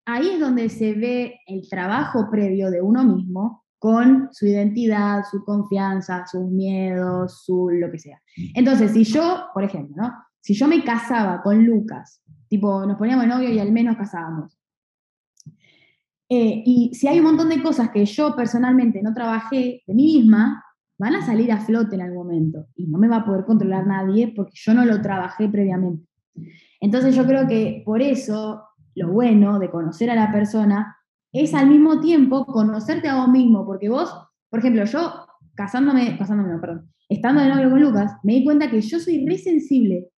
ahí 0.05 0.31
es 0.31 0.39
donde 0.39 0.69
se 0.69 0.93
ve 0.93 1.39
el 1.45 1.69
trabajo 1.69 2.29
previo 2.29 2.71
de 2.71 2.81
uno 2.81 3.03
mismo 3.03 3.63
con 3.81 4.29
su 4.31 4.45
identidad, 4.45 5.23
su 5.23 5.43
confianza, 5.43 6.23
sus 6.27 6.51
miedos, 6.51 7.43
su 7.43 7.67
lo 7.71 7.89
que 7.89 7.97
sea. 7.97 8.21
Entonces, 8.53 8.91
si 8.91 9.03
yo, 9.03 9.45
por 9.55 9.63
ejemplo, 9.63 9.95
¿no? 9.97 10.13
Si 10.39 10.53
yo 10.53 10.67
me 10.67 10.83
casaba 10.83 11.41
con 11.41 11.65
Lucas, 11.65 12.21
tipo, 12.47 12.85
nos 12.85 12.95
poníamos 12.95 13.25
novio 13.25 13.49
y 13.49 13.57
al 13.57 13.71
menos 13.71 13.97
casábamos. 13.97 14.55
Eh, 16.29 16.61
y 16.63 16.93
si 16.93 17.07
hay 17.07 17.17
un 17.17 17.25
montón 17.25 17.49
de 17.49 17.63
cosas 17.63 17.89
que 17.89 18.05
yo 18.05 18.35
personalmente 18.35 19.01
no 19.01 19.15
trabajé 19.15 19.81
de 19.87 19.93
mí 19.95 20.19
misma, 20.19 20.63
van 20.99 21.15
a 21.15 21.25
salir 21.25 21.51
a 21.51 21.57
flote 21.57 21.95
en 21.95 22.01
algún 22.01 22.27
momento 22.27 22.67
y 22.75 22.85
no 22.85 22.99
me 22.99 23.07
va 23.07 23.15
a 23.15 23.25
poder 23.25 23.45
controlar 23.45 23.87
nadie 23.87 24.31
porque 24.35 24.53
yo 24.53 24.75
no 24.75 24.85
lo 24.85 25.01
trabajé 25.01 25.49
previamente. 25.49 26.05
Entonces 26.79 27.15
yo 27.15 27.25
creo 27.25 27.47
que 27.47 27.81
por 27.83 28.03
eso 28.03 28.63
lo 28.93 29.11
bueno 29.11 29.57
de 29.57 29.71
conocer 29.71 30.11
a 30.11 30.15
la 30.15 30.31
persona 30.31 30.97
es 31.31 31.53
al 31.53 31.67
mismo 31.67 31.99
tiempo 31.99 32.45
conocerte 32.45 33.07
a 33.07 33.17
vos 33.17 33.29
mismo, 33.29 33.65
porque 33.65 33.89
vos, 33.89 34.13
por 34.49 34.59
ejemplo, 34.59 34.83
yo 34.85 35.27
casándome, 35.55 36.17
casándome, 36.17 36.57
perdón, 36.59 36.91
estando 37.09 37.41
de 37.41 37.49
novio 37.49 37.69
con 37.69 37.81
Lucas, 37.81 38.13
me 38.23 38.33
di 38.33 38.43
cuenta 38.43 38.69
que 38.69 38.81
yo 38.81 38.99
soy 38.99 39.25
re 39.25 39.37
sensible. 39.37 40.09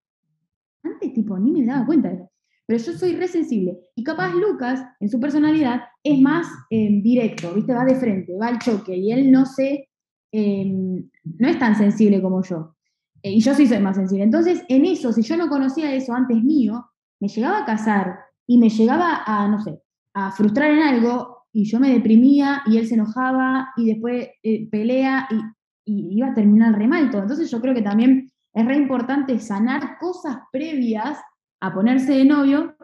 Antes 0.84 1.14
tipo 1.14 1.38
ni 1.40 1.52
me 1.52 1.66
daba 1.66 1.86
cuenta 1.86 2.10
de 2.10 2.16
eso. 2.16 2.30
Pero 2.66 2.80
yo 2.80 2.94
soy 2.94 3.16
re 3.16 3.28
sensible. 3.28 3.78
Y 3.96 4.04
capaz 4.04 4.34
Lucas, 4.34 4.82
en 5.00 5.10
su 5.10 5.20
personalidad, 5.20 5.82
es 6.02 6.20
más 6.20 6.48
eh, 6.70 7.02
directo, 7.02 7.54
¿viste? 7.54 7.74
Va 7.74 7.84
de 7.84 7.96
frente, 7.96 8.38
va 8.38 8.48
al 8.48 8.60
choque. 8.60 8.96
Y 8.96 9.12
él 9.12 9.32
no 9.32 9.46
se 9.46 9.90
Em, 10.36 11.08
no 11.38 11.48
es 11.48 11.60
tan 11.60 11.76
sensible 11.76 12.20
como 12.20 12.42
yo. 12.42 12.76
Eh, 13.22 13.34
y 13.34 13.40
yo 13.40 13.54
sí 13.54 13.68
soy 13.68 13.78
más 13.80 13.96
sensible. 13.96 14.24
Entonces, 14.24 14.64
en 14.68 14.84
eso, 14.84 15.14
si 15.14 15.22
yo 15.22 15.38
no 15.38 15.48
conocía 15.48 15.94
eso 15.94 16.12
antes 16.14 16.44
mío, 16.44 16.88
me 17.20 17.28
llegaba 17.28 17.60
a 17.60 17.66
casar 17.66 18.18
y 18.48 18.58
me 18.58 18.70
llegaba 18.70 19.22
a, 19.28 19.48
no 19.48 19.62
sé, 19.62 19.80
a 20.14 20.32
frustrar 20.32 20.72
en 20.72 20.80
algo 20.80 21.46
y 21.52 21.66
yo 21.66 21.80
me 21.80 21.92
deprimía 21.92 22.64
y 22.66 22.78
él 22.78 22.88
se 22.88 22.96
enojaba 22.96 23.70
y 23.78 23.92
después 23.92 24.30
eh, 24.44 24.70
pelea 24.70 25.28
y, 25.32 25.42
iba 25.86 26.28
a 26.28 26.34
terminar 26.34 26.78
re 26.78 26.88
mal 26.88 27.10
todo. 27.10 27.24
Entonces 27.24 27.52
yo 27.52 27.60
creo 27.60 27.74
que 27.74 27.82
también 27.82 28.32
es 28.54 28.66
re 28.66 28.78
importante 28.78 29.38
sanar 29.40 29.98
cosas 30.00 30.38
previas 30.52 31.20
a 31.60 31.74
ponerse 31.74 32.14
de 32.14 32.24
novio 32.24 32.76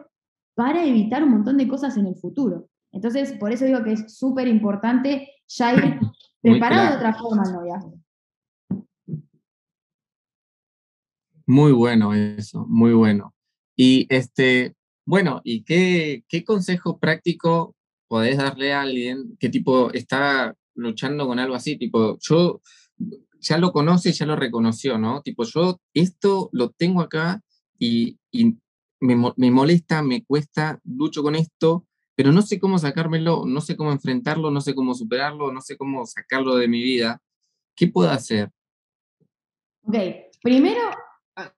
para 0.54 0.84
evitar 0.84 1.24
un 1.24 1.30
montón 1.30 1.56
de 1.56 1.66
cosas 1.66 1.96
en 1.96 2.06
el 2.06 2.16
futuro. 2.16 2.68
Entonces, 2.92 3.32
por 3.38 3.52
eso 3.52 3.64
digo 3.64 3.82
que 3.82 3.92
es 3.92 4.18
súper 4.18 4.48
importante 4.48 5.28
ya 5.48 5.72
ir 5.72 5.98
Preparado 6.42 6.90
de 6.90 6.96
otra 6.96 7.14
forma 7.14 7.42
el 7.44 7.52
noviazgo. 7.52 8.00
Muy 11.46 11.72
bueno 11.72 12.14
eso, 12.14 12.64
muy 12.66 12.94
bueno. 12.94 13.34
Y 13.76 14.06
este, 14.08 14.74
bueno, 15.06 15.40
¿y 15.44 15.62
qué, 15.64 16.24
qué 16.28 16.44
consejo 16.44 16.98
práctico 16.98 17.74
podés 18.08 18.36
darle 18.36 18.72
a 18.72 18.82
alguien 18.82 19.36
que 19.38 19.48
tipo 19.48 19.92
está 19.92 20.54
luchando 20.74 21.26
con 21.26 21.38
algo 21.38 21.54
así? 21.54 21.76
Tipo, 21.76 22.18
yo 22.20 22.60
ya 23.40 23.58
lo 23.58 23.72
conoce, 23.72 24.12
ya 24.12 24.26
lo 24.26 24.36
reconoció, 24.36 24.98
¿no? 24.98 25.22
Tipo, 25.22 25.44
yo 25.44 25.80
esto 25.94 26.50
lo 26.52 26.70
tengo 26.70 27.00
acá 27.00 27.40
y, 27.78 28.18
me, 29.00 29.16
me, 29.36 29.50
molesta, 29.50 30.02
me 30.02 30.22
cuesta, 30.24 30.78
lucho 30.84 31.22
con 31.22 31.34
esto, 31.34 31.86
pero 32.14 32.32
no 32.32 32.42
sé 32.42 32.60
cómo 32.60 32.78
sacármelo, 32.78 33.44
no 33.46 33.62
sé 33.62 33.76
cómo 33.76 33.92
enfrentarlo, 33.92 34.50
no 34.50 34.60
sé 34.60 34.74
cómo 34.74 34.94
superarlo, 34.94 35.50
no 35.52 35.62
sé 35.62 35.78
cómo 35.78 36.04
sacarlo 36.04 36.56
de 36.56 36.68
mi 36.68 36.82
vida. 36.82 37.22
¿Qué 37.74 37.88
puedo 37.88 38.10
hacer? 38.10 38.50
Ok, 39.82 39.96
primero, 40.42 40.82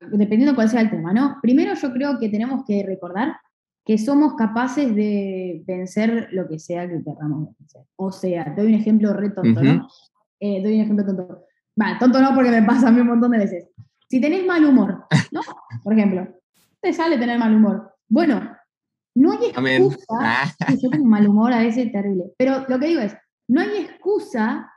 dependiendo 0.01 0.55
cuál 0.55 0.69
sea 0.69 0.81
el 0.81 0.91
tema, 0.91 1.13
¿no? 1.13 1.39
Primero 1.43 1.75
yo 1.75 1.93
creo 1.93 2.19
que 2.19 2.29
tenemos 2.29 2.65
que 2.67 2.85
recordar 2.87 3.37
que 3.85 3.99
somos 3.99 4.35
capaces 4.35 4.95
de 4.95 5.63
vencer 5.67 6.29
lo 6.33 6.49
que 6.49 6.59
sea 6.59 6.89
que 6.89 7.03
queramos 7.03 7.49
vencer. 7.59 7.83
O 7.97 8.13
sea, 8.13 8.55
te 8.55 8.63
doy 8.63 8.73
un 8.73 8.81
ejemplo 8.81 9.13
re 9.13 9.31
tonto, 9.31 9.63
¿no? 9.63 9.89
Eh, 10.39 10.63
doy 10.63 10.77
un 10.77 10.83
ejemplo 10.83 11.05
tonto. 11.05 11.47
Va, 11.81 11.99
tonto 11.99 12.21
no 12.21 12.35
porque 12.35 12.51
me 12.51 12.63
pasa 12.63 12.89
a 12.89 12.93
mí 12.93 13.01
un 13.01 13.09
montón 13.09 13.33
de 13.33 13.39
veces. 13.39 13.69
Si 14.09 14.21
tenés 14.21 14.47
mal 14.47 14.65
humor, 14.65 15.07
¿no? 15.31 15.41
Por 15.83 15.95
ejemplo, 15.95 16.29
te 16.81 16.93
sale 16.93 17.17
tener 17.17 17.39
mal 17.39 17.55
humor 17.55 17.95
Bueno, 18.09 18.57
no 19.15 19.33
hay 19.33 19.47
excusa. 19.47 20.05
Ah. 20.21 20.53
Yo 20.83 20.91
tengo 20.91 21.07
mal 21.07 21.27
humor 21.27 21.53
a 21.53 21.61
veces 21.61 21.91
terrible. 21.91 22.25
Pero 22.39 22.65
lo 22.69 22.79
que 22.79 22.87
digo 22.87 23.01
es, 23.01 23.17
no 23.49 23.61
hay 23.61 23.79
excusa 23.79 24.71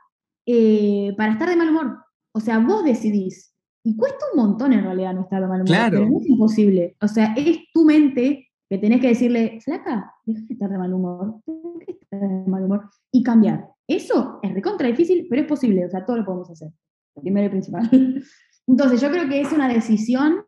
eh, 0.46 1.14
para 1.16 1.32
estar 1.32 1.48
de 1.48 1.56
mal 1.56 1.70
humor. 1.70 2.04
O 2.32 2.40
sea, 2.40 2.58
vos 2.58 2.84
decidís. 2.84 3.54
Y 3.86 3.96
cuesta 3.96 4.18
un 4.34 4.42
montón 4.42 4.72
en 4.72 4.82
realidad 4.82 5.14
no 5.14 5.20
estar 5.20 5.40
de 5.40 5.46
mal 5.46 5.62
humor. 5.62 5.76
Pero 5.90 6.10
no 6.10 6.18
es 6.18 6.28
imposible. 6.28 6.96
O 7.00 7.06
sea, 7.06 7.34
es 7.36 7.70
tu 7.72 7.84
mente 7.84 8.48
que 8.68 8.78
tenés 8.78 9.00
que 9.00 9.06
decirle, 9.06 9.60
flaca, 9.60 10.12
deja 10.24 10.40
de 10.40 10.54
estar 10.54 10.68
de 10.68 10.76
mal 10.76 10.92
humor, 10.92 11.40
de 11.46 11.92
estar 11.92 12.18
de 12.18 12.50
mal 12.50 12.64
humor, 12.64 12.90
y 13.12 13.22
cambiar. 13.22 13.68
Eso 13.86 14.40
es 14.42 14.52
recontra 14.52 14.88
difícil, 14.88 15.28
pero 15.30 15.42
es 15.42 15.46
posible, 15.46 15.84
o 15.84 15.88
sea, 15.88 16.04
todo 16.04 16.16
lo 16.16 16.24
podemos 16.24 16.50
hacer. 16.50 16.72
Primero 17.14 17.46
y 17.46 17.50
principal. 17.50 17.88
Entonces, 18.66 19.00
yo 19.00 19.08
creo 19.08 19.28
que 19.28 19.40
es 19.40 19.52
una 19.52 19.68
decisión 19.68 20.44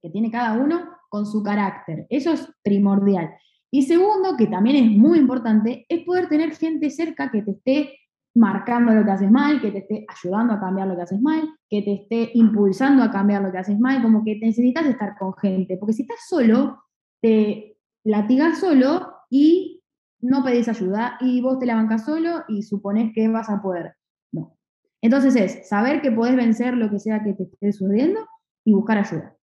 que 0.00 0.10
tiene 0.10 0.30
cada 0.30 0.52
uno 0.52 0.84
con 1.08 1.26
su 1.26 1.42
carácter. 1.42 2.06
Eso 2.10 2.32
es 2.32 2.48
primordial. 2.62 3.28
Y 3.72 3.82
segundo, 3.82 4.36
que 4.38 4.46
también 4.46 4.76
es 4.76 4.88
muy 4.96 5.18
importante, 5.18 5.84
es 5.88 6.04
poder 6.04 6.28
tener 6.28 6.54
gente 6.54 6.90
cerca 6.90 7.28
que 7.32 7.42
te 7.42 7.50
esté 7.50 7.98
marcando 8.38 8.94
lo 8.94 9.04
que 9.04 9.10
haces 9.10 9.30
mal, 9.30 9.60
que 9.60 9.72
te 9.72 9.78
esté 9.78 10.06
ayudando 10.08 10.54
a 10.54 10.60
cambiar 10.60 10.86
lo 10.86 10.96
que 10.96 11.02
haces 11.02 11.20
mal, 11.20 11.42
que 11.68 11.82
te 11.82 11.92
esté 11.94 12.30
impulsando 12.34 13.02
a 13.02 13.10
cambiar 13.10 13.42
lo 13.42 13.50
que 13.50 13.58
haces 13.58 13.78
mal, 13.78 14.00
como 14.00 14.24
que 14.24 14.38
necesitas 14.38 14.86
estar 14.86 15.18
con 15.18 15.34
gente, 15.34 15.76
porque 15.76 15.92
si 15.92 16.02
estás 16.02 16.20
solo, 16.28 16.84
te 17.20 17.76
latigas 18.04 18.60
solo 18.60 19.12
y 19.28 19.82
no 20.20 20.44
pedís 20.44 20.68
ayuda 20.68 21.18
y 21.20 21.40
vos 21.40 21.58
te 21.58 21.66
la 21.66 21.74
bancas 21.74 22.04
solo 22.04 22.44
y 22.48 22.62
suponés 22.62 23.12
que 23.12 23.28
vas 23.28 23.50
a 23.50 23.60
poder. 23.60 23.94
No. 24.32 24.56
Entonces 25.02 25.34
es 25.36 25.68
saber 25.68 26.00
que 26.00 26.12
podés 26.12 26.36
vencer 26.36 26.74
lo 26.74 26.90
que 26.90 27.00
sea 27.00 27.22
que 27.22 27.34
te 27.34 27.44
esté 27.44 27.72
sucediendo 27.72 28.20
y 28.64 28.72
buscar 28.72 28.98
ayuda. 28.98 29.36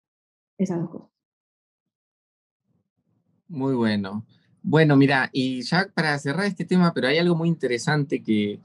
Esas 0.57 0.81
dos 0.81 0.91
cosas. 0.91 1.11
Muy 3.49 3.75
bueno. 3.75 4.25
Bueno, 4.67 4.97
mira, 4.97 5.29
y 5.31 5.61
ya 5.61 5.91
para 5.95 6.19
cerrar 6.19 6.47
este 6.47 6.65
tema, 6.65 6.95
pero 6.95 7.07
hay 7.07 7.19
algo 7.19 7.37
muy 7.37 7.51
interesante 7.51 8.23
que, 8.23 8.61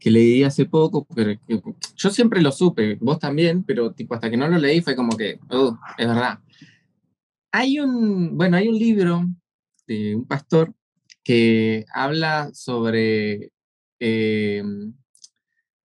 que 0.00 0.10
leí 0.10 0.42
hace 0.42 0.64
poco, 0.66 1.06
pero 1.14 1.30
yo 1.94 2.10
siempre 2.10 2.42
lo 2.42 2.50
supe, 2.50 2.96
vos 3.00 3.20
también, 3.20 3.62
pero 3.62 3.92
tipo 3.92 4.14
hasta 4.14 4.28
que 4.28 4.36
no 4.36 4.48
lo 4.48 4.58
leí 4.58 4.80
fue 4.80 4.96
como 4.96 5.16
que, 5.16 5.38
oh, 5.50 5.78
es 5.96 6.08
verdad. 6.08 6.40
Hay 7.52 7.78
un, 7.78 8.36
bueno, 8.36 8.56
hay 8.56 8.66
un 8.66 8.76
libro 8.76 9.28
de 9.86 10.16
un 10.16 10.26
pastor 10.26 10.74
que 11.22 11.86
habla 11.94 12.50
sobre 12.52 13.52
eh, 14.00 14.64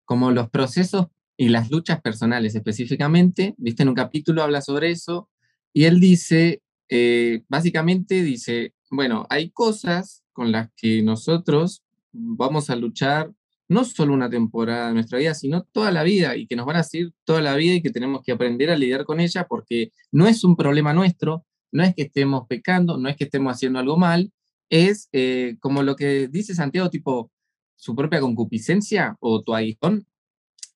como 0.04 0.32
los 0.32 0.50
procesos 0.50 1.10
y 1.38 1.50
las 1.50 1.70
luchas 1.70 2.02
personales 2.02 2.56
específicamente, 2.56 3.54
viste, 3.60 3.84
en 3.84 3.90
un 3.90 3.96
capítulo 3.96 4.42
habla 4.42 4.62
sobre 4.62 4.90
eso, 4.90 5.30
y 5.72 5.84
él 5.84 6.00
dice, 6.00 6.64
eh, 6.90 7.44
básicamente 7.48 8.24
dice, 8.24 8.74
bueno, 8.90 9.26
hay 9.30 9.50
cosas 9.52 10.24
con 10.34 10.52
las 10.52 10.70
que 10.76 11.02
nosotros 11.02 11.84
vamos 12.12 12.70
a 12.70 12.76
luchar 12.76 13.32
no 13.68 13.86
solo 13.86 14.14
una 14.14 14.30
temporada 14.30 14.88
de 14.88 14.96
nuestra 14.96 15.20
vida, 15.20 15.36
sino 15.36 15.64
toda 15.64 15.92
la 15.92 16.04
vida 16.04 16.36
y 16.36 16.48
que 16.48 16.56
nos 16.56 16.66
van 16.66 16.78
a 16.78 16.84
seguir 16.84 17.14
toda 17.24 17.40
la 17.42 17.56
vida 17.56 17.76
y 17.76 17.82
que 17.84 17.92
tenemos 17.92 18.24
que 18.24 18.32
aprender 18.32 18.72
a 18.72 18.76
lidiar 18.76 19.06
con 19.06 19.20
ella 19.20 19.46
porque 19.48 19.92
no 20.12 20.28
es 20.28 20.44
un 20.44 20.56
problema 20.56 20.92
nuestro, 20.92 21.46
no 21.72 21.84
es 21.84 21.94
que 21.94 22.04
estemos 22.04 22.48
pecando, 22.48 22.98
no 22.98 23.10
es 23.10 23.16
que 23.16 23.26
estemos 23.26 23.54
haciendo 23.54 23.78
algo 23.78 23.96
mal, 23.96 24.32
es 24.70 25.08
eh, 25.12 25.58
como 25.60 25.84
lo 25.84 25.96
que 25.96 26.28
dice 26.28 26.56
Santiago, 26.56 26.90
tipo 26.90 27.32
su 27.76 27.96
propia 27.96 28.20
concupiscencia 28.20 29.16
o 29.20 29.42
tu 29.42 29.54
aguijón. 29.54 30.06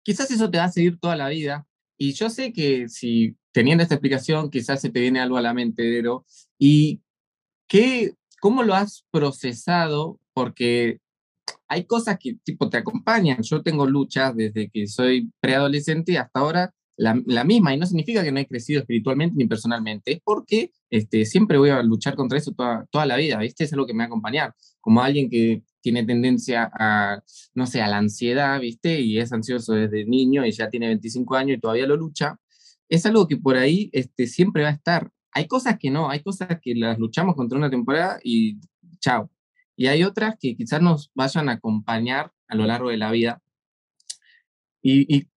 Quizás 0.03 0.29
eso 0.31 0.49
te 0.49 0.59
va 0.59 0.65
a 0.65 0.71
seguir 0.71 0.99
toda 0.99 1.15
la 1.15 1.29
vida. 1.29 1.67
Y 1.97 2.13
yo 2.13 2.29
sé 2.29 2.53
que 2.53 2.89
si 2.89 3.35
teniendo 3.51 3.83
esta 3.83 3.95
explicación, 3.95 4.49
quizás 4.49 4.81
se 4.81 4.89
te 4.89 4.99
viene 4.99 5.19
algo 5.19 5.37
a 5.37 5.41
la 5.41 5.53
mente, 5.53 5.83
pero 5.83 6.25
¿y 6.57 7.01
cómo 8.39 8.63
lo 8.63 8.73
has 8.75 9.05
procesado? 9.11 10.19
Porque 10.33 10.99
hay 11.67 11.85
cosas 11.85 12.17
que 12.19 12.35
tipo 12.43 12.69
te 12.69 12.77
acompañan. 12.77 13.41
Yo 13.41 13.61
tengo 13.61 13.85
luchas 13.85 14.35
desde 14.35 14.69
que 14.69 14.87
soy 14.87 15.31
preadolescente 15.39 16.17
hasta 16.17 16.39
ahora 16.39 16.73
la, 16.95 17.43
misma 17.43 17.73
y 17.73 17.77
no 17.77 17.85
significa 17.85 18.23
que 18.23 18.31
no 18.31 18.39
he 18.39 18.47
crecido 18.47 18.81
espiritualmente 18.81 19.35
ni 19.35 19.47
personalmente, 19.47 20.13
es 20.13 20.19
porque 20.23 20.71
este, 20.89 21.25
siempre 21.25 21.57
voy 21.57 21.69
a 21.69 21.81
luchar 21.81 22.15
contra 22.15 22.37
eso 22.37 22.51
toda, 22.51 22.85
toda 22.91 23.05
la 23.05 23.17
vida, 23.17 23.39
¿viste? 23.39 23.63
Es 23.63 23.73
algo 23.73 23.87
que 23.87 23.93
me 23.93 23.99
va 23.99 24.03
a 24.03 24.07
acompañar, 24.07 24.53
como 24.79 25.01
alguien 25.01 25.29
que 25.29 25.63
tiene 25.81 26.05
tendencia 26.05 26.71
a, 26.71 27.21
no 27.55 27.65
sé, 27.65 27.81
a 27.81 27.87
la 27.87 27.97
ansiedad, 27.97 28.59
¿viste? 28.59 29.01
Y 29.01 29.17
es 29.19 29.33
ansioso 29.33 29.73
desde 29.73 30.05
niño 30.05 30.45
y 30.45 30.51
ya 30.51 30.69
tiene 30.69 30.87
25 30.87 31.35
años 31.35 31.57
y 31.57 31.61
todavía 31.61 31.87
lo 31.87 31.97
lucha, 31.97 32.37
es 32.89 33.05
algo 33.05 33.27
que 33.27 33.37
por 33.37 33.57
ahí 33.57 33.89
este, 33.91 34.27
siempre 34.27 34.63
va 34.63 34.69
a 34.69 34.73
estar. 34.73 35.09
Hay 35.33 35.47
cosas 35.47 35.77
que 35.79 35.89
no, 35.89 36.09
hay 36.09 36.21
cosas 36.21 36.47
que 36.61 36.75
las 36.75 36.99
luchamos 36.99 37.35
contra 37.35 37.57
una 37.57 37.69
temporada 37.69 38.19
y 38.23 38.57
chao. 38.99 39.29
Y 39.75 39.87
hay 39.87 40.03
otras 40.03 40.35
que 40.39 40.55
quizás 40.55 40.81
nos 40.81 41.11
vayan 41.15 41.49
a 41.49 41.53
acompañar 41.53 42.31
a 42.47 42.55
lo 42.55 42.65
largo 42.65 42.89
de 42.89 42.97
la 42.97 43.11
vida. 43.11 43.41
Y, 44.81 45.27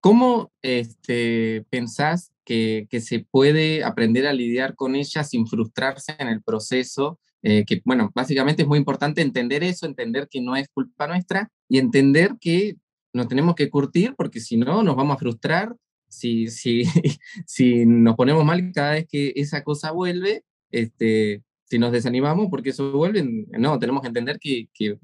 ¿Cómo 0.00 0.52
este, 0.62 1.66
pensás 1.68 2.32
que, 2.44 2.86
se 3.00 3.26
puede 3.28 3.82
aprender 3.82 4.26
a 4.26 4.32
lidiar 4.32 4.76
con 4.76 4.94
ella 4.94 5.24
sin 5.24 5.48
frustrarse 5.48 6.14
en 6.18 6.28
el 6.28 6.42
proceso? 6.42 7.18
Eh, 7.42 7.64
que, 7.66 7.82
bueno, 7.84 8.12
básicamente 8.14 8.62
es 8.62 8.68
muy 8.68 8.78
importante 8.78 9.20
entender 9.20 9.64
eso, 9.64 9.84
entender 9.84 10.28
que 10.30 10.40
no 10.40 10.54
es 10.54 10.68
culpa 10.68 11.08
nuestra 11.08 11.50
y 11.68 11.78
entender 11.78 12.36
que 12.40 12.76
nos 13.12 13.26
tenemos 13.26 13.56
que 13.56 13.68
curtir 13.68 14.14
porque 14.16 14.40
si 14.40 14.56
no 14.56 14.82
nos 14.82 14.94
vamos 14.94 15.16
a 15.16 15.18
frustrar 15.18 15.74
si, 16.08 16.48
si, 16.48 16.84
si 17.46 17.86
nos 17.86 18.16
ponemos 18.16 18.44
mal 18.44 18.72
cada 18.72 18.92
vez 18.92 19.06
que 19.08 19.32
esa 19.36 19.62
cosa 19.62 19.92
vuelve, 19.92 20.44
este, 20.70 21.42
si 21.64 21.78
nos 21.78 21.92
desanimamos 21.92 22.48
porque 22.50 22.70
eso 22.70 22.92
vuelve, 22.92 23.22
no, 23.58 23.78
tenemos 23.78 24.02
que 24.02 24.08
entender 24.08 24.38
que, 24.38 24.68
que, 24.72 24.98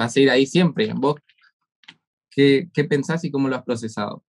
va 0.00 0.06
a 0.06 0.08
seguir 0.08 0.30
ahí 0.30 0.46
siempre. 0.46 0.92
¿Vos 0.94 1.16
¿Qué, 2.36 2.68
pensás 2.88 3.24
y 3.24 3.30
cómo 3.30 3.48
lo 3.48 3.56
has 3.56 3.62
procesado? 3.62 4.22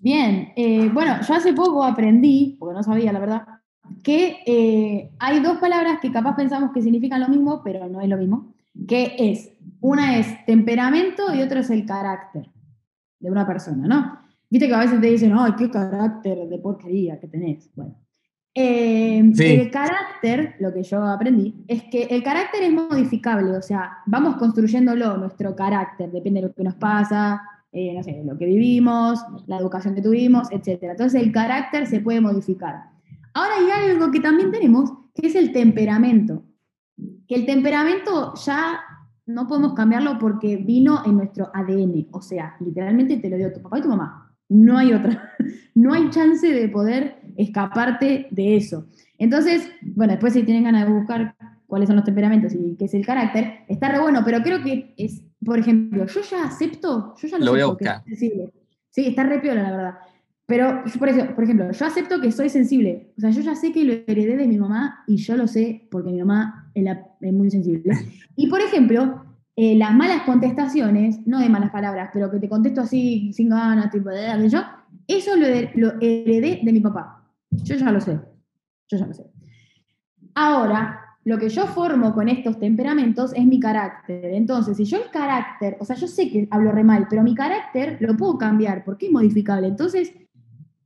Bien, 0.00 0.52
eh, 0.56 0.88
bueno, 0.92 1.20
yo 1.26 1.34
hace 1.34 1.52
poco 1.52 1.84
aprendí, 1.84 2.56
porque 2.58 2.74
no 2.74 2.82
sabía 2.82 3.12
la 3.12 3.20
verdad, 3.20 3.46
que 4.02 4.38
eh, 4.46 5.10
hay 5.18 5.40
dos 5.40 5.58
palabras 5.58 5.98
que 6.00 6.10
capaz 6.10 6.34
pensamos 6.36 6.72
que 6.72 6.82
significan 6.82 7.20
lo 7.20 7.28
mismo, 7.28 7.62
pero 7.64 7.88
no 7.88 8.00
es 8.00 8.08
lo 8.08 8.16
mismo, 8.16 8.52
que 8.86 9.14
es, 9.18 9.52
una 9.80 10.18
es 10.18 10.44
temperamento 10.44 11.34
y 11.34 11.42
otra 11.42 11.60
es 11.60 11.70
el 11.70 11.86
carácter 11.86 12.50
de 13.20 13.30
una 13.30 13.46
persona, 13.46 13.86
¿no? 13.86 14.27
Viste 14.50 14.66
que 14.66 14.74
a 14.74 14.80
veces 14.80 15.00
te 15.00 15.06
dicen, 15.08 15.32
ay, 15.36 15.52
qué 15.58 15.70
carácter 15.70 16.48
de 16.48 16.58
porquería 16.58 17.20
que 17.20 17.28
tenés. 17.28 17.70
Bueno, 17.74 17.96
eh, 18.54 19.18
el 19.38 19.70
carácter, 19.70 20.56
lo 20.58 20.72
que 20.72 20.82
yo 20.82 21.02
aprendí, 21.04 21.64
es 21.68 21.84
que 21.84 22.04
el 22.04 22.22
carácter 22.22 22.64
es 22.64 22.72
modificable, 22.72 23.56
o 23.56 23.62
sea, 23.62 23.98
vamos 24.06 24.36
construyéndolo, 24.36 25.16
nuestro 25.16 25.54
carácter, 25.54 26.10
depende 26.10 26.40
de 26.40 26.48
lo 26.48 26.54
que 26.54 26.64
nos 26.64 26.74
pasa, 26.74 27.40
eh, 27.70 27.94
no 27.94 28.02
sé, 28.02 28.22
lo 28.24 28.36
que 28.36 28.46
vivimos, 28.46 29.20
la 29.46 29.58
educación 29.58 29.94
que 29.94 30.02
tuvimos, 30.02 30.50
etc. 30.50 30.82
Entonces 30.82 31.22
el 31.22 31.30
carácter 31.30 31.86
se 31.86 32.00
puede 32.00 32.20
modificar. 32.20 32.90
Ahora 33.34 33.52
hay 33.58 33.90
algo 33.90 34.10
que 34.10 34.20
también 34.20 34.50
tenemos, 34.50 34.90
que 35.14 35.28
es 35.28 35.34
el 35.34 35.52
temperamento. 35.52 36.42
Que 37.28 37.36
el 37.36 37.46
temperamento 37.46 38.34
ya 38.44 38.80
no 39.26 39.46
podemos 39.46 39.74
cambiarlo 39.74 40.18
porque 40.18 40.56
vino 40.56 41.02
en 41.04 41.16
nuestro 41.16 41.50
ADN, 41.54 42.08
o 42.10 42.22
sea, 42.22 42.56
literalmente 42.58 43.18
te 43.18 43.28
lo 43.28 43.36
dio 43.36 43.52
tu 43.52 43.62
papá 43.62 43.78
y 43.78 43.82
tu 43.82 43.88
mamá. 43.88 44.27
No 44.48 44.78
hay 44.78 44.92
otra. 44.92 45.32
No 45.74 45.92
hay 45.92 46.10
chance 46.10 46.44
de 46.44 46.68
poder 46.68 47.18
escaparte 47.36 48.26
de 48.32 48.56
eso. 48.56 48.88
Entonces, 49.16 49.70
bueno, 49.80 50.14
después 50.14 50.32
si 50.32 50.42
tienen 50.42 50.64
ganas 50.64 50.88
de 50.88 50.92
buscar 50.92 51.36
cuáles 51.68 51.86
son 51.86 51.94
los 51.94 52.04
temperamentos 52.04 52.52
y 52.52 52.74
qué 52.76 52.86
es 52.86 52.94
el 52.94 53.06
carácter, 53.06 53.60
está 53.68 53.88
re 53.88 54.00
bueno, 54.00 54.22
pero 54.24 54.42
creo 54.42 54.60
que 54.60 54.92
es, 54.96 55.22
por 55.44 55.56
ejemplo, 55.56 56.04
yo 56.06 56.20
ya 56.22 56.42
acepto, 56.42 57.14
yo 57.16 57.28
ya 57.28 57.38
lo, 57.38 57.52
voy 57.52 57.60
a 57.60 57.66
buscar. 57.66 58.02
Sí, 58.90 59.06
está 59.06 59.22
re 59.22 59.38
piola, 59.38 59.62
la 59.62 59.70
verdad. 59.70 59.94
Pero, 60.46 60.82
por, 60.98 61.10
eso, 61.10 61.34
por 61.34 61.44
ejemplo, 61.44 61.70
yo 61.70 61.86
acepto 61.86 62.20
que 62.20 62.32
soy 62.32 62.48
sensible. 62.48 63.12
O 63.18 63.20
sea, 63.20 63.30
yo 63.30 63.42
ya 63.42 63.54
sé 63.54 63.70
que 63.70 63.84
lo 63.84 63.92
heredé 63.92 64.36
de 64.36 64.48
mi 64.48 64.58
mamá 64.58 65.04
y 65.06 65.18
yo 65.18 65.36
lo 65.36 65.46
sé 65.46 65.86
porque 65.90 66.10
mi 66.10 66.18
mamá 66.18 66.72
es 66.74 67.32
muy 67.32 67.50
sensible. 67.50 67.92
Y, 68.34 68.48
por 68.48 68.60
ejemplo, 68.60 69.26
eh, 69.60 69.74
las 69.74 69.92
malas 69.92 70.22
contestaciones, 70.22 71.26
no 71.26 71.40
de 71.40 71.48
malas 71.48 71.72
palabras, 71.72 72.10
pero 72.12 72.30
que 72.30 72.38
te 72.38 72.48
contesto 72.48 72.82
así 72.82 73.32
sin 73.32 73.48
ganas, 73.48 73.90
tipo 73.90 74.08
de 74.08 74.48
yo, 74.48 74.60
eso 75.08 75.34
lo, 75.34 75.46
lo 75.74 75.94
heredé 76.00 76.60
de 76.62 76.72
mi 76.72 76.78
papá. 76.78 77.28
Yo 77.50 77.74
ya 77.74 77.90
lo 77.90 78.00
sé. 78.00 78.20
Yo 78.86 78.98
ya 78.98 79.06
lo 79.06 79.12
sé. 79.12 79.28
Ahora, 80.36 81.00
lo 81.24 81.38
que 81.38 81.48
yo 81.48 81.66
formo 81.66 82.14
con 82.14 82.28
estos 82.28 82.60
temperamentos 82.60 83.32
es 83.34 83.44
mi 83.44 83.58
carácter. 83.58 84.26
Entonces, 84.26 84.76
si 84.76 84.84
yo 84.84 84.98
el 84.98 85.10
carácter, 85.10 85.76
o 85.80 85.84
sea, 85.84 85.96
yo 85.96 86.06
sé 86.06 86.30
que 86.30 86.46
hablo 86.52 86.70
re 86.70 86.84
mal, 86.84 87.08
pero 87.10 87.24
mi 87.24 87.34
carácter 87.34 87.96
lo 87.98 88.16
puedo 88.16 88.38
cambiar 88.38 88.84
porque 88.84 89.06
es 89.06 89.12
modificable. 89.12 89.66
Entonces, 89.66 90.12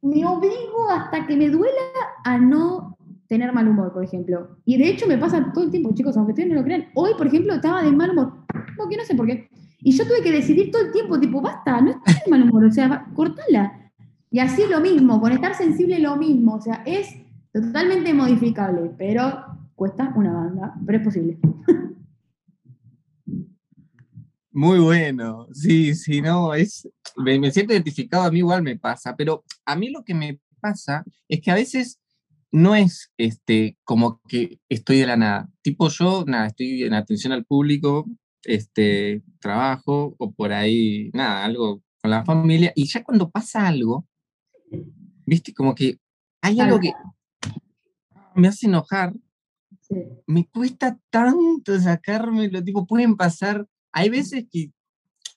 me 0.00 0.24
obligo 0.24 0.88
hasta 0.90 1.26
que 1.26 1.36
me 1.36 1.50
duela 1.50 1.90
a 2.24 2.38
no 2.38 2.96
tener 3.32 3.50
mal 3.50 3.66
humor, 3.66 3.94
por 3.94 4.04
ejemplo. 4.04 4.58
Y 4.66 4.76
de 4.76 4.90
hecho 4.90 5.06
me 5.06 5.16
pasa 5.16 5.50
todo 5.54 5.64
el 5.64 5.70
tiempo, 5.70 5.94
chicos, 5.94 6.14
aunque 6.18 6.32
ustedes 6.32 6.50
no 6.50 6.56
lo 6.56 6.64
crean. 6.64 6.88
Hoy, 6.94 7.12
por 7.16 7.28
ejemplo, 7.28 7.54
estaba 7.54 7.82
de 7.82 7.90
mal 7.90 8.10
humor. 8.10 8.44
Porque 8.76 8.98
no 8.98 9.04
sé 9.04 9.14
por 9.14 9.26
qué. 9.26 9.48
Y 9.78 9.92
yo 9.92 10.04
tuve 10.04 10.22
que 10.22 10.30
decidir 10.30 10.70
todo 10.70 10.82
el 10.82 10.92
tiempo, 10.92 11.18
tipo, 11.18 11.40
basta, 11.40 11.80
no 11.80 11.92
estoy 11.92 12.14
de 12.26 12.30
mal 12.30 12.42
humor, 12.42 12.66
o 12.66 12.70
sea, 12.70 13.06
cortala. 13.14 13.90
Y 14.30 14.38
así 14.38 14.64
lo 14.68 14.82
mismo, 14.82 15.18
con 15.18 15.32
estar 15.32 15.54
sensible 15.54 15.98
lo 15.98 16.16
mismo, 16.16 16.56
o 16.56 16.60
sea, 16.60 16.82
es 16.84 17.08
totalmente 17.54 18.12
modificable, 18.12 18.92
pero 18.98 19.46
cuesta 19.74 20.12
una 20.14 20.34
banda, 20.34 20.74
pero 20.84 20.98
es 20.98 21.04
posible. 21.04 21.38
Muy 24.52 24.78
bueno, 24.78 25.46
sí, 25.54 25.94
sí, 25.94 26.20
no, 26.20 26.52
es, 26.52 26.86
me, 27.16 27.50
siento 27.50 27.72
identificado, 27.72 28.24
a 28.24 28.30
mí 28.30 28.40
igual 28.40 28.62
me 28.62 28.78
pasa, 28.78 29.16
pero 29.16 29.42
a 29.64 29.74
mí 29.74 29.88
lo 29.88 30.04
que 30.04 30.12
me 30.12 30.38
pasa 30.60 31.02
es 31.28 31.40
que 31.40 31.50
a 31.50 31.54
veces 31.54 32.01
no 32.52 32.74
es 32.74 33.12
este, 33.16 33.78
como 33.84 34.20
que 34.28 34.60
estoy 34.68 34.98
de 34.98 35.06
la 35.06 35.16
nada, 35.16 35.50
tipo 35.62 35.88
yo, 35.88 36.24
nada, 36.26 36.46
estoy 36.46 36.84
en 36.84 36.94
atención 36.94 37.32
al 37.32 37.44
público, 37.44 38.06
este, 38.44 39.22
trabajo 39.40 40.14
o 40.18 40.32
por 40.32 40.52
ahí, 40.52 41.10
nada, 41.12 41.44
algo 41.44 41.82
con 42.00 42.10
la 42.10 42.24
familia, 42.24 42.72
y 42.76 42.86
ya 42.86 43.02
cuando 43.02 43.30
pasa 43.30 43.66
algo, 43.66 44.06
viste, 45.26 45.54
como 45.54 45.74
que 45.74 45.98
hay 46.42 46.60
algo 46.60 46.78
que 46.78 46.92
me 48.34 48.48
hace 48.48 48.66
enojar, 48.66 49.14
me 50.26 50.46
cuesta 50.48 50.98
tanto 51.10 51.78
sacarme, 51.80 52.48
lo 52.48 52.60
digo, 52.60 52.86
pueden 52.86 53.16
pasar 53.16 53.66
hay 53.92 54.08
veces 54.08 54.46
que, 54.50 54.72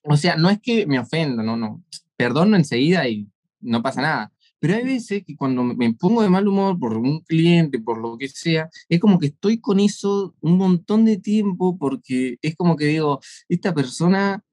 o 0.03 0.17
sea, 0.17 0.37
no 0.37 0.49
es 0.49 0.59
que 0.61 0.87
me 0.87 0.97
ofendo, 0.97 1.43
no, 1.43 1.57
no, 1.57 1.83
perdono 2.15 2.55
enseguida 2.55 3.07
y 3.07 3.29
no 3.59 3.83
pasa 3.83 4.01
nada. 4.01 4.31
Pero 4.59 4.75
hay 4.75 4.83
veces 4.83 5.23
que 5.25 5.35
cuando 5.35 5.63
me 5.63 5.93
pongo 5.93 6.21
de 6.21 6.29
mal 6.29 6.47
humor 6.47 6.79
por 6.79 6.97
un 6.97 7.19
cliente, 7.21 7.79
por 7.79 7.99
lo 7.99 8.17
que 8.17 8.27
sea, 8.27 8.69
es 8.89 8.99
como 8.99 9.19
que 9.19 9.27
estoy 9.27 9.59
con 9.59 9.79
eso 9.79 10.35
un 10.41 10.57
montón 10.57 11.05
de 11.05 11.17
tiempo 11.17 11.77
porque 11.77 12.37
es 12.41 12.55
como 12.55 12.75
que 12.75 12.85
digo, 12.85 13.19
esta 13.49 13.73
persona... 13.73 14.43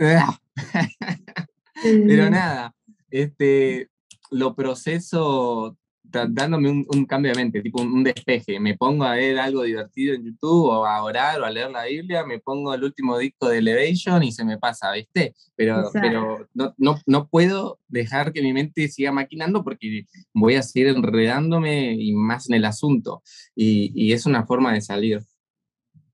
¡ah! 0.00 0.38
Pero 1.82 2.30
nada, 2.30 2.74
este, 3.10 3.88
lo 4.30 4.54
proceso 4.54 5.76
dándome 6.10 6.84
un, 6.88 7.04
cambio 7.06 7.32
de 7.32 7.38
mente, 7.38 7.62
tipo 7.62 7.82
un, 7.82 8.02
despeje. 8.04 8.58
Me 8.60 8.76
pongo 8.76 9.04
a 9.04 9.12
ver 9.12 9.38
algo 9.38 9.62
divertido 9.62 10.14
en 10.14 10.24
YouTube 10.24 10.66
o 10.66 10.86
a 10.86 11.02
orar 11.02 11.40
o 11.40 11.44
a 11.44 11.50
leer 11.50 11.70
la 11.70 11.84
Biblia, 11.84 12.24
me 12.24 12.38
pongo 12.38 12.74
el 12.74 12.84
último 12.84 13.18
disco 13.18 13.48
de 13.48 13.58
Elevation 13.58 14.22
y 14.22 14.32
se 14.32 14.44
me 14.44 14.58
pasa, 14.58 14.92
¿viste? 14.92 15.34
Pero, 15.56 15.90
pero 15.92 16.48
no, 16.54 16.74
no, 16.78 16.98
no, 17.06 17.28
puedo 17.28 17.78
dejar 17.88 18.32
que 18.32 18.42
mi 18.42 18.52
mente 18.52 18.88
siga 18.88 19.12
maquinando 19.12 19.64
porque 19.64 20.06
voy 20.32 20.54
a 20.54 20.62
seguir 20.62 20.88
enredándome 20.88 21.94
y 21.94 22.12
más 22.14 22.48
en 22.48 22.56
el 22.56 22.64
asunto. 22.64 23.22
Y, 23.54 23.92
y 23.94 24.12
es 24.12 24.26
una 24.26 24.46
forma 24.46 24.72
de 24.72 24.80
salir. 24.80 25.20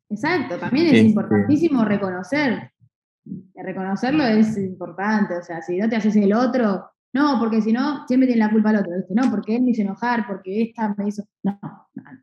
Exacto, 0.08 0.58
también 0.58 0.86
es 0.86 0.92
este 0.94 1.06
importantísimo 1.06 1.84
reconocer. 1.84 2.70
Reconocerlo 3.54 4.24
es 4.24 4.56
importante, 4.58 5.36
o 5.36 5.42
sea, 5.42 5.62
si 5.62 5.78
no 5.78 5.88
te 5.88 5.96
haces 5.96 6.14
el 6.16 6.32
otro, 6.34 6.90
no, 7.14 7.38
porque 7.38 7.62
si 7.62 7.72
no, 7.72 8.06
siempre 8.06 8.26
tiene 8.26 8.44
la 8.44 8.50
culpa 8.50 8.70
el 8.70 8.76
otro, 8.76 8.92
¿viste? 8.96 9.14
No, 9.14 9.30
porque 9.30 9.56
él 9.56 9.62
me 9.62 9.70
hizo 9.70 9.82
enojar, 9.82 10.26
porque 10.26 10.62
esta 10.62 10.94
me 10.98 11.08
hizo. 11.08 11.24
No, 11.42 11.58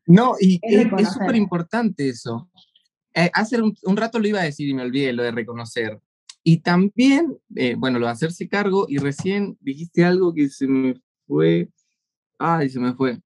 no. 0.05 0.35
y 0.39 0.59
es 0.61 1.13
súper 1.13 1.35
importante 1.35 2.09
eso. 2.09 2.49
Eh, 3.13 3.29
hace 3.33 3.61
un, 3.61 3.97
rato 3.97 4.19
lo 4.19 4.27
iba 4.27 4.39
a 4.39 4.43
decir 4.43 4.69
y 4.69 4.73
me 4.73 4.83
olvidé 4.83 5.13
lo 5.13 5.23
de 5.23 5.31
reconocer. 5.31 5.99
Y 6.43 6.57
también, 6.57 7.37
eh, 7.55 7.75
bueno, 7.77 7.99
lo 7.99 8.07
de 8.07 8.13
hacerse 8.13 8.47
cargo, 8.47 8.85
y 8.89 8.97
recién 8.97 9.57
dijiste 9.61 10.03
algo 10.03 10.33
que 10.33 10.49
se 10.49 10.67
me 10.67 11.01
fue. 11.27 11.69
Ay, 12.37 12.69
se 12.69 12.79
me 12.79 12.93
fue. 12.93 13.21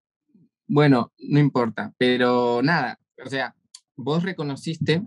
Bueno, 0.68 1.14
no 1.20 1.40
importa, 1.40 1.94
pero 1.98 2.62
nada, 2.64 3.00
o 3.24 3.30
sea, 3.30 3.56
vos 3.96 4.24
reconociste 4.24 5.04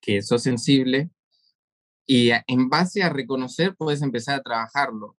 que 0.00 0.20
sos 0.20 0.42
sensible 0.42 1.10
y 2.06 2.30
en 2.46 2.68
base 2.68 3.02
a 3.02 3.08
reconocer 3.08 3.74
puedes 3.76 4.02
empezar 4.02 4.38
a 4.38 4.42
trabajarlo. 4.42 5.16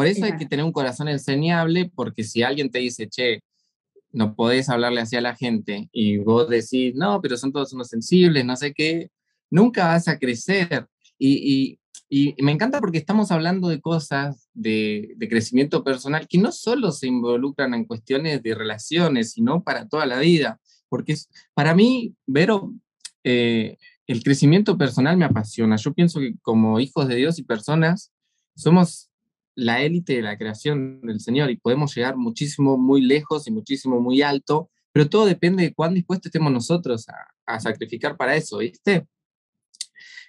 Por 0.00 0.06
eso 0.06 0.24
hay 0.24 0.38
que 0.38 0.46
tener 0.46 0.64
un 0.64 0.72
corazón 0.72 1.08
enseñable, 1.08 1.92
porque 1.94 2.24
si 2.24 2.42
alguien 2.42 2.70
te 2.70 2.78
dice, 2.78 3.06
che, 3.06 3.42
no 4.12 4.34
podés 4.34 4.70
hablarle 4.70 5.02
así 5.02 5.14
a 5.14 5.20
la 5.20 5.36
gente, 5.36 5.90
y 5.92 6.16
vos 6.16 6.48
decís, 6.48 6.94
no, 6.94 7.20
pero 7.20 7.36
son 7.36 7.52
todos 7.52 7.74
unos 7.74 7.88
sensibles, 7.88 8.42
no 8.46 8.56
sé 8.56 8.72
qué, 8.72 9.10
nunca 9.50 9.88
vas 9.88 10.08
a 10.08 10.18
crecer. 10.18 10.86
Y, 11.18 11.78
me 12.38 12.50
encanta 12.50 12.80
porque 12.80 12.96
estamos 12.96 13.30
hablando 13.30 13.68
de 13.68 13.82
cosas 13.82 14.48
de, 14.54 15.14
crecimiento 15.28 15.84
personal 15.84 16.26
que 16.26 16.38
no 16.38 16.50
solo 16.50 16.92
se 16.92 17.06
involucran 17.06 17.74
en 17.74 17.84
cuestiones 17.84 18.42
de 18.42 18.54
relaciones, 18.54 19.32
sino 19.32 19.62
para 19.62 19.86
toda 19.86 20.06
la 20.06 20.18
vida. 20.18 20.58
Porque 20.88 21.14
para 21.52 21.74
mí, 21.74 22.14
Vero, 22.26 22.72
eh, 23.22 23.76
el 24.06 24.22
crecimiento 24.22 24.78
personal 24.78 25.18
me 25.18 25.26
apasiona. 25.26 25.76
Yo 25.76 25.92
pienso 25.92 26.20
que 26.20 26.36
como 26.40 26.80
hijos 26.80 27.06
de 27.06 27.16
Dios 27.16 27.38
y 27.38 27.42
personas, 27.42 28.10
somos 28.56 29.09
la 29.60 29.82
élite 29.82 30.14
de 30.14 30.22
la 30.22 30.38
creación 30.38 31.00
del 31.02 31.20
Señor 31.20 31.50
y 31.50 31.56
podemos 31.56 31.94
llegar 31.94 32.16
muchísimo, 32.16 32.78
muy 32.78 33.02
lejos 33.02 33.46
y 33.46 33.50
muchísimo, 33.50 34.00
muy 34.00 34.22
alto, 34.22 34.70
pero 34.92 35.08
todo 35.08 35.26
depende 35.26 35.62
de 35.62 35.74
cuán 35.74 35.94
dispuestos 35.94 36.26
estemos 36.26 36.52
nosotros 36.52 37.06
a, 37.08 37.60
sacrificar 37.60 38.16
para 38.16 38.36
eso, 38.36 38.58
¿viste? 38.58 39.08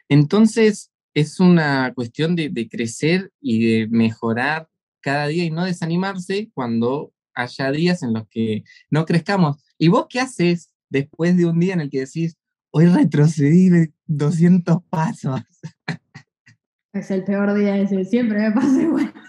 Entonces, 0.09 0.91
es 1.13 1.39
una 1.39 1.93
cuestión 1.93 2.36
de, 2.36 2.67
crecer 2.67 3.32
y 3.39 3.63
de 3.63 3.88
mejorar 3.89 4.67
cada 5.01 5.27
día 5.27 5.45
y 5.45 5.51
no 5.51 5.63
desanimarse 5.63 6.49
cuando 6.55 7.13
haya 7.36 7.71
días 7.71 8.01
en 8.01 8.13
los 8.13 8.27
que 8.27 8.63
no 8.89 9.05
crezcamos. 9.05 9.63
¿Y 9.77 9.89
vos 9.89 10.07
qué 10.09 10.19
haces 10.19 10.73
después 10.89 11.38
de 11.38 11.45
un 11.45 11.59
día 11.59 11.75
en 11.75 11.82
el 11.82 11.91
que 11.91 11.99
decís, 11.99 12.38
hoy 12.71 12.88
retrocedí 12.88 13.69
200 14.07 14.79
pasos? 14.89 15.41
Es 16.93 17.09
el 17.09 17.23
peor 17.23 17.53
día 17.53 17.77
ese, 17.77 18.03
siempre 18.03 18.39
me 18.39 18.51
pasa 18.51 18.81
igual. 18.81 19.13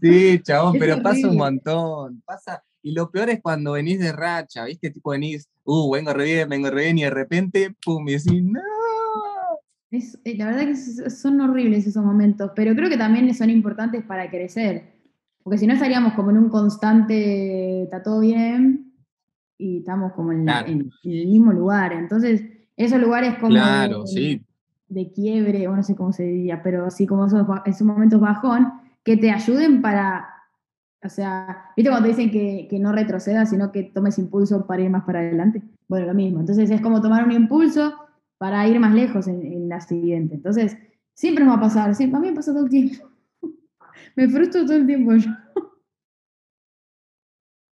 Sí, 0.00 0.40
chabón, 0.42 0.76
pero 0.78 1.02
pasa 1.02 1.28
un 1.28 1.36
montón. 1.36 2.22
Pasa, 2.26 2.62
y 2.82 2.92
lo 2.92 3.10
peor 3.10 3.30
es 3.30 3.40
cuando 3.40 3.72
venís 3.72 3.98
de 3.98 4.12
racha, 4.12 4.64
¿viste? 4.64 4.90
Tipo 4.90 5.10
venís, 5.10 5.48
uh, 5.64 5.90
vengo 5.92 6.12
re 6.12 6.24
bien, 6.24 6.48
vengo 6.48 6.68
re 6.70 6.84
bien, 6.84 6.98
y 6.98 7.02
de 7.04 7.10
repente, 7.10 7.74
pum, 7.82 8.06
y 8.08 8.12
decís, 8.12 8.42
no. 8.42 8.60
Eh, 9.90 10.36
la 10.36 10.46
verdad 10.46 10.66
que 10.66 10.76
son 11.10 11.40
horribles 11.40 11.86
esos 11.86 12.04
momentos, 12.04 12.50
pero 12.54 12.74
creo 12.74 12.90
que 12.90 12.98
también 12.98 13.32
son 13.34 13.48
importantes 13.48 14.04
para 14.04 14.28
crecer. 14.28 14.94
Porque 15.42 15.58
si 15.58 15.66
no 15.66 15.72
estaríamos 15.72 16.12
como 16.14 16.30
en 16.30 16.38
un 16.38 16.50
constante, 16.50 17.84
está 17.84 18.02
todo 18.02 18.20
bien, 18.20 18.92
y 19.56 19.78
estamos 19.78 20.12
como 20.12 20.32
en, 20.32 20.48
el 20.48 20.90
mismo 21.02 21.52
lugar. 21.52 21.92
Entonces, 21.92 22.42
esos 22.76 23.00
lugares 23.00 23.36
como. 23.38 23.54
Claro, 23.54 24.06
sí 24.06 24.43
de 24.88 25.12
quiebre, 25.12 25.66
o 25.68 25.74
no 25.76 25.82
sé 25.82 25.96
cómo 25.96 26.12
se 26.12 26.24
diría, 26.24 26.62
pero 26.62 26.86
así 26.86 27.06
como 27.06 27.26
esos, 27.26 27.46
esos 27.64 27.86
momentos 27.86 28.20
bajón, 28.20 28.72
que 29.02 29.16
te 29.16 29.30
ayuden 29.30 29.82
para, 29.82 30.28
o 31.02 31.08
sea, 31.08 31.70
¿viste 31.76 31.90
cuando 31.90 32.08
te 32.08 32.16
dicen 32.16 32.30
que, 32.30 32.78
no 32.78 32.92
retrocedas, 32.92 33.50
sino 33.50 33.72
que 33.72 33.84
tomes 33.84 34.18
impulso 34.18 34.66
para 34.66 34.82
ir 34.82 34.90
más 34.90 35.04
para 35.04 35.20
adelante? 35.20 35.62
Bueno, 35.88 36.06
lo 36.06 36.14
mismo. 36.14 36.40
Entonces 36.40 36.70
es 36.70 36.80
como 36.80 37.02
tomar 37.02 37.24
un 37.24 37.32
impulso 37.32 37.94
para 38.38 38.66
ir 38.66 38.80
más 38.80 38.94
lejos 38.94 39.26
en, 39.28 39.68
la 39.68 39.80
siguiente. 39.80 40.34
Entonces, 40.34 40.76
siempre 41.14 41.44
nos 41.44 41.54
va 41.54 41.58
a 41.58 41.62
pasar, 41.62 41.94
siempre, 41.94 42.18
a 42.18 42.20
mí 42.20 42.28
me 42.28 42.36
pasa 42.36 42.52
todo 42.52 42.64
el 42.64 42.70
tiempo. 42.70 43.08
me 44.16 44.28
frustro 44.28 44.64
todo 44.64 44.76
el 44.76 44.86
tiempo 44.86 45.14
yo. 45.14 45.30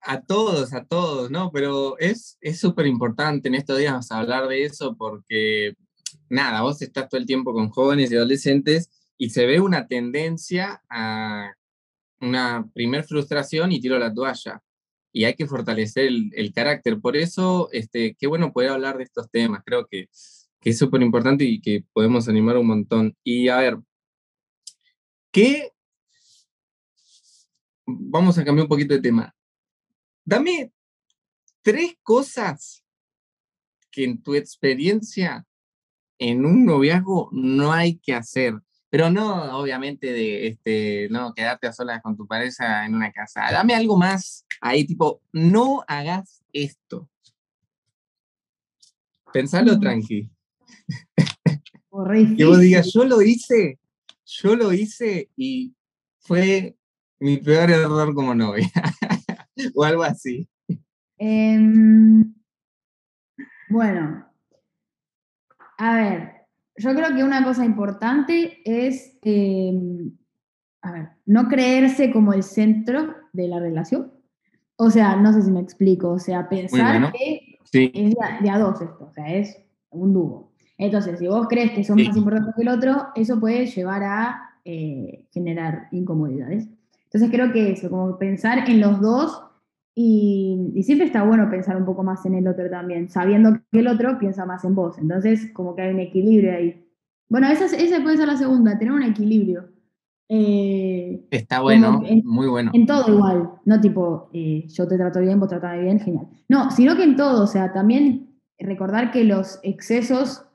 A 0.04 0.20
todos, 0.20 0.74
a 0.74 0.84
todos, 0.84 1.30
¿no? 1.30 1.52
Pero 1.52 1.98
es 2.00 2.38
súper 2.56 2.88
importante 2.88 3.48
en 3.48 3.56
estos 3.56 3.78
días 3.78 4.12
hablar 4.12 4.48
de 4.48 4.64
eso 4.66 4.96
porque 4.98 5.76
nada, 6.32 6.62
vos 6.62 6.82
estás 6.82 7.10
todo 7.10 7.20
el 7.20 7.28
tiempo 7.28 7.54
con 7.54 7.70
jóvenes 7.70 8.12
y 8.12 8.16
adolescentes 8.16 8.90
y 9.18 9.30
se 9.30 9.46
ve 9.46 9.60
una 9.60 9.88
tendencia 9.88 10.82
a 10.90 11.54
una 12.22 12.70
primer 12.74 13.04
frustración 13.04 13.72
y 13.72 13.80
tiro 13.80 14.00
la 14.00 14.14
toalla. 14.14 14.64
Y 15.14 15.26
hay 15.26 15.36
que 15.36 15.46
fortalecer 15.46 16.08
el, 16.08 16.54
carácter. 16.54 17.00
Por 17.02 17.18
eso, 17.18 17.70
este, 17.72 18.16
qué 18.18 18.28
bueno 18.28 18.54
poder 18.54 18.72
hablar 18.72 18.98
de 18.98 19.04
estos 19.04 19.30
temas. 19.30 19.62
Creo 19.66 19.86
que, 19.86 20.08
que 20.62 20.70
es 20.70 20.78
súper 20.78 21.02
importante 21.02 21.44
y 21.44 21.60
que 21.60 21.84
podemos 21.92 22.30
animar 22.30 22.58
un 22.58 22.68
montón. 22.68 23.18
Y 23.24 23.50
a 23.50 23.58
ver, 23.58 23.78
¿qué? 25.32 25.72
Vamos 27.86 28.38
a 28.38 28.46
cambiar 28.46 28.64
un 28.64 28.70
poquito 28.70 28.94
de 28.94 29.02
tema. 29.02 29.36
Dame 30.24 30.72
tres 31.62 31.96
cosas 32.02 32.86
que 33.92 34.06
en 34.06 34.24
tu 34.24 34.34
experiencia 34.34 35.46
en 36.22 36.46
un 36.46 36.66
noviazgo 36.66 37.30
no 37.32 37.74
hay 37.74 37.98
que 37.98 38.14
hacer. 38.14 38.54
Pero 38.92 39.10
no, 39.10 39.58
obviamente, 39.58 40.14
de 40.14 40.48
este, 40.48 41.08
no, 41.10 41.34
quedarte 41.34 41.66
a 41.66 41.74
solas 41.74 42.02
con 42.02 42.16
tu 42.16 42.28
pareja 42.28 42.86
en 42.86 42.94
una 42.94 43.12
casa. 43.12 43.50
Dame 43.52 43.74
algo 43.74 43.98
más 43.98 44.46
ahí, 44.62 44.86
tipo, 44.86 45.22
no 45.34 45.84
hagas 45.88 46.44
esto. 46.54 47.10
Pensalo 49.34 49.76
mm. 49.76 49.80
tranqui. 49.80 50.30
Que 52.38 52.46
vos 52.46 52.62
digas, 52.62 52.90
yo 52.94 53.04
lo 53.04 53.22
hice, 53.22 53.78
yo 54.26 54.56
lo 54.56 54.72
hice 54.72 55.30
y 55.36 55.76
fue 56.20 56.78
mi 57.20 57.36
peor 57.36 57.70
error 57.70 58.16
como 58.16 58.34
novia. 58.34 58.72
o 59.76 59.84
algo 59.84 60.04
así. 60.04 60.48
Em, 61.18 62.34
bueno, 63.68 64.31
a 65.84 65.96
ver, 65.96 66.32
yo 66.78 66.94
creo 66.94 67.16
que 67.16 67.24
una 67.24 67.44
cosa 67.44 67.66
importante 67.66 68.62
es, 68.64 69.18
em, 69.24 70.12
a 70.84 70.92
ver, 70.92 71.10
no 71.26 71.48
creerse 71.48 72.12
como 72.12 72.34
el 72.34 72.44
centro 72.44 73.16
de 73.34 73.48
la 73.48 73.60
relación, 73.60 74.12
O 74.76 74.92
sea, 74.92 75.16
no 75.16 75.34
sé 75.34 75.42
si 75.42 75.50
me 75.50 75.60
explico. 75.60 76.10
O 76.10 76.20
sea, 76.20 76.48
pensar 76.50 77.12
que 77.12 77.58
es 77.74 78.16
de 78.42 78.50
a, 78.50 78.60
dos 78.60 78.80
esto, 78.80 79.08
o 79.10 79.14
sea, 79.14 79.34
es 79.34 79.58
un 79.90 80.14
dúo. 80.14 80.52
Entonces, 80.78 81.18
si 81.18 81.28
vos 81.28 81.48
crees 81.48 81.72
que 81.72 81.84
son 81.84 82.04
más 82.04 82.16
importantes 82.16 82.54
que 82.56 82.62
el 82.62 82.70
otro, 82.70 83.08
eso 83.16 83.40
puede 83.40 83.66
llevar 83.66 84.04
a 84.04 84.40
eh, 84.64 85.26
generar 85.32 85.88
incomodidades. 85.92 86.68
Entonces 87.06 87.32
creo 87.32 87.52
que 87.52 87.72
eso, 87.72 87.90
como 87.90 88.20
pensar 88.20 88.70
en 88.70 88.82
los 88.82 89.02
dos 89.02 89.51
y, 89.94 90.82
siempre 90.84 91.06
está 91.06 91.24
bueno 91.24 91.50
pensar 91.50 91.76
un 91.76 91.86
poco 91.86 92.04
más 92.04 92.26
en 92.26 92.36
el 92.36 92.48
otro 92.48 92.70
también, 92.70 93.10
sabiendo 93.10 93.60
que 93.72 93.80
el 93.80 93.88
otro 93.88 94.18
piensa 94.18 94.46
más 94.46 94.64
en 94.64 94.76
vos. 94.76 94.98
Entonces, 94.98 95.52
como 95.54 95.76
que 95.76 95.84
hay 95.84 95.94
un 95.94 96.00
equilibrio 96.00 96.54
ahí. 96.54 96.86
Bueno, 97.30 97.48
esa, 97.48 97.66
esa 97.66 98.02
puede 98.02 98.18
ser 98.18 98.28
la 98.28 98.38
segunda, 98.38 98.78
tener 98.78 98.94
un 98.94 99.04
equilibrio. 99.04 99.70
Eh, 100.30 101.28
está 101.30 101.60
bueno, 101.60 102.02
muy 102.24 102.48
bueno. 102.48 102.72
En 102.74 102.86
todo 102.86 103.14
igual, 103.14 103.52
no 103.66 103.82
tipo, 103.82 104.30
eh, 104.32 104.66
yo 104.70 104.88
te 104.88 104.96
trato 104.96 105.20
bien, 105.20 105.40
vos 105.40 105.50
tratame 105.50 105.82
bien, 105.82 106.00
genial. 106.00 106.28
No, 106.48 106.72
sino 106.72 106.96
que 106.96 107.04
en 107.04 107.18
todo, 107.18 107.44
o 107.44 107.48
sea, 107.48 107.74
también 107.74 108.40
recordar 108.58 109.12
que 109.12 109.26
los 109.26 109.60
excesos 109.64 110.46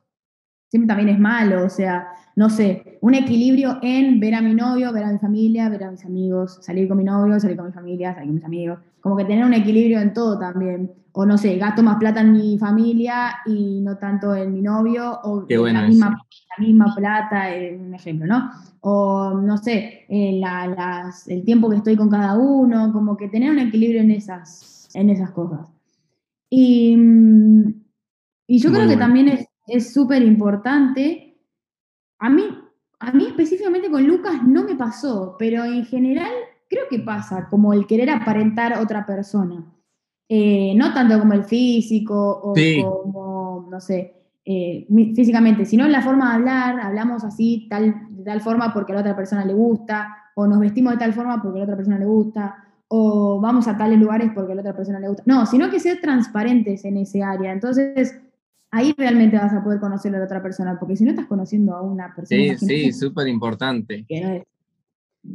siempre 0.71 0.89
también 0.89 1.11
es 1.11 1.19
malo, 1.19 1.65
o 1.65 1.69
sea, 1.69 2.09
no 2.35 2.51
sé, 2.51 2.99
un 3.01 3.15
equilibrio 3.15 3.79
en 3.83 4.19
ver 4.19 4.35
a 4.35 4.43
mi 4.43 4.55
novio, 4.55 4.93
ver 4.93 5.05
a 5.05 5.13
mi 5.13 5.19
familia, 5.19 5.69
ver 5.69 5.85
a 5.85 5.91
mis 5.91 6.05
amigos, 6.05 6.59
salir 6.63 6.89
con 6.89 6.99
mi 6.99 7.05
novio, 7.05 7.39
salir 7.39 7.57
con 7.57 7.67
mi 7.67 7.73
familia, 7.73 8.15
salir 8.15 8.29
con 8.29 8.35
mis 8.35 8.45
amigos, 8.45 8.79
como 9.07 9.17
que 9.17 9.25
tener 9.25 9.45
un 9.45 9.55
equilibrio 9.55 10.01
en 10.01 10.13
todo 10.13 10.37
también, 10.37 10.91
o 11.13 11.25
no 11.25 11.39
sé, 11.39 11.57
gasto 11.59 11.81
más 11.81 11.97
plata 11.99 12.23
en 12.23 12.33
mi 12.33 12.59
familia 12.59 13.37
y 13.47 13.81
no 13.81 13.99
tanto 13.99 14.35
en 14.35 14.53
mi 14.53 14.63
novio, 14.63 15.21
o 15.23 15.47
la, 15.49 15.87
misma, 15.87 16.11
la, 16.11 16.65
misma, 16.67 16.93
plata, 16.93 17.45
un 17.79 17.95
ejemplo, 17.95 18.27
¿no? 18.27 18.51
O 18.81 19.41
no 19.41 19.59
sé, 19.59 20.07
eh, 20.09 20.43
el 21.29 21.45
tiempo 21.45 21.71
que 21.71 21.77
estoy 21.77 21.95
con 21.97 22.11
cada 22.11 22.37
uno, 22.37 22.93
como 22.93 23.17
que 23.17 23.29
tener 23.29 23.53
un 23.53 23.61
equilibrio 23.61 24.01
en 24.01 24.11
esas, 24.11 24.89
en 24.95 25.11
esas 25.11 25.31
cosas. 25.31 25.69
Y, 26.51 26.99
y 28.49 28.59
yo 28.59 28.73
creo 28.73 28.89
que 28.89 28.97
también 28.97 29.29
es 29.29 29.47
es 29.69 29.93
súper 29.93 30.23
importante. 30.23 31.39
A 32.19 32.29
mí, 32.29 32.45
a 32.99 33.13
mí 33.13 33.27
específicamente 33.27 33.89
con 33.89 34.05
Lucas 34.05 34.43
no 34.43 34.65
me 34.65 34.75
pasó, 34.75 35.37
pero 35.39 35.65
en 35.65 35.85
general 35.85 36.33
creo 36.69 36.85
que 36.89 36.99
pasa, 36.99 37.49
como 37.49 37.73
el 37.73 37.87
querer 37.87 38.11
aparentar 38.11 38.73
a 38.73 38.81
otra 38.81 39.07
persona. 39.07 39.73
Eh, 40.29 40.75
no 40.75 40.93
tanto 40.93 41.19
como 41.19 41.35
el 41.35 41.45
físico 41.45 42.15
o 42.43 42.55
como, 42.55 43.69
no 43.71 43.81
sé, 43.81 44.15
eh, 44.45 44.87
físicamente, 45.15 45.65
sino 45.65 45.87
en 45.87 45.93
la 45.93 46.03
forma 46.03 46.31
de 46.31 46.37
hablar, 46.37 46.81
hablamos 46.81 47.25
así, 47.25 47.67
tal, 47.71 47.95
de 48.11 48.25
tal 48.25 48.41
forma 48.41 48.73
porque 48.73 48.93
a 48.93 48.97
la 48.97 49.01
otra 49.03 49.17
persona 49.17 49.45
le 49.45 49.55
gusta, 49.55 50.17
o 50.35 50.47
nos 50.47 50.61
vestimos 50.61 50.93
de 50.93 50.99
tal 50.99 51.13
forma 51.13 51.41
porque 51.43 51.59
a 51.59 51.61
la 51.61 51.65
otra 51.65 51.77
persona 51.77 51.99
le 51.99 52.07
gusta, 52.07 52.65
o 52.89 53.41
vamos 53.41 53.67
a 53.69 53.77
tales 53.77 53.99
lugares 53.99 54.31
porque 54.35 54.53
a 54.53 54.55
la 54.57 54.61
otra 54.63 54.77
persona 54.77 55.01
le 55.01 55.09
gusta. 55.09 55.23
No, 55.27 55.47
sino 55.47 55.71
que 55.71 55.81
ser 55.81 56.01
transparentes 56.01 56.85
en 56.85 56.97
ese 56.99 57.23
área. 57.23 57.53
Entonces, 57.53 58.21
ahí 58.71 58.95
realmente 58.97 59.37
vas 59.37 59.53
a 59.53 59.63
poder 59.63 59.81
conocer 59.81 60.15
a 60.15 60.19
la 60.19 60.25
otra 60.25 60.43
persona, 60.43 60.79
porque 60.79 60.97
si 60.97 61.05
no 61.05 61.11
estás 61.11 61.27
conociendo 61.27 61.75
a 61.75 61.83
una 61.83 62.15
persona. 62.15 62.57
Sí, 62.57 62.67
sí, 62.67 62.93
súper 62.93 63.29
importante. 63.29 64.05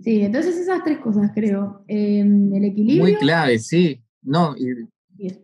Sí, 0.04 0.22
entonces 0.22 0.58
esas 0.58 0.84
tres 0.84 1.00
cosas 1.00 1.32
creo. 1.34 1.84
Em, 1.88 2.54
el 2.54 2.66
equilibrio. 2.66 3.04
Muy 3.04 3.16
clave, 3.16 3.60
sí. 3.60 4.02
No, 4.22 4.56
y 4.58 4.88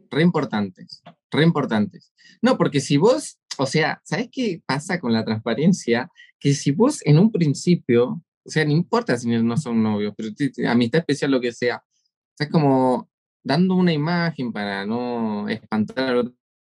re 0.10 0.22
importantes, 0.22 1.02
re 1.32 1.44
importantes. 1.44 2.14
No, 2.42 2.58
porque 2.58 2.80
si 2.80 2.98
vos, 2.98 3.40
o 3.58 3.66
sea, 3.66 4.02
¿sabes 4.04 4.30
qué 4.32 4.62
pasa 4.66 5.00
con 5.00 5.14
la 5.14 5.26
transparencia? 5.26 6.10
Que 6.40 6.54
si 6.54 6.72
vos 6.72 7.06
en 7.06 7.20
un 7.20 7.32
principio, 7.32 8.22
o 8.44 8.50
sea, 8.50 8.66
no 8.66 8.72
importa 8.72 9.18
si 9.18 9.30
no 9.30 9.58
son 9.58 9.82
novios, 9.84 10.14
pero 10.16 10.30
amistad 10.70 11.00
especial, 11.00 11.32
lo 11.32 11.42
que 11.42 11.52
sea, 11.52 11.84
estás 12.32 12.50
como 12.52 13.10
dando 13.44 13.76
una 13.76 13.94
imagen 13.94 14.52
para 14.52 14.86
no 14.86 15.48
espantar 15.48 16.18
a 16.18 16.32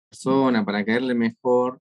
persona, 0.08 0.64
para 0.64 0.84
caerle 0.84 1.14
mejor, 1.14 1.80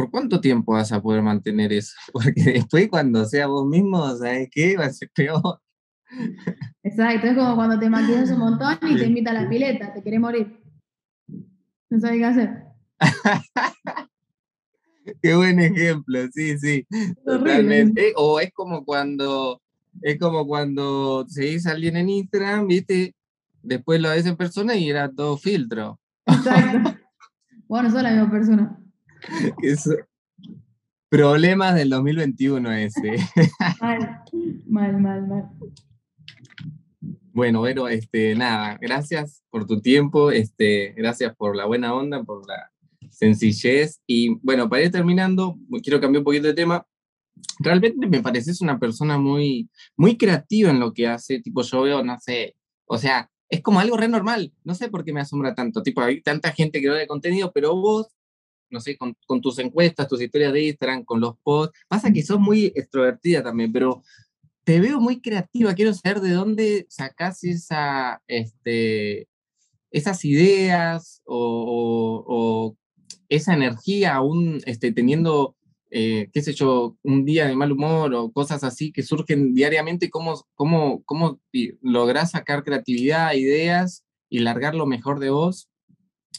¿por 0.00 0.10
cuánto 0.10 0.40
tiempo 0.40 0.72
vas 0.72 0.92
a 0.92 1.02
poder 1.02 1.20
mantener 1.20 1.74
eso? 1.74 1.94
Porque 2.12 2.42
después 2.42 2.88
cuando 2.88 3.26
sea 3.26 3.46
vos 3.46 3.66
mismo, 3.66 4.16
¿sabes 4.16 4.48
qué? 4.50 4.74
Va 4.78 4.86
a 4.86 4.92
ser 4.92 5.10
peor. 5.14 5.60
Exacto, 6.82 7.26
es 7.26 7.36
como 7.36 7.54
cuando 7.54 7.78
te 7.78 7.90
maquillas 7.90 8.30
un 8.30 8.38
montón 8.38 8.78
y 8.88 8.96
te 8.96 9.06
invita 9.06 9.30
a 9.30 9.34
la 9.34 9.48
pileta, 9.48 9.92
te 9.92 10.02
quiere 10.02 10.18
morir. 10.18 10.58
No 11.90 12.00
sabes 12.00 12.16
qué 12.18 12.24
hacer. 12.24 12.50
qué 15.22 15.36
buen 15.36 15.60
ejemplo, 15.60 16.20
sí, 16.32 16.58
sí, 16.58 16.86
totalmente. 17.24 18.14
O 18.16 18.40
es 18.40 18.50
como 18.52 18.84
cuando, 18.84 19.60
es 20.00 20.18
como 20.18 20.46
cuando 20.46 21.26
seguís 21.28 21.66
a 21.66 21.72
alguien 21.72 21.98
en 21.98 22.08
Instagram, 22.08 22.66
viste, 22.68 23.14
después 23.62 24.00
lo 24.00 24.08
ves 24.08 24.24
en 24.24 24.36
persona 24.36 24.74
y 24.76 24.88
era 24.88 25.10
todo 25.12 25.36
filtro. 25.36 26.00
Exacto. 26.26 26.96
Bueno, 27.68 27.88
soy 27.88 28.02
la 28.02 28.10
misma 28.10 28.28
persona. 28.32 28.80
Problemas 31.10 31.74
del 31.74 31.90
2021 31.90 32.72
ese. 32.72 33.16
mal, 33.80 34.22
mal, 34.66 35.00
mal, 35.00 35.26
mal. 35.26 35.50
Bueno, 37.32 37.60
bueno, 37.60 37.88
este, 37.88 38.34
nada, 38.34 38.78
gracias 38.80 39.42
por 39.50 39.66
tu 39.66 39.80
tiempo, 39.80 40.30
este, 40.30 40.92
gracias 40.96 41.34
por 41.36 41.56
la 41.56 41.64
buena 41.64 41.94
onda, 41.94 42.22
por 42.22 42.46
la 42.46 42.70
sencillez. 43.10 44.00
Y 44.06 44.36
bueno, 44.42 44.68
para 44.68 44.82
ir 44.82 44.90
terminando, 44.90 45.58
quiero 45.82 46.00
cambiar 46.00 46.20
un 46.20 46.24
poquito 46.24 46.48
de 46.48 46.54
tema. 46.54 46.86
Realmente 47.58 48.06
me 48.06 48.22
pareces 48.22 48.60
una 48.60 48.78
persona 48.78 49.18
muy, 49.18 49.70
muy 49.96 50.16
creativa 50.16 50.70
en 50.70 50.80
lo 50.80 50.92
que 50.92 51.06
hace. 51.08 51.40
Tipo, 51.40 51.62
yo 51.62 51.82
veo, 51.82 52.04
no 52.04 52.16
sé, 52.20 52.54
o 52.86 52.98
sea, 52.98 53.30
es 53.48 53.62
como 53.62 53.80
algo 53.80 53.96
re 53.96 54.08
normal. 54.08 54.52
No 54.64 54.74
sé 54.74 54.88
por 54.88 55.04
qué 55.04 55.12
me 55.12 55.20
asombra 55.20 55.54
tanto. 55.54 55.82
Tipo, 55.82 56.02
hay 56.02 56.22
tanta 56.22 56.52
gente 56.52 56.80
que 56.80 56.86
no 56.86 56.94
ve 56.94 57.06
contenido, 57.06 57.52
pero 57.52 57.74
vos, 57.74 58.08
no 58.70 58.80
sé, 58.80 58.96
con, 58.96 59.14
tus 59.40 59.58
encuestas, 59.58 60.08
tus 60.08 60.22
historias 60.22 60.52
de 60.52 60.68
Instagram, 60.68 61.04
con 61.04 61.20
los 61.20 61.36
posts, 61.42 61.78
pasa 61.88 62.12
que 62.12 62.22
sos 62.22 62.40
muy 62.40 62.66
extrovertida 62.74 63.42
también, 63.42 63.72
pero 63.72 64.02
te 64.64 64.80
veo 64.80 65.00
muy 65.00 65.20
creativa. 65.20 65.74
Quiero 65.74 65.94
saber 65.94 66.20
de 66.20 66.30
dónde 66.30 66.86
sacás 66.88 67.44
esa, 67.44 68.22
este, 68.26 69.28
esas 69.90 70.24
ideas 70.24 71.22
o, 71.24 72.24
o, 72.26 72.76
esa 73.28 73.54
energía 73.54 74.14
aún 74.14 74.60
este, 74.66 74.92
teniendo 74.92 75.56
eh, 75.92 76.30
qué 76.32 76.40
sé 76.40 76.52
yo, 76.52 76.96
un 77.02 77.24
día 77.24 77.48
de 77.48 77.56
mal 77.56 77.72
humor 77.72 78.14
o 78.14 78.30
cosas 78.30 78.62
así 78.62 78.92
que 78.92 79.02
surgen 79.02 79.54
diariamente, 79.54 80.08
cómo, 80.08 80.46
cómo, 80.54 81.02
cómo 81.04 81.40
lográs 81.82 82.30
sacar 82.30 82.62
creatividad, 82.62 83.34
ideas 83.34 84.04
y 84.28 84.38
largar 84.38 84.74
lo 84.74 84.86
mejor 84.86 85.18
de 85.18 85.30
vos. 85.30 85.68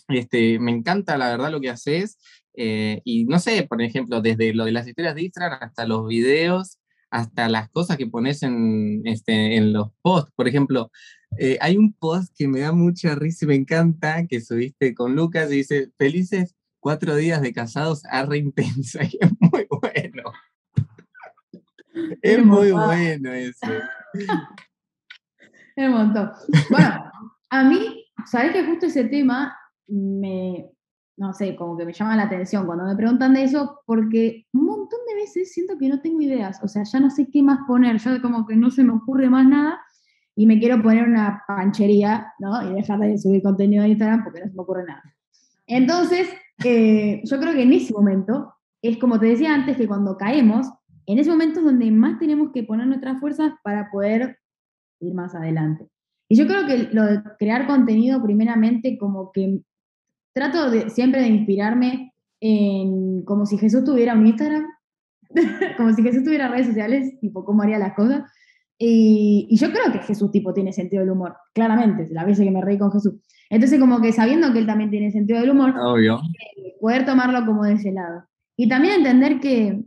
Este, 0.08 0.60
me 0.60 0.72
encanta 0.72 1.18
la 1.18 1.30
verdad 1.30 1.52
lo 1.52 1.62
que 1.62 1.70
haces. 1.70 2.18
Eh, 2.54 3.02
y 3.06 3.26
no 3.26 3.39
sé, 3.39 3.64
por 3.64 3.82
ejemplo, 3.82 4.22
desde 4.22 4.54
lo 4.54 4.66
de 4.66 4.72
las 4.72 4.88
historias 4.88 5.16
de 5.16 5.24
Instagram 5.24 5.60
hasta 5.62 5.86
los 5.86 6.08
videos, 6.08 6.80
hasta 7.10 7.50
las 7.50 7.70
cosas 7.70 7.98
que 7.98 8.08
pones 8.08 8.44
en, 8.44 9.02
este, 9.06 9.58
en 9.58 9.74
los 9.74 9.89
posts. 10.02 10.32
Por 10.36 10.48
ejemplo, 10.48 10.92
eh, 11.38 11.58
hay 11.62 11.78
un 11.78 11.94
post 11.94 12.34
que 12.38 12.48
me 12.48 12.62
da 12.62 12.72
mucha 12.72 13.16
risa 13.16 13.46
y 13.46 13.48
me 13.50 13.56
encanta, 13.56 14.26
que 14.28 14.42
subiste 14.42 14.94
con 14.94 15.16
Lucas 15.16 15.52
y 15.52 15.58
dice, 15.58 15.92
felices 15.98 16.56
cuatro 16.80 17.16
días 17.16 17.42
de 17.42 17.54
casados 17.54 18.04
arre 18.10 18.39
intensa 18.39 19.04
y 19.06 19.18
es 19.20 19.32
muy 19.39 19.68
bueno. 19.70 20.24
Es 22.22 22.46
muy 22.46 22.72
bueno 22.72 23.34
eso. 23.34 23.68
Es 25.76 25.88
un 25.88 25.92
montón. 25.92 26.32
Bueno, 26.70 27.12
a 27.50 27.64
mí, 27.64 28.06
sabes 28.26 28.54
que 28.54 28.66
justo 28.66 28.86
ese 28.88 29.06
tema 29.06 29.56
me, 29.92 30.72
no 31.18 31.34
sé, 31.34 31.56
como 31.56 31.78
que 31.78 31.86
me 31.86 31.94
llama 31.94 32.16
la 32.16 32.24
atención 32.24 32.66
cuando 32.66 32.86
me 32.86 32.96
preguntan 32.96 33.34
de 33.34 33.44
eso, 33.44 33.82
porque 33.86 34.48
un 34.54 34.66
montón 34.66 35.00
de 35.08 35.16
veces 35.16 35.54
siento 35.54 35.78
que 35.78 35.89
no 35.89 36.02
tengo 36.02 36.22
ideas, 36.22 36.60
o 36.64 36.68
sea, 36.68 36.84
ya 36.84 37.00
no 37.00 37.10
sé 37.10 37.30
qué 37.32 37.44
más 37.44 37.60
poner, 37.68 37.98
ya 37.98 38.22
como 38.22 38.46
que 38.48 38.56
no 38.56 38.72
se 38.72 38.84
me 38.84 38.94
ocurre 38.94 39.30
más 39.30 39.48
nada 39.48 39.80
y 40.36 40.48
me 40.48 40.60
quiero 40.60 40.82
poner 40.82 41.08
una 41.08 41.44
panchería, 41.48 42.34
¿no? 42.39 42.72
Y 42.72 42.74
dejar 42.74 43.00
de 43.00 43.18
subir 43.18 43.44
contenido 43.44 43.84
de 43.84 43.89
Instagram 43.89 44.24
porque 44.24 44.39
no 44.39 44.48
se 44.48 44.56
me 44.56 44.62
ocurre 44.62 44.86
nada. 44.86 45.04
Entonces, 45.68 46.30
eh, 46.64 47.22
yo 47.24 47.39
creo 47.39 47.54
que 47.54 47.64
en 47.64 47.74
ese 47.74 47.94
momento, 47.94 48.54
es 48.82 48.98
como 48.98 49.20
te 49.20 49.28
decía 49.28 49.54
antes, 49.54 49.78
que 49.78 49.88
cuando 49.88 50.18
caemos, 50.18 50.68
en 51.06 51.20
ese 51.20 51.30
momento 51.30 51.60
es 51.60 51.66
donde 51.66 51.92
más 51.92 52.18
tenemos 52.20 52.52
que 52.52 52.64
poner 52.64 52.88
nuestras 52.88 53.20
fuerzas 53.20 53.54
para 53.64 53.92
poder 53.92 54.39
ir 55.02 55.14
más 55.14 55.36
adelante. 55.36 55.88
Y 56.30 56.38
yo 56.38 56.48
creo 56.48 56.66
que 56.66 56.89
lo 56.94 57.04
de 57.04 57.22
crear 57.38 57.68
contenido, 57.68 58.24
primeramente, 58.24 58.98
como 58.98 59.32
que 59.34 59.62
trato 60.34 60.70
de, 60.70 60.90
siempre 60.90 61.22
de 61.22 61.28
inspirarme 61.28 62.14
en 62.40 63.24
como 63.24 63.46
si 63.46 63.58
Jesús 63.58 63.84
tuviera 63.84 64.14
un 64.14 64.26
Instagram, 64.26 64.66
como 65.78 65.94
si 65.94 66.02
Jesús 66.04 66.24
tuviera 66.24 66.48
redes 66.48 66.68
sociales, 66.68 67.20
tipo 67.20 67.46
cómo 67.46 67.62
haría 67.64 67.80
las 67.80 67.94
cosas. 67.94 68.24
Y, 68.78 69.48
y, 69.48 69.58
yo 69.58 69.72
creo 69.72 69.92
que 69.92 70.00
Jesús 70.00 70.32
tipo 70.32 70.56
tiene 70.56 70.74
sentido 70.74 71.02
del 71.02 71.12
humor, 71.12 71.36
claramente, 71.54 72.08
la 72.10 72.26
vez 72.26 72.40
que 72.40 72.50
me 72.50 72.62
reí 72.62 72.80
con 72.80 72.92
Jesús. 72.92 73.14
Entonces, 73.52 73.80
como 73.80 74.02
que 74.02 74.12
sabiendo 74.12 74.52
que 74.52 74.60
él 74.60 74.66
también 74.66 74.90
tiene 74.90 75.12
sentido 75.12 75.40
del 75.40 75.52
humor, 75.52 75.76
eh, 76.00 76.76
poder 76.80 77.06
tomarlo 77.06 77.46
como 77.46 77.64
de 77.64 77.74
ese 77.74 77.92
lado. 77.92 78.24
Y 78.56 78.68
también 78.68 78.96
entender 78.96 79.40
que, 79.40 79.84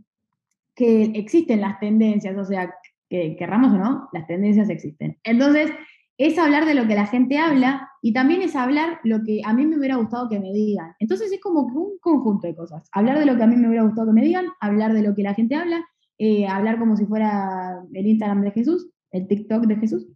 que 0.77 1.05
existen 1.15 1.61
las 1.61 1.81
tendencias, 1.81 2.37
o 2.37 2.45
sea, 2.45 2.73
que 3.09 3.37
querramos 3.37 3.73
o 3.73 3.79
no, 3.79 4.09
las 4.13 4.27
tendencias 4.27 4.69
existen. 4.69 5.19
Entonces, 5.25 5.71
es 6.17 6.39
hablar 6.39 6.65
de 6.65 6.75
lo 6.75 6.87
que 6.87 6.95
la 6.95 7.07
gente 7.07 7.39
habla 7.39 7.89
y 8.01 8.13
también 8.13 8.43
es 8.43 8.55
hablar 8.55 9.01
lo 9.03 9.23
que 9.25 9.41
a 9.45 9.53
mí 9.53 9.67
me 9.67 9.79
hubiera 9.79 9.97
gustado 9.97 10.29
que 10.29 10.39
me 10.39 10.53
digan. 10.53 10.95
Entonces 10.99 11.33
es 11.33 11.41
como 11.41 11.63
un 11.63 11.99
conjunto 11.99 12.47
de 12.47 12.55
cosas. 12.55 12.89
Hablar 12.93 13.19
de 13.19 13.27
lo 13.27 13.37
que 13.37 13.43
a 13.43 13.47
mí 13.47 13.57
me 13.57 13.69
hubiera 13.69 13.85
gustado 13.85 14.09
que 14.09 14.13
me 14.13 14.25
digan, 14.25 14.47
hablar 14.61 14.93
de 14.93 15.03
lo 15.03 15.15
que 15.15 15.23
la 15.23 15.35
gente 15.35 15.57
habla, 15.57 15.85
eh, 16.19 16.47
hablar 16.47 16.79
como 16.79 16.97
si 16.97 17.07
fuera 17.07 17.83
el 17.93 18.07
Instagram 18.07 18.43
de 18.43 18.53
Jesús, 18.53 18.91
el 19.11 19.27
TikTok 19.27 19.67
de 19.67 19.77
Jesús. 19.77 20.07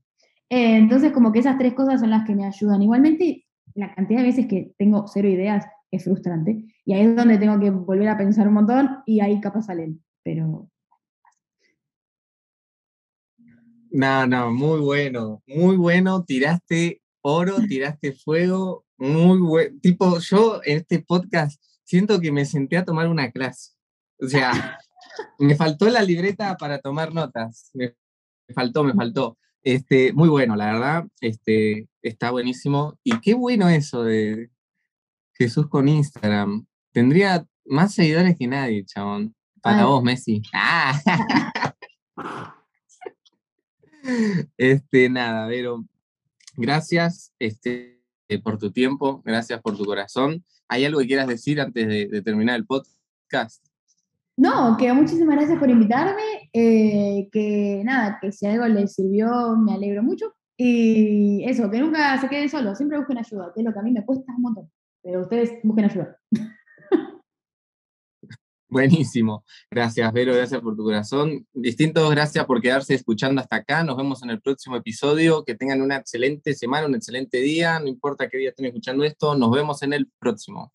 Eh, 0.51 0.76
entonces 0.76 1.12
como 1.12 1.32
que 1.32 1.40
esas 1.40 1.59
tres 1.59 1.74
cosas 1.74 2.01
son 2.01 2.11
las 2.11 2.24
que 2.24 2.34
me 2.34 2.46
ayudan. 2.46 2.82
Igualmente, 2.82 3.46
la 3.74 3.94
cantidad 3.94 4.20
de 4.20 4.26
veces 4.26 4.46
que 4.46 4.72
tengo 4.78 5.07
cero 5.09 5.28
ideas 5.28 5.66
es 5.90 6.05
frustrante. 6.05 6.64
Y 6.84 6.92
ahí 6.92 7.03
es 7.03 7.16
donde 7.16 7.38
tengo 7.38 7.59
que 7.59 7.70
volver 7.70 8.09
a 8.09 8.18
pensar 8.18 8.49
un 8.49 8.55
montón 8.55 8.99
y 9.07 9.20
ahí 9.20 9.40
capaz 9.40 9.62
salen. 9.62 10.03
Pero 10.22 10.70
No, 13.99 14.28
no, 14.28 14.53
muy 14.53 14.78
bueno, 14.78 15.42
muy 15.49 15.76
bueno. 15.76 16.24
Tiraste 16.24 17.03
oro, 17.20 17.57
tiraste 17.68 18.12
fuego, 18.12 18.84
muy 18.96 19.40
bueno. 19.40 19.76
Tipo, 19.82 20.20
yo 20.20 20.61
en 20.64 20.78
este 20.78 21.01
podcast 21.01 21.61
siento 21.82 22.20
que 22.20 22.30
me 22.30 22.44
senté 22.44 22.76
a 22.76 22.84
tomar 22.84 23.09
una 23.09 23.32
clase. 23.32 23.72
O 24.20 24.28
sea, 24.28 24.53
me 25.40 25.57
faltó 25.57 25.88
la 25.88 26.05
libreta 26.05 26.57
para 26.57 26.78
tomar 26.78 27.12
notas. 27.12 27.72
Me, 27.74 27.96
faltó, 28.55 28.84
me 28.84 28.94
faltó. 28.94 29.36
Este, 29.64 30.12
muy 30.12 30.28
bueno, 30.28 30.55
la 30.55 30.66
verdad. 30.66 31.05
Este, 31.20 31.88
está 32.01 32.30
buenísimo. 32.30 32.96
Y 33.03 33.18
qué 33.18 33.34
bueno 33.34 33.68
eso 33.68 34.05
de 34.05 34.49
Jesús 35.34 35.66
con 35.68 35.88
Instagram. 35.88 36.64
Tendría 36.92 37.44
más 37.64 37.94
seguidores 37.94 38.36
que 38.38 38.46
nadie, 38.46 38.84
chabón. 38.84 39.34
Para 39.61 39.86
vos, 39.86 40.05
Messi. 40.05 40.40
Ah. 42.20 42.55
Este, 44.56 45.09
nada, 45.09 45.46
Vero, 45.46 45.84
gracias 46.56 47.32
este, 47.38 48.02
por 48.42 48.59
tu 48.59 48.70
tiempo, 48.70 49.22
gracias 49.24 49.61
por 49.61 49.76
tu 49.76 49.84
corazón. 49.84 50.44
¿Hay 50.68 50.84
algo 50.84 51.00
que 51.00 51.06
quieras 51.06 51.26
decir 51.26 51.61
antes 51.61 51.86
de, 51.86 52.22
terminar 52.22 52.56
el 52.56 52.66
podcast? 52.66 53.64
No, 54.36 54.76
que 54.76 54.92
muchísimas 54.92 55.36
gracias 55.36 55.59
por 55.59 55.68
invitarme, 55.68 56.50
eh, 56.52 57.28
que 57.32 57.82
nada, 57.84 58.18
que 58.20 58.30
si 58.30 58.46
algo 58.46 58.66
les 58.66 58.94
sirvió 58.94 59.56
me 59.56 59.74
alegro 59.74 60.02
mucho. 60.02 60.32
Y 60.56 61.44
eso, 61.44 61.70
que 61.70 61.78
nunca 61.78 62.20
se 62.20 62.28
queden 62.28 62.48
solos, 62.48 62.76
siempre 62.76 62.98
busquen 62.98 63.18
ayuda, 63.18 63.52
que 63.54 63.61
es 63.61 63.66
lo 63.66 63.72
que 63.72 63.78
a 63.78 63.82
mí 63.82 63.92
me 63.92 64.04
cuesta 64.04 64.34
un 64.36 64.42
montón, 64.42 64.70
pero 65.02 65.22
ustedes 65.22 65.52
busquen 65.62 65.84
ayuda. 65.84 66.18
Buenísimo. 68.69 69.45
Gracias, 69.71 70.12
Vero. 70.12 70.35
Gracias 70.35 70.61
por 70.61 70.77
tu 70.77 70.85
corazón. 70.85 71.47
Distintos, 71.55 72.11
gracias 72.11 72.45
por 72.45 72.61
quedarse 72.61 72.95
escuchando 72.95 73.41
hasta 73.41 73.57
acá. 73.57 73.83
Nos 73.83 73.97
vemos 73.97 74.23
en 74.23 74.31
el 74.31 74.41
próximo 74.41 74.77
episodio. 74.77 75.45
Que 75.45 75.55
tengan 75.55 75.81
una 75.81 75.97
excelente 75.97 76.55
semana, 76.55 76.87
un 76.87 76.95
excelente 76.95 77.39
día. 77.39 77.81
No 77.81 77.89
importa 77.89 78.29
qué 78.29 78.37
día 78.37 78.51
estén 78.51 78.66
escuchando 78.66 79.05
esto. 79.05 79.35
Nos 79.35 79.51
vemos 79.51 79.83
en 79.83 79.95
el 79.95 80.11
próximo. 80.19 80.71